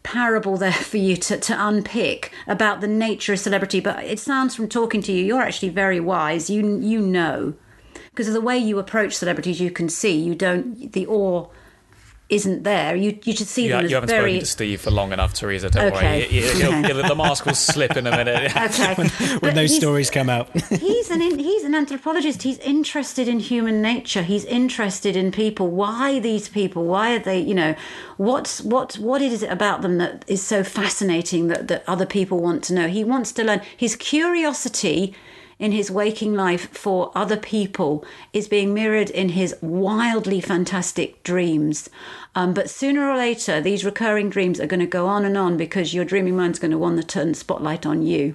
parable 0.03 0.57
there 0.57 0.73
for 0.73 0.97
you 0.97 1.17
to, 1.17 1.39
to 1.39 1.67
unpick 1.69 2.33
about 2.47 2.81
the 2.81 2.89
nature 2.89 3.33
of 3.33 3.41
celebrity. 3.41 3.81
But 3.81 4.05
it 4.05 4.19
sounds 4.19 4.55
from 4.55 4.69
talking 4.69 5.03
to 5.03 5.13
you, 5.13 5.25
you're 5.25 5.43
actually 5.43 5.71
very 5.71 6.01
wise. 6.01 6.51
You 6.51 6.79
you 6.81 7.01
know 7.01 7.55
because 8.11 8.29
of 8.29 8.35
the 8.35 8.41
way 8.41 8.59
you 8.59 8.79
approach 8.79 9.15
celebrities, 9.15 9.61
you 9.61 9.71
can 9.71 9.89
see 9.89 10.17
you 10.17 10.35
don't 10.35 10.93
the 10.93 11.07
awe 11.07 11.49
isn't 12.33 12.63
there. 12.63 12.97
You 12.97 13.19
you 13.25 13.37
should 13.37 13.47
see 13.47 13.65
you, 13.65 13.69
them 13.69 13.87
you 13.87 13.95
haven't 13.95 14.09
very... 14.09 14.33
spoken 14.33 14.41
to 14.41 14.47
Steve 14.47 14.81
for 14.81 14.91
long 14.91 15.13
enough, 15.13 15.35
Teresa. 15.35 15.69
Don't 15.69 15.93
okay. 15.93 16.21
worry. 16.21 16.29
You, 16.31 16.45
okay. 16.79 17.09
the 17.09 17.15
mask 17.15 17.45
will 17.45 17.55
slip 17.55 17.95
in 17.95 18.07
a 18.07 18.11
minute. 18.11 18.57
okay. 18.57 18.95
when, 18.97 19.09
when 19.41 19.55
those 19.55 19.77
stories 19.77 20.11
come 20.11 20.31
out. 20.31 20.49
he's 20.71 21.11
an 21.11 21.21
he's 21.21 21.63
an 21.63 21.75
anthropologist. 21.75 22.43
He's 22.43 22.59
interested 22.61 23.29
in 23.29 23.39
human 23.39 23.83
nature. 23.83 24.23
He's 24.23 24.47
interested 24.47 25.15
in 25.15 25.31
people. 25.31 25.69
Why 25.69 26.19
these 26.21 26.49
people? 26.49 26.85
Why 26.85 27.17
are 27.17 27.19
they? 27.19 27.39
You 27.39 27.55
know, 27.55 27.75
what's 28.17 28.63
what 28.63 28.95
what 28.95 29.21
is 29.21 29.43
it 29.43 29.51
about 29.51 29.83
them 29.83 29.99
that 29.99 30.25
is 30.27 30.43
so 30.43 30.65
fascinating 30.65 31.49
that 31.49 31.69
that 31.69 31.85
other 31.87 32.07
people 32.07 32.41
want 32.41 32.65
to 32.65 32.75
know? 32.75 32.89
He 32.89 33.05
wants 33.05 33.31
to 33.33 33.45
learn. 33.45 33.61
His 33.77 33.95
curiosity 33.95 35.15
in 35.63 35.71
his 35.71 35.93
waking 35.93 36.35
life 36.35 36.69
for 36.77 37.13
other 37.15 37.37
people 37.37 38.05
is 38.33 38.49
being 38.49 38.75
mirrored 38.75 39.09
in 39.09 39.29
his 39.29 39.55
wildly 39.63 40.41
fantastic 40.41 41.23
dreams. 41.23 41.89
Um, 42.35 42.53
but 42.53 42.69
sooner 42.69 43.09
or 43.09 43.17
later, 43.17 43.61
these 43.61 43.85
recurring 43.85 44.29
dreams 44.29 44.59
are 44.59 44.67
going 44.67 44.81
to 44.81 44.87
go 44.87 45.07
on 45.07 45.25
and 45.25 45.39
on 45.39 45.57
because 45.57 45.95
your 45.95 46.05
dreaming 46.05 46.37
mind's 46.37 46.59
going 46.59 46.73
to 46.73 46.79
want 46.79 46.97
to 46.97 47.07
turn 47.07 47.29
the 47.29 47.35
spotlight 47.37 47.87
on 47.87 48.03
you. 48.03 48.35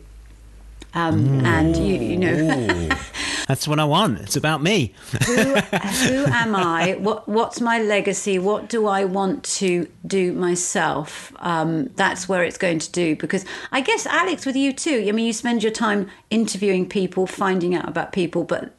Um, 0.94 1.46
and 1.46 1.76
you, 1.76 1.96
you 1.96 2.16
know, 2.16 2.90
that's 3.48 3.68
what 3.68 3.80
I 3.80 3.86
want. 3.86 4.20
It's 4.20 4.36
about 4.36 4.62
me. 4.62 4.94
who, 5.26 5.36
who 5.36 6.26
am 6.26 6.56
I? 6.56 6.98
What, 7.00 7.28
what's 7.28 7.62
my 7.62 7.80
legacy? 7.80 8.38
What 8.40 8.70
do 8.70 8.88
I 8.88 9.06
want 9.06 9.44
to 9.46 9.88
do 10.06 10.34
myself? 10.34 11.34
Um, 11.38 11.88
that's 11.96 12.28
where 12.28 12.44
it's 12.44 12.58
going 12.58 12.80
to 12.80 12.92
do. 12.92 13.16
Because 13.16 13.46
I 13.72 13.82
guess 13.82 14.06
Alex, 14.06 14.46
with 14.46 14.56
you 14.56 14.74
too. 14.74 15.06
I 15.08 15.12
mean, 15.12 15.26
you 15.26 15.34
spend 15.34 15.64
your 15.64 15.72
time 15.72 16.10
interviewing 16.30 16.88
people, 16.88 17.26
finding 17.26 17.74
out 17.74 17.88
about 17.88 18.12
people, 18.12 18.44
but 18.44 18.74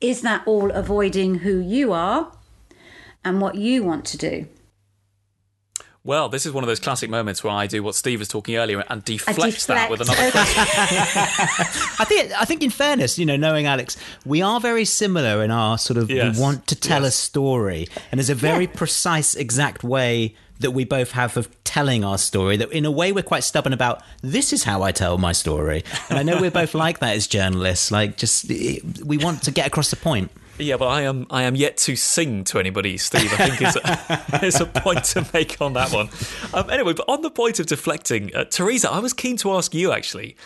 is 0.00 0.20
that 0.22 0.42
all 0.46 0.70
avoiding 0.70 1.36
who 1.36 1.58
you 1.58 1.92
are 1.92 2.32
and 3.24 3.40
what 3.40 3.54
you 3.54 3.82
want 3.82 4.04
to 4.06 4.18
do? 4.18 4.46
Well, 6.02 6.30
this 6.30 6.46
is 6.46 6.52
one 6.52 6.64
of 6.64 6.68
those 6.68 6.80
classic 6.80 7.10
moments 7.10 7.44
where 7.44 7.52
I 7.52 7.66
do 7.66 7.82
what 7.82 7.94
Steve 7.94 8.20
was 8.20 8.28
talking 8.28 8.56
earlier 8.56 8.82
and 8.88 9.04
deflect, 9.04 9.38
deflect. 9.38 9.66
that 9.66 9.90
with 9.90 10.00
another 10.00 10.30
question. 10.30 10.62
I 11.98 12.04
think, 12.06 12.32
I 12.40 12.44
think, 12.46 12.62
in 12.62 12.70
fairness, 12.70 13.18
you 13.18 13.26
know, 13.26 13.36
knowing 13.36 13.66
Alex, 13.66 13.98
we 14.24 14.40
are 14.40 14.60
very 14.60 14.86
similar 14.86 15.44
in 15.44 15.50
our 15.50 15.76
sort 15.76 15.98
of 15.98 16.10
yes. 16.10 16.36
we 16.36 16.42
want 16.42 16.66
to 16.68 16.74
tell 16.74 17.02
yes. 17.02 17.14
a 17.14 17.16
story, 17.16 17.86
and 18.10 18.18
there's 18.18 18.30
a 18.30 18.34
very 18.34 18.64
yeah. 18.64 18.72
precise, 18.74 19.34
exact 19.34 19.84
way 19.84 20.34
that 20.60 20.70
we 20.70 20.84
both 20.84 21.10
have 21.12 21.36
of 21.36 21.48
telling 21.64 22.02
our 22.02 22.16
story. 22.16 22.56
That 22.56 22.72
in 22.72 22.86
a 22.86 22.90
way 22.90 23.12
we're 23.12 23.22
quite 23.22 23.44
stubborn 23.44 23.74
about. 23.74 24.02
This 24.22 24.54
is 24.54 24.64
how 24.64 24.82
I 24.82 24.92
tell 24.92 25.18
my 25.18 25.32
story, 25.32 25.84
and 26.08 26.18
I 26.18 26.22
know 26.22 26.40
we're 26.40 26.50
both 26.50 26.72
like 26.72 27.00
that 27.00 27.14
as 27.14 27.26
journalists. 27.26 27.90
Like, 27.90 28.16
just 28.16 28.48
we 28.48 29.18
want 29.18 29.42
to 29.42 29.50
get 29.50 29.66
across 29.66 29.90
the 29.90 29.96
point. 29.96 30.30
Yeah, 30.60 30.76
but 30.76 30.88
I 30.88 31.02
am 31.02 31.26
I 31.30 31.42
am 31.42 31.56
yet 31.56 31.76
to 31.78 31.96
sing 31.96 32.44
to 32.44 32.58
anybody, 32.58 32.98
Steve. 32.98 33.32
I 33.32 33.48
think 33.48 33.62
is 34.42 34.60
a, 34.60 34.64
a 34.64 34.80
point 34.80 35.04
to 35.04 35.26
make 35.32 35.60
on 35.60 35.72
that 35.72 35.92
one. 35.92 36.08
Um, 36.52 36.68
anyway, 36.70 36.92
but 36.92 37.08
on 37.08 37.22
the 37.22 37.30
point 37.30 37.58
of 37.60 37.66
deflecting, 37.66 38.34
uh, 38.34 38.44
Teresa, 38.44 38.90
I 38.90 38.98
was 38.98 39.12
keen 39.12 39.36
to 39.38 39.52
ask 39.52 39.74
you 39.74 39.92
actually. 39.92 40.36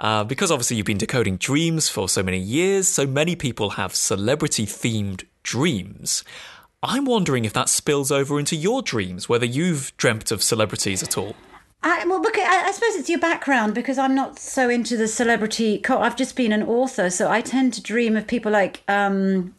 Uh, 0.00 0.24
because 0.24 0.50
obviously 0.50 0.76
you've 0.76 0.86
been 0.86 0.98
decoding 0.98 1.36
dreams 1.36 1.88
for 1.88 2.08
so 2.08 2.22
many 2.24 2.38
years, 2.38 2.88
so 2.88 3.06
many 3.06 3.36
people 3.36 3.70
have 3.70 3.94
celebrity 3.94 4.66
themed 4.66 5.24
dreams. 5.44 6.24
I'm 6.82 7.04
wondering 7.04 7.44
if 7.44 7.52
that 7.52 7.68
spills 7.68 8.10
over 8.10 8.40
into 8.40 8.56
your 8.56 8.82
dreams, 8.82 9.28
whether 9.28 9.46
you've 9.46 9.96
dreamt 9.96 10.32
of 10.32 10.42
celebrities 10.42 11.04
at 11.04 11.16
all. 11.16 11.36
I, 11.84 12.04
well, 12.06 12.22
look, 12.22 12.38
I, 12.38 12.68
I, 12.68 12.70
suppose 12.70 12.94
it's 12.94 13.08
your 13.08 13.18
background 13.18 13.74
because 13.74 13.98
I'm 13.98 14.14
not 14.14 14.38
so 14.38 14.68
into 14.68 14.96
the 14.96 15.08
celebrity. 15.08 15.78
Co- 15.78 15.98
I've 15.98 16.16
just 16.16 16.36
been 16.36 16.52
an 16.52 16.62
author, 16.62 17.10
so 17.10 17.28
I 17.28 17.40
tend 17.40 17.74
to 17.74 17.82
dream 17.82 18.16
of 18.16 18.28
people 18.28 18.52
like, 18.52 18.82
um, 18.86 19.54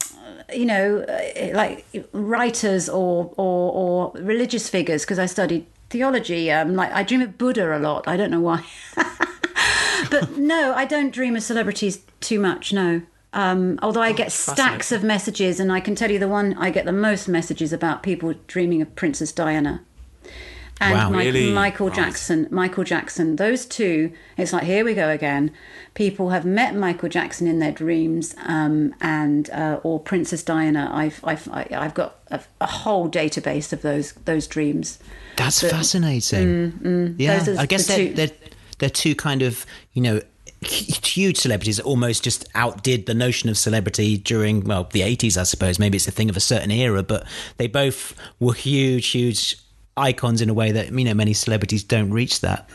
you 0.53 0.65
know, 0.65 0.99
uh, 0.99 1.49
like 1.53 1.85
writers 2.13 2.87
or 2.87 3.33
or, 3.35 3.71
or 3.73 4.11
religious 4.21 4.69
figures 4.69 5.03
because 5.03 5.19
I 5.19 5.25
studied 5.25 5.65
theology. 5.89 6.49
Um, 6.49 6.75
like 6.75 6.93
I 6.93 7.03
dream 7.03 7.21
of 7.21 7.37
Buddha 7.37 7.77
a 7.77 7.79
lot. 7.79 8.07
I 8.07 8.15
don't 8.15 8.31
know 8.31 8.39
why, 8.39 8.63
but 10.09 10.37
no, 10.37 10.73
I 10.73 10.85
don't 10.85 11.11
dream 11.11 11.35
of 11.35 11.43
celebrities 11.43 12.03
too 12.21 12.39
much. 12.39 12.71
No. 12.71 13.01
Um, 13.33 13.79
although 13.81 14.01
I 14.01 14.11
get 14.13 14.31
stacks 14.31 14.91
of 14.91 15.03
messages, 15.03 15.59
and 15.59 15.71
I 15.73 15.79
can 15.81 15.95
tell 15.95 16.11
you 16.11 16.19
the 16.19 16.27
one 16.27 16.53
I 16.53 16.69
get 16.69 16.85
the 16.85 16.93
most 16.93 17.27
messages 17.27 17.73
about 17.73 18.03
people 18.03 18.35
dreaming 18.47 18.81
of 18.81 18.95
Princess 18.95 19.31
Diana 19.33 19.83
and 20.81 20.93
wow, 20.93 21.09
Mike, 21.09 21.25
really? 21.25 21.51
Michael 21.51 21.89
Jackson. 21.89 22.47
Michael 22.51 22.83
Jackson. 22.83 23.35
Those 23.35 23.65
two. 23.65 24.11
It's 24.37 24.53
like 24.53 24.63
here 24.63 24.83
we 24.83 24.93
go 24.93 25.09
again. 25.09 25.51
People 25.93 26.29
have 26.29 26.45
met 26.45 26.75
Michael 26.75 27.09
Jackson 27.09 27.47
in 27.47 27.59
their 27.59 27.71
dreams, 27.71 28.35
um, 28.45 28.93
and 28.99 29.49
uh, 29.51 29.79
or 29.83 29.99
Princess 29.99 30.43
Diana. 30.43 30.89
I've 30.91 31.19
I've 31.23 31.47
I've 31.51 31.93
got 31.93 32.19
a, 32.31 32.41
a, 32.59 32.65
whole 32.65 33.09
database 33.09 33.71
of 33.71 33.81
those 33.81 34.13
those 34.25 34.47
dreams. 34.47 34.99
That's 35.35 35.61
but, 35.61 35.71
fascinating. 35.71 36.71
Mm, 36.71 36.81
mm, 36.81 37.15
yeah, 37.17 37.45
I 37.59 37.65
guess 37.65 37.87
the 37.87 38.07
they're, 38.09 38.27
they're 38.27 38.37
they're 38.79 38.89
two 38.89 39.15
kind 39.15 39.41
of 39.41 39.65
you 39.93 40.01
know 40.01 40.21
huge 40.61 41.37
celebrities 41.37 41.77
that 41.77 41.83
almost 41.83 42.23
just 42.23 42.47
outdid 42.55 43.05
the 43.05 43.13
notion 43.13 43.49
of 43.49 43.57
celebrity 43.57 44.17
during 44.17 44.63
well 44.63 44.85
the 44.93 45.01
80s 45.01 45.35
i 45.35 45.43
suppose 45.43 45.77
maybe 45.77 45.97
it's 45.97 46.07
a 46.07 46.11
thing 46.11 46.29
of 46.29 46.37
a 46.37 46.39
certain 46.39 46.71
era 46.71 47.03
but 47.03 47.27
they 47.57 47.67
both 47.67 48.15
were 48.39 48.53
huge 48.53 49.09
huge 49.09 49.57
icons 49.97 50.41
in 50.41 50.49
a 50.49 50.53
way 50.53 50.71
that 50.71 50.91
you 50.91 51.03
know 51.03 51.13
many 51.13 51.33
celebrities 51.33 51.83
don't 51.83 52.11
reach 52.11 52.41
that 52.41 52.69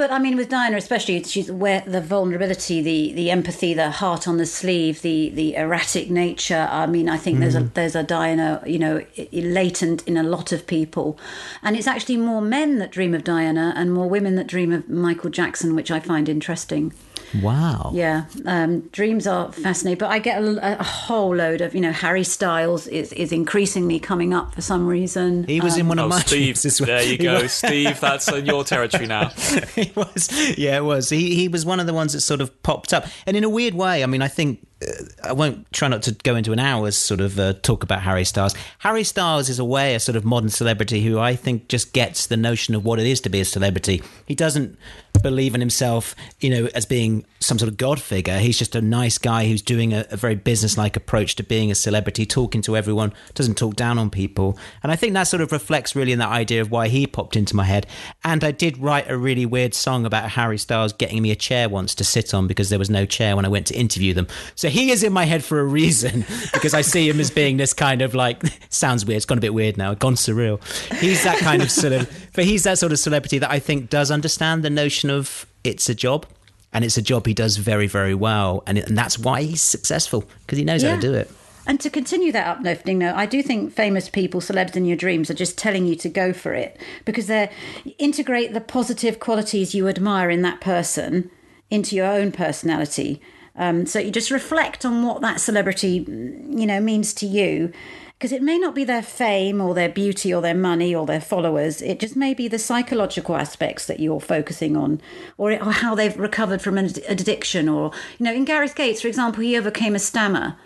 but 0.00 0.10
I 0.10 0.18
mean, 0.18 0.38
with 0.38 0.48
Diana 0.48 0.78
especially, 0.78 1.22
she's 1.24 1.52
where 1.52 1.82
the 1.82 2.00
vulnerability, 2.00 2.80
the 2.80 3.12
the 3.12 3.30
empathy, 3.30 3.74
the 3.74 3.90
heart 3.90 4.26
on 4.26 4.38
the 4.38 4.46
sleeve, 4.46 5.02
the 5.02 5.28
the 5.28 5.56
erratic 5.56 6.08
nature. 6.08 6.66
I 6.70 6.86
mean, 6.86 7.06
I 7.06 7.18
think 7.18 7.36
mm. 7.36 7.40
there's 7.40 7.54
a 7.54 7.60
mm. 7.60 7.74
there's 7.74 7.94
a 7.94 8.02
Diana, 8.02 8.62
you 8.66 8.78
know, 8.78 9.04
latent 9.30 10.08
in 10.08 10.16
a 10.16 10.22
lot 10.22 10.52
of 10.52 10.66
people, 10.66 11.18
and 11.62 11.76
it's 11.76 11.86
actually 11.86 12.16
more 12.16 12.40
men 12.40 12.78
that 12.78 12.90
dream 12.90 13.12
of 13.12 13.24
Diana 13.24 13.74
and 13.76 13.92
more 13.92 14.08
women 14.08 14.36
that 14.36 14.46
dream 14.46 14.72
of 14.72 14.88
Michael 14.88 15.28
Jackson, 15.28 15.74
which 15.74 15.90
I 15.90 16.00
find 16.00 16.30
interesting. 16.30 16.94
Wow. 17.40 17.92
Yeah, 17.94 18.24
um, 18.46 18.80
dreams 18.88 19.26
are 19.26 19.52
fascinating, 19.52 19.98
but 19.98 20.10
I 20.10 20.18
get 20.18 20.42
a, 20.42 20.80
a, 20.80 20.82
whole 20.82 21.34
load 21.34 21.60
of 21.60 21.74
you 21.74 21.80
know 21.80 21.92
Harry 21.92 22.24
Styles 22.24 22.86
is 22.88 23.12
is 23.12 23.30
increasingly 23.30 24.00
coming 24.00 24.34
up 24.34 24.54
for 24.54 24.62
some 24.62 24.86
reason. 24.86 25.44
He 25.44 25.60
was 25.60 25.74
um, 25.74 25.80
in 25.80 25.88
one 25.88 25.98
of 25.98 26.06
oh, 26.06 26.08
my 26.08 26.20
Steve. 26.20 26.58
Well. 26.80 26.86
There 26.86 27.02
you 27.02 27.18
go, 27.18 27.46
Steve. 27.46 28.00
That's 28.00 28.30
in 28.32 28.46
your 28.46 28.64
territory 28.64 29.06
now. 29.06 29.28
he 29.74 29.92
was, 29.94 30.58
yeah, 30.58 30.78
it 30.78 30.84
was. 30.84 31.08
He 31.10 31.36
he 31.36 31.48
was 31.48 31.64
one 31.64 31.78
of 31.78 31.86
the 31.86 31.94
ones 31.94 32.14
that 32.14 32.20
sort 32.20 32.40
of 32.40 32.62
popped 32.62 32.92
up, 32.92 33.06
and 33.26 33.36
in 33.36 33.44
a 33.44 33.48
weird 33.48 33.74
way. 33.74 34.02
I 34.02 34.06
mean, 34.06 34.22
I 34.22 34.28
think 34.28 34.66
uh, 34.82 34.92
I 35.24 35.32
won't 35.32 35.70
try 35.72 35.88
not 35.88 36.02
to 36.02 36.12
go 36.12 36.34
into 36.34 36.52
an 36.52 36.58
hour's 36.58 36.96
sort 36.96 37.20
of 37.20 37.38
uh, 37.38 37.52
talk 37.54 37.82
about 37.84 38.02
Harry 38.02 38.24
Styles. 38.24 38.54
Harry 38.80 39.04
Styles 39.04 39.48
is 39.48 39.58
a 39.58 39.64
way 39.64 39.94
a 39.94 40.00
sort 40.00 40.16
of 40.16 40.24
modern 40.24 40.50
celebrity 40.50 41.02
who 41.02 41.18
I 41.18 41.36
think 41.36 41.68
just 41.68 41.92
gets 41.92 42.26
the 42.26 42.36
notion 42.36 42.74
of 42.74 42.84
what 42.84 42.98
it 42.98 43.06
is 43.06 43.20
to 43.22 43.28
be 43.28 43.40
a 43.40 43.44
celebrity. 43.44 44.02
He 44.26 44.34
doesn't 44.34 44.76
believe 45.18 45.54
in 45.54 45.60
himself, 45.60 46.14
you 46.40 46.50
know, 46.50 46.68
as 46.74 46.86
being 46.86 47.24
some 47.40 47.58
sort 47.58 47.68
of 47.68 47.76
god 47.76 48.00
figure. 48.00 48.38
He's 48.38 48.58
just 48.58 48.74
a 48.74 48.80
nice 48.80 49.18
guy 49.18 49.46
who's 49.46 49.62
doing 49.62 49.92
a, 49.92 50.06
a 50.10 50.16
very 50.16 50.34
business-like 50.34 50.96
approach 50.96 51.36
to 51.36 51.42
being 51.42 51.70
a 51.70 51.74
celebrity, 51.74 52.26
talking 52.26 52.62
to 52.62 52.76
everyone, 52.76 53.12
doesn't 53.34 53.56
talk 53.56 53.76
down 53.76 53.98
on 53.98 54.10
people. 54.10 54.58
And 54.82 54.92
I 54.92 54.96
think 54.96 55.14
that 55.14 55.24
sort 55.24 55.40
of 55.40 55.52
reflects 55.52 55.96
really 55.96 56.12
in 56.12 56.18
that 56.18 56.28
idea 56.28 56.60
of 56.60 56.70
why 56.70 56.88
he 56.88 57.06
popped 57.06 57.36
into 57.36 57.56
my 57.56 57.64
head. 57.64 57.86
And 58.24 58.44
I 58.44 58.50
did 58.50 58.78
write 58.78 59.10
a 59.10 59.16
really 59.16 59.46
weird 59.46 59.74
song 59.74 60.04
about 60.04 60.30
Harry 60.30 60.58
Styles 60.58 60.92
getting 60.92 61.22
me 61.22 61.30
a 61.30 61.36
chair 61.36 61.68
once 61.68 61.94
to 61.96 62.04
sit 62.04 62.34
on 62.34 62.46
because 62.46 62.68
there 62.68 62.78
was 62.78 62.90
no 62.90 63.06
chair 63.06 63.36
when 63.36 63.44
I 63.44 63.48
went 63.48 63.66
to 63.68 63.74
interview 63.74 64.12
them. 64.12 64.26
So 64.54 64.68
he 64.68 64.90
is 64.90 65.02
in 65.02 65.12
my 65.12 65.24
head 65.24 65.42
for 65.42 65.60
a 65.60 65.64
reason 65.64 66.24
because 66.52 66.74
I 66.74 66.82
see 66.82 67.08
him 67.08 67.20
as 67.20 67.30
being 67.30 67.56
this 67.56 67.72
kind 67.72 68.02
of 68.02 68.14
like 68.14 68.42
sounds 68.68 69.06
weird. 69.06 69.16
It's 69.16 69.26
gone 69.26 69.38
a 69.38 69.40
bit 69.40 69.54
weird 69.54 69.76
now. 69.76 69.94
Gone 69.94 70.14
surreal. 70.14 70.62
He's 70.98 71.24
that 71.24 71.38
kind 71.38 71.62
of 71.62 71.70
sort 71.70 71.92
of, 71.92 72.29
but 72.34 72.44
he's 72.44 72.64
that 72.64 72.78
sort 72.78 72.92
of 72.92 72.98
celebrity 72.98 73.38
that 73.38 73.50
I 73.50 73.58
think 73.58 73.90
does 73.90 74.10
understand 74.10 74.62
the 74.62 74.70
notion 74.70 75.10
of 75.10 75.46
it's 75.64 75.88
a 75.88 75.94
job, 75.94 76.26
and 76.72 76.84
it's 76.84 76.96
a 76.96 77.02
job 77.02 77.26
he 77.26 77.34
does 77.34 77.56
very 77.56 77.86
very 77.86 78.14
well, 78.14 78.62
and, 78.66 78.78
and 78.78 78.96
that's 78.96 79.18
why 79.18 79.42
he's 79.42 79.62
successful 79.62 80.24
because 80.42 80.58
he 80.58 80.64
knows 80.64 80.82
yeah. 80.82 80.90
how 80.90 80.96
to 80.96 81.00
do 81.00 81.14
it. 81.14 81.30
And 81.66 81.78
to 81.80 81.90
continue 81.90 82.32
that 82.32 82.46
uplifting 82.46 82.98
note, 82.98 83.14
I 83.14 83.26
do 83.26 83.42
think 83.42 83.72
famous 83.72 84.08
people, 84.08 84.40
celebs 84.40 84.76
in 84.76 84.86
your 84.86 84.96
dreams, 84.96 85.30
are 85.30 85.34
just 85.34 85.58
telling 85.58 85.86
you 85.86 85.94
to 85.96 86.08
go 86.08 86.32
for 86.32 86.54
it 86.54 86.80
because 87.04 87.26
they 87.26 87.50
integrate 87.98 88.54
the 88.54 88.60
positive 88.60 89.20
qualities 89.20 89.74
you 89.74 89.86
admire 89.86 90.30
in 90.30 90.42
that 90.42 90.60
person 90.60 91.30
into 91.70 91.94
your 91.94 92.06
own 92.06 92.32
personality 92.32 93.20
um, 93.60 93.84
so 93.84 93.98
you 93.98 94.10
just 94.10 94.30
reflect 94.30 94.84
on 94.84 95.04
what 95.04 95.20
that 95.20 95.38
celebrity, 95.38 96.04
you 96.08 96.66
know, 96.66 96.80
means 96.80 97.12
to 97.14 97.26
you, 97.26 97.72
because 98.20 98.32
it 98.32 98.42
may 98.42 98.58
not 98.58 98.74
be 98.74 98.84
their 98.84 99.00
fame 99.00 99.62
or 99.62 99.72
their 99.72 99.88
beauty 99.88 100.32
or 100.34 100.42
their 100.42 100.54
money 100.54 100.94
or 100.94 101.06
their 101.06 101.22
followers. 101.22 101.80
It 101.80 101.98
just 101.98 102.14
may 102.14 102.34
be 102.34 102.48
the 102.48 102.58
psychological 102.58 103.34
aspects 103.34 103.86
that 103.86 103.98
you're 103.98 104.20
focusing 104.20 104.76
on, 104.76 105.00
or, 105.38 105.52
or 105.52 105.72
how 105.72 105.94
they've 105.94 106.18
recovered 106.18 106.60
from 106.60 106.76
an 106.76 106.90
addiction, 107.08 107.66
or 107.66 107.92
you 108.18 108.24
know, 108.24 108.34
in 108.34 108.44
Gareth 108.44 108.74
Gates, 108.74 109.00
for 109.00 109.08
example, 109.08 109.42
he 109.42 109.56
overcame 109.56 109.94
a 109.94 109.98
stammer. 109.98 110.58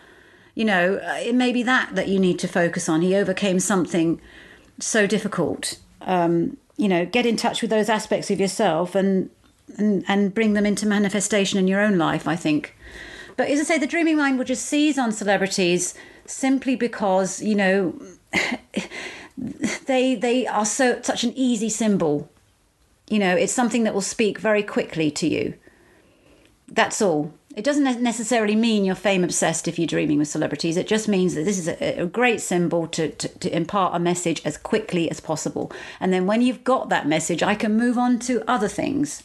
You 0.56 0.64
know, 0.64 0.96
uh, 0.96 1.20
it 1.22 1.36
may 1.36 1.52
be 1.52 1.62
that 1.62 1.94
that 1.94 2.08
you 2.08 2.18
need 2.18 2.40
to 2.40 2.48
focus 2.48 2.88
on. 2.88 3.02
He 3.02 3.14
overcame 3.14 3.60
something 3.60 4.20
so 4.80 5.06
difficult. 5.06 5.78
Um, 6.00 6.56
you 6.76 6.88
know, 6.88 7.06
get 7.06 7.24
in 7.24 7.36
touch 7.36 7.62
with 7.62 7.70
those 7.70 7.88
aspects 7.88 8.32
of 8.32 8.40
yourself 8.40 8.96
and 8.96 9.30
and, 9.78 10.04
and 10.08 10.34
bring 10.34 10.54
them 10.54 10.66
into 10.66 10.88
manifestation 10.88 11.60
in 11.60 11.68
your 11.68 11.80
own 11.80 11.98
life, 11.98 12.26
I 12.26 12.34
think. 12.34 12.74
But 13.36 13.48
as 13.48 13.60
I 13.60 13.62
say, 13.62 13.78
the 13.78 13.86
dreaming 13.86 14.16
mind 14.16 14.38
will 14.38 14.44
just 14.44 14.66
seize 14.66 14.98
on 14.98 15.12
celebrities 15.12 15.94
simply 16.26 16.76
because, 16.76 17.42
you 17.42 17.54
know, 17.54 18.00
they 19.86 20.14
they 20.14 20.46
are 20.46 20.66
so 20.66 21.00
such 21.02 21.24
an 21.24 21.32
easy 21.34 21.68
symbol. 21.68 22.30
You 23.08 23.18
know, 23.18 23.36
it's 23.36 23.52
something 23.52 23.84
that 23.84 23.94
will 23.94 24.00
speak 24.00 24.38
very 24.38 24.62
quickly 24.62 25.10
to 25.12 25.28
you. 25.28 25.54
That's 26.68 27.02
all. 27.02 27.34
It 27.54 27.62
doesn't 27.62 28.02
necessarily 28.02 28.56
mean 28.56 28.84
you're 28.84 28.96
fame 28.96 29.22
obsessed 29.22 29.68
if 29.68 29.78
you're 29.78 29.86
dreaming 29.86 30.18
with 30.18 30.26
celebrities. 30.26 30.76
It 30.76 30.88
just 30.88 31.06
means 31.06 31.34
that 31.34 31.44
this 31.44 31.58
is 31.58 31.68
a, 31.68 32.00
a 32.00 32.06
great 32.06 32.40
symbol 32.40 32.88
to, 32.88 33.10
to, 33.10 33.28
to, 33.28 33.56
impart 33.56 33.94
a 33.94 34.00
message 34.00 34.42
as 34.44 34.56
quickly 34.56 35.08
as 35.08 35.20
possible. 35.20 35.70
And 36.00 36.12
then 36.12 36.26
when 36.26 36.42
you've 36.42 36.64
got 36.64 36.88
that 36.88 37.06
message, 37.06 37.44
I 37.44 37.54
can 37.54 37.76
move 37.76 37.96
on 37.96 38.18
to 38.20 38.42
other 38.50 38.66
things. 38.66 39.22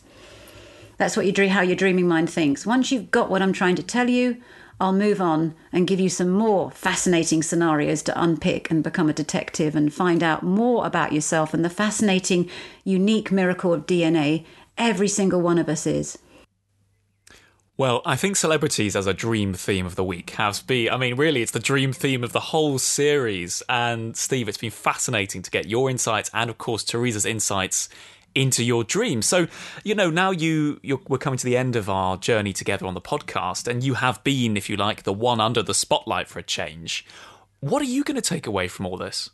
That's 0.97 1.17
what 1.17 1.25
you 1.25 1.31
dream, 1.31 1.49
how 1.49 1.62
your 1.62 1.75
dreaming 1.75 2.07
mind 2.07 2.29
thinks. 2.29 2.67
Once 2.67 2.91
you've 2.91 3.09
got 3.09 3.31
what 3.31 3.41
I'm 3.41 3.53
trying 3.53 3.75
to 3.77 3.83
tell 3.83 4.09
you, 4.09 4.38
I'll 4.79 4.93
move 4.93 5.19
on 5.19 5.55
and 5.73 5.87
give 5.87 5.99
you 5.99 6.09
some 6.09 6.29
more 6.29 6.71
fascinating 6.71 7.43
scenarios 7.43 8.01
to 8.03 8.21
unpick 8.21 8.71
and 8.71 8.83
become 8.83 9.09
a 9.09 9.13
detective 9.13 9.75
and 9.75 9.93
find 9.93 10.23
out 10.23 10.41
more 10.41 10.85
about 10.85 11.11
yourself 11.11 11.53
and 11.53 11.65
the 11.65 11.69
fascinating, 11.69 12.49
unique 12.85 13.31
miracle 13.31 13.73
of 13.73 13.85
DNA 13.85 14.45
every 14.77 15.09
single 15.09 15.41
one 15.41 15.57
of 15.57 15.67
us 15.67 15.85
is. 15.85 16.17
Well, 17.75 18.01
I 18.05 18.17
think 18.17 18.35
celebrities 18.35 18.95
as 18.95 19.07
a 19.07 19.13
dream 19.13 19.53
theme 19.53 19.85
of 19.85 19.95
the 19.95 20.03
week 20.03 20.31
has 20.31 20.61
been, 20.61 20.91
I 20.91 20.97
mean, 20.97 21.15
really, 21.15 21.41
it's 21.41 21.53
the 21.53 21.61
dream 21.61 21.93
theme 21.93 22.25
of 22.25 22.33
the 22.33 22.39
whole 22.39 22.77
series. 22.77 23.63
And 23.69 24.17
Steve, 24.17 24.49
it's 24.49 24.57
been 24.57 24.69
fascinating 24.69 25.41
to 25.43 25.51
get 25.51 25.69
your 25.69 25.89
insights 25.89 26.29
and, 26.33 26.49
of 26.49 26.57
course, 26.57 26.83
Teresa's 26.83 27.25
insights 27.25 27.87
into 28.35 28.63
your 28.63 28.83
dreams. 28.83 29.25
So, 29.25 29.47
you 29.83 29.95
know, 29.95 30.09
now 30.09 30.31
you 30.31 30.79
you're, 30.83 31.01
we're 31.07 31.17
coming 31.17 31.37
to 31.37 31.45
the 31.45 31.57
end 31.57 31.75
of 31.75 31.89
our 31.89 32.17
journey 32.17 32.53
together 32.53 32.85
on 32.85 32.93
the 32.93 33.01
podcast, 33.01 33.67
and 33.67 33.83
you 33.83 33.95
have 33.95 34.23
been, 34.23 34.57
if 34.57 34.69
you 34.69 34.77
like, 34.77 35.03
the 35.03 35.13
one 35.13 35.39
under 35.39 35.63
the 35.63 35.73
spotlight 35.73 36.27
for 36.27 36.39
a 36.39 36.43
change. 36.43 37.05
What 37.59 37.81
are 37.81 37.85
you 37.85 38.03
going 38.03 38.15
to 38.15 38.21
take 38.21 38.47
away 38.47 38.67
from 38.67 38.85
all 38.85 38.97
this? 38.97 39.29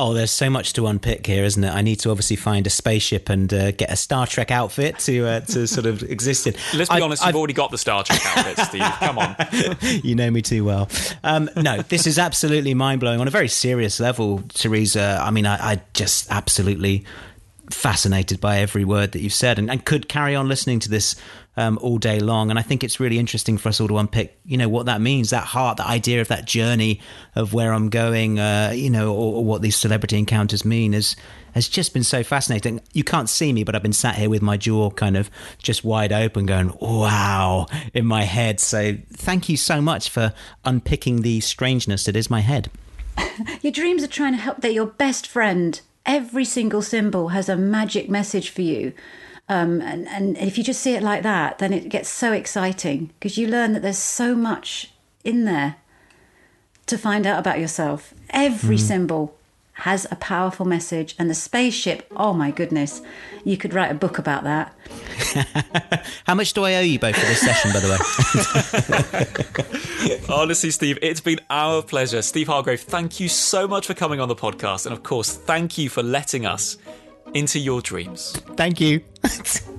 Oh, 0.00 0.14
there's 0.14 0.30
so 0.30 0.48
much 0.48 0.74
to 0.74 0.86
unpick 0.86 1.26
here, 1.26 1.42
isn't 1.42 1.64
it? 1.64 1.70
I 1.70 1.82
need 1.82 1.96
to 2.00 2.10
obviously 2.10 2.36
find 2.36 2.64
a 2.68 2.70
spaceship 2.70 3.28
and 3.28 3.52
uh, 3.52 3.72
get 3.72 3.90
a 3.90 3.96
Star 3.96 4.28
Trek 4.28 4.52
outfit 4.52 5.00
to 5.00 5.26
uh, 5.26 5.40
to 5.40 5.66
sort 5.66 5.86
of 5.86 6.02
exist 6.08 6.46
in. 6.46 6.54
Let's 6.72 6.88
be 6.88 6.96
I, 6.96 7.00
honest, 7.00 7.20
I've, 7.20 7.30
you've 7.30 7.36
already 7.36 7.54
got 7.54 7.72
the 7.72 7.78
Star 7.78 8.04
Trek 8.04 8.20
outfit, 8.24 8.58
Steve. 8.66 8.82
Come 8.82 9.18
on. 9.18 9.34
you 10.04 10.14
know 10.14 10.30
me 10.30 10.40
too 10.40 10.64
well. 10.64 10.88
Um, 11.24 11.50
no, 11.56 11.82
this 11.82 12.06
is 12.06 12.16
absolutely 12.16 12.74
mind 12.74 13.00
blowing 13.00 13.20
on 13.20 13.26
a 13.26 13.32
very 13.32 13.48
serious 13.48 13.98
level, 13.98 14.44
Teresa. 14.54 15.20
I 15.20 15.32
mean, 15.32 15.46
I, 15.46 15.72
I 15.72 15.82
just 15.94 16.30
absolutely 16.30 17.04
fascinated 17.70 18.40
by 18.40 18.58
every 18.58 18.84
word 18.84 19.12
that 19.12 19.20
you've 19.20 19.32
said 19.32 19.58
and, 19.58 19.70
and 19.70 19.84
could 19.84 20.08
carry 20.08 20.34
on 20.34 20.48
listening 20.48 20.80
to 20.80 20.88
this 20.88 21.16
um, 21.56 21.76
all 21.82 21.98
day 21.98 22.20
long. 22.20 22.50
And 22.50 22.58
I 22.58 22.62
think 22.62 22.84
it's 22.84 23.00
really 23.00 23.18
interesting 23.18 23.58
for 23.58 23.68
us 23.68 23.80
all 23.80 23.88
to 23.88 23.98
unpick, 23.98 24.38
you 24.44 24.56
know, 24.56 24.68
what 24.68 24.86
that 24.86 25.00
means, 25.00 25.30
that 25.30 25.44
heart, 25.44 25.78
that 25.78 25.88
idea 25.88 26.20
of 26.20 26.28
that 26.28 26.44
journey 26.44 27.00
of 27.34 27.52
where 27.52 27.72
I'm 27.72 27.90
going, 27.90 28.38
uh, 28.38 28.72
you 28.74 28.90
know, 28.90 29.12
or, 29.12 29.34
or, 29.36 29.44
what 29.44 29.60
these 29.60 29.74
celebrity 29.74 30.18
encounters 30.18 30.64
mean 30.64 30.94
is 30.94 31.16
has 31.54 31.68
just 31.68 31.92
been 31.92 32.04
so 32.04 32.22
fascinating. 32.22 32.80
You 32.92 33.02
can't 33.02 33.28
see 33.28 33.52
me, 33.52 33.64
but 33.64 33.74
I've 33.74 33.82
been 33.82 33.92
sat 33.92 34.14
here 34.14 34.30
with 34.30 34.42
my 34.42 34.56
jaw 34.56 34.90
kind 34.90 35.16
of 35.16 35.30
just 35.60 35.82
wide 35.82 36.12
open, 36.12 36.46
going, 36.46 36.72
wow, 36.80 37.66
in 37.92 38.06
my 38.06 38.22
head. 38.22 38.60
So 38.60 38.96
thank 39.12 39.48
you 39.48 39.56
so 39.56 39.80
much 39.80 40.10
for 40.10 40.32
unpicking 40.64 41.22
the 41.22 41.40
strangeness 41.40 42.04
that 42.04 42.14
is 42.14 42.30
my 42.30 42.40
head. 42.40 42.70
your 43.62 43.72
dreams 43.72 44.04
are 44.04 44.08
trying 44.08 44.34
to 44.34 44.38
help. 44.38 44.60
They're 44.60 44.70
your 44.70 44.86
best 44.86 45.26
friend. 45.26 45.80
Every 46.08 46.44
single 46.44 46.82
symbol 46.82 47.28
has 47.28 47.48
a 47.48 47.56
magic 47.56 48.08
message 48.08 48.48
for 48.48 48.62
you. 48.62 48.94
Um, 49.48 49.80
and, 49.80 50.08
and 50.08 50.36
if 50.38 50.58
you 50.58 50.64
just 50.64 50.80
see 50.80 50.94
it 50.94 51.02
like 51.02 51.22
that, 51.22 51.58
then 51.58 51.72
it 51.72 51.88
gets 51.88 52.08
so 52.08 52.32
exciting 52.32 53.10
because 53.20 53.38
you 53.38 53.46
learn 53.46 53.74
that 53.74 53.82
there's 53.82 53.98
so 53.98 54.34
much 54.34 54.90
in 55.22 55.44
there 55.44 55.76
to 56.86 56.98
find 56.98 57.26
out 57.26 57.38
about 57.38 57.60
yourself. 57.60 58.14
Every 58.30 58.76
mm. 58.76 58.80
symbol 58.80 59.37
has 59.78 60.06
a 60.10 60.16
powerful 60.16 60.66
message, 60.66 61.14
and 61.18 61.30
the 61.30 61.34
spaceship, 61.34 62.06
oh 62.16 62.32
my 62.32 62.50
goodness, 62.50 63.00
you 63.44 63.56
could 63.56 63.72
write 63.72 63.90
a 63.92 63.94
book 63.94 64.18
about 64.18 64.42
that. 64.44 64.74
How 66.26 66.34
much 66.34 66.52
do 66.52 66.64
I 66.64 66.74
owe 66.74 66.80
you 66.80 66.98
both 66.98 67.14
for 67.14 67.26
this 67.26 67.40
session, 67.40 67.72
by 67.72 67.80
the 67.80 67.88
way? 70.18 70.24
Honestly, 70.34 70.70
Steve, 70.72 70.98
it's 71.00 71.20
been 71.20 71.40
our 71.48 71.80
pleasure. 71.82 72.22
Steve 72.22 72.48
Hargrave, 72.48 72.80
thank 72.80 73.20
you 73.20 73.28
so 73.28 73.68
much 73.68 73.86
for 73.86 73.94
coming 73.94 74.20
on 74.20 74.28
the 74.28 74.36
podcast. 74.36 74.84
And 74.84 74.92
of 74.92 75.04
course, 75.04 75.36
thank 75.36 75.78
you 75.78 75.88
for 75.88 76.02
letting 76.02 76.44
us 76.44 76.76
into 77.34 77.60
your 77.60 77.80
dreams. 77.80 78.32
Thank 78.56 78.80
you. 78.80 79.04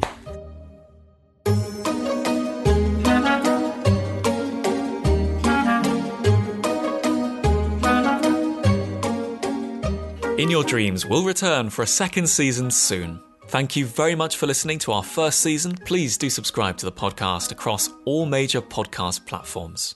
In 10.40 10.50
Your 10.50 10.64
Dreams 10.64 11.06
will 11.06 11.26
return 11.26 11.70
for 11.70 11.82
a 11.84 11.86
second 11.86 12.26
season 12.26 12.72
soon. 12.72 13.22
Thank 13.48 13.76
you 13.76 13.86
very 13.86 14.16
much 14.16 14.38
for 14.38 14.48
listening 14.48 14.80
to 14.80 14.94
our 14.94 15.04
first 15.04 15.42
season. 15.42 15.76
Please 15.84 16.18
do 16.18 16.30
subscribe 16.30 16.78
to 16.78 16.86
the 16.86 16.94
podcast 16.94 17.52
across 17.52 17.90
all 18.06 18.26
major 18.26 18.62
podcast 18.62 19.26
platforms. 19.26 19.96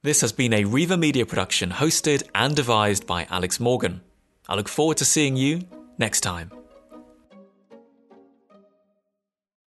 This 0.00 0.22
has 0.22 0.32
been 0.32 0.54
a 0.54 0.64
Riva 0.64 0.96
Media 0.96 1.26
production 1.26 1.68
hosted 1.68 2.22
and 2.34 2.56
devised 2.56 3.06
by 3.06 3.26
Alex 3.28 3.60
Morgan. 3.60 4.00
I 4.48 4.54
look 4.54 4.66
forward 4.66 4.96
to 4.96 5.04
seeing 5.04 5.36
you 5.36 5.60
next 5.98 6.22
time. 6.22 6.50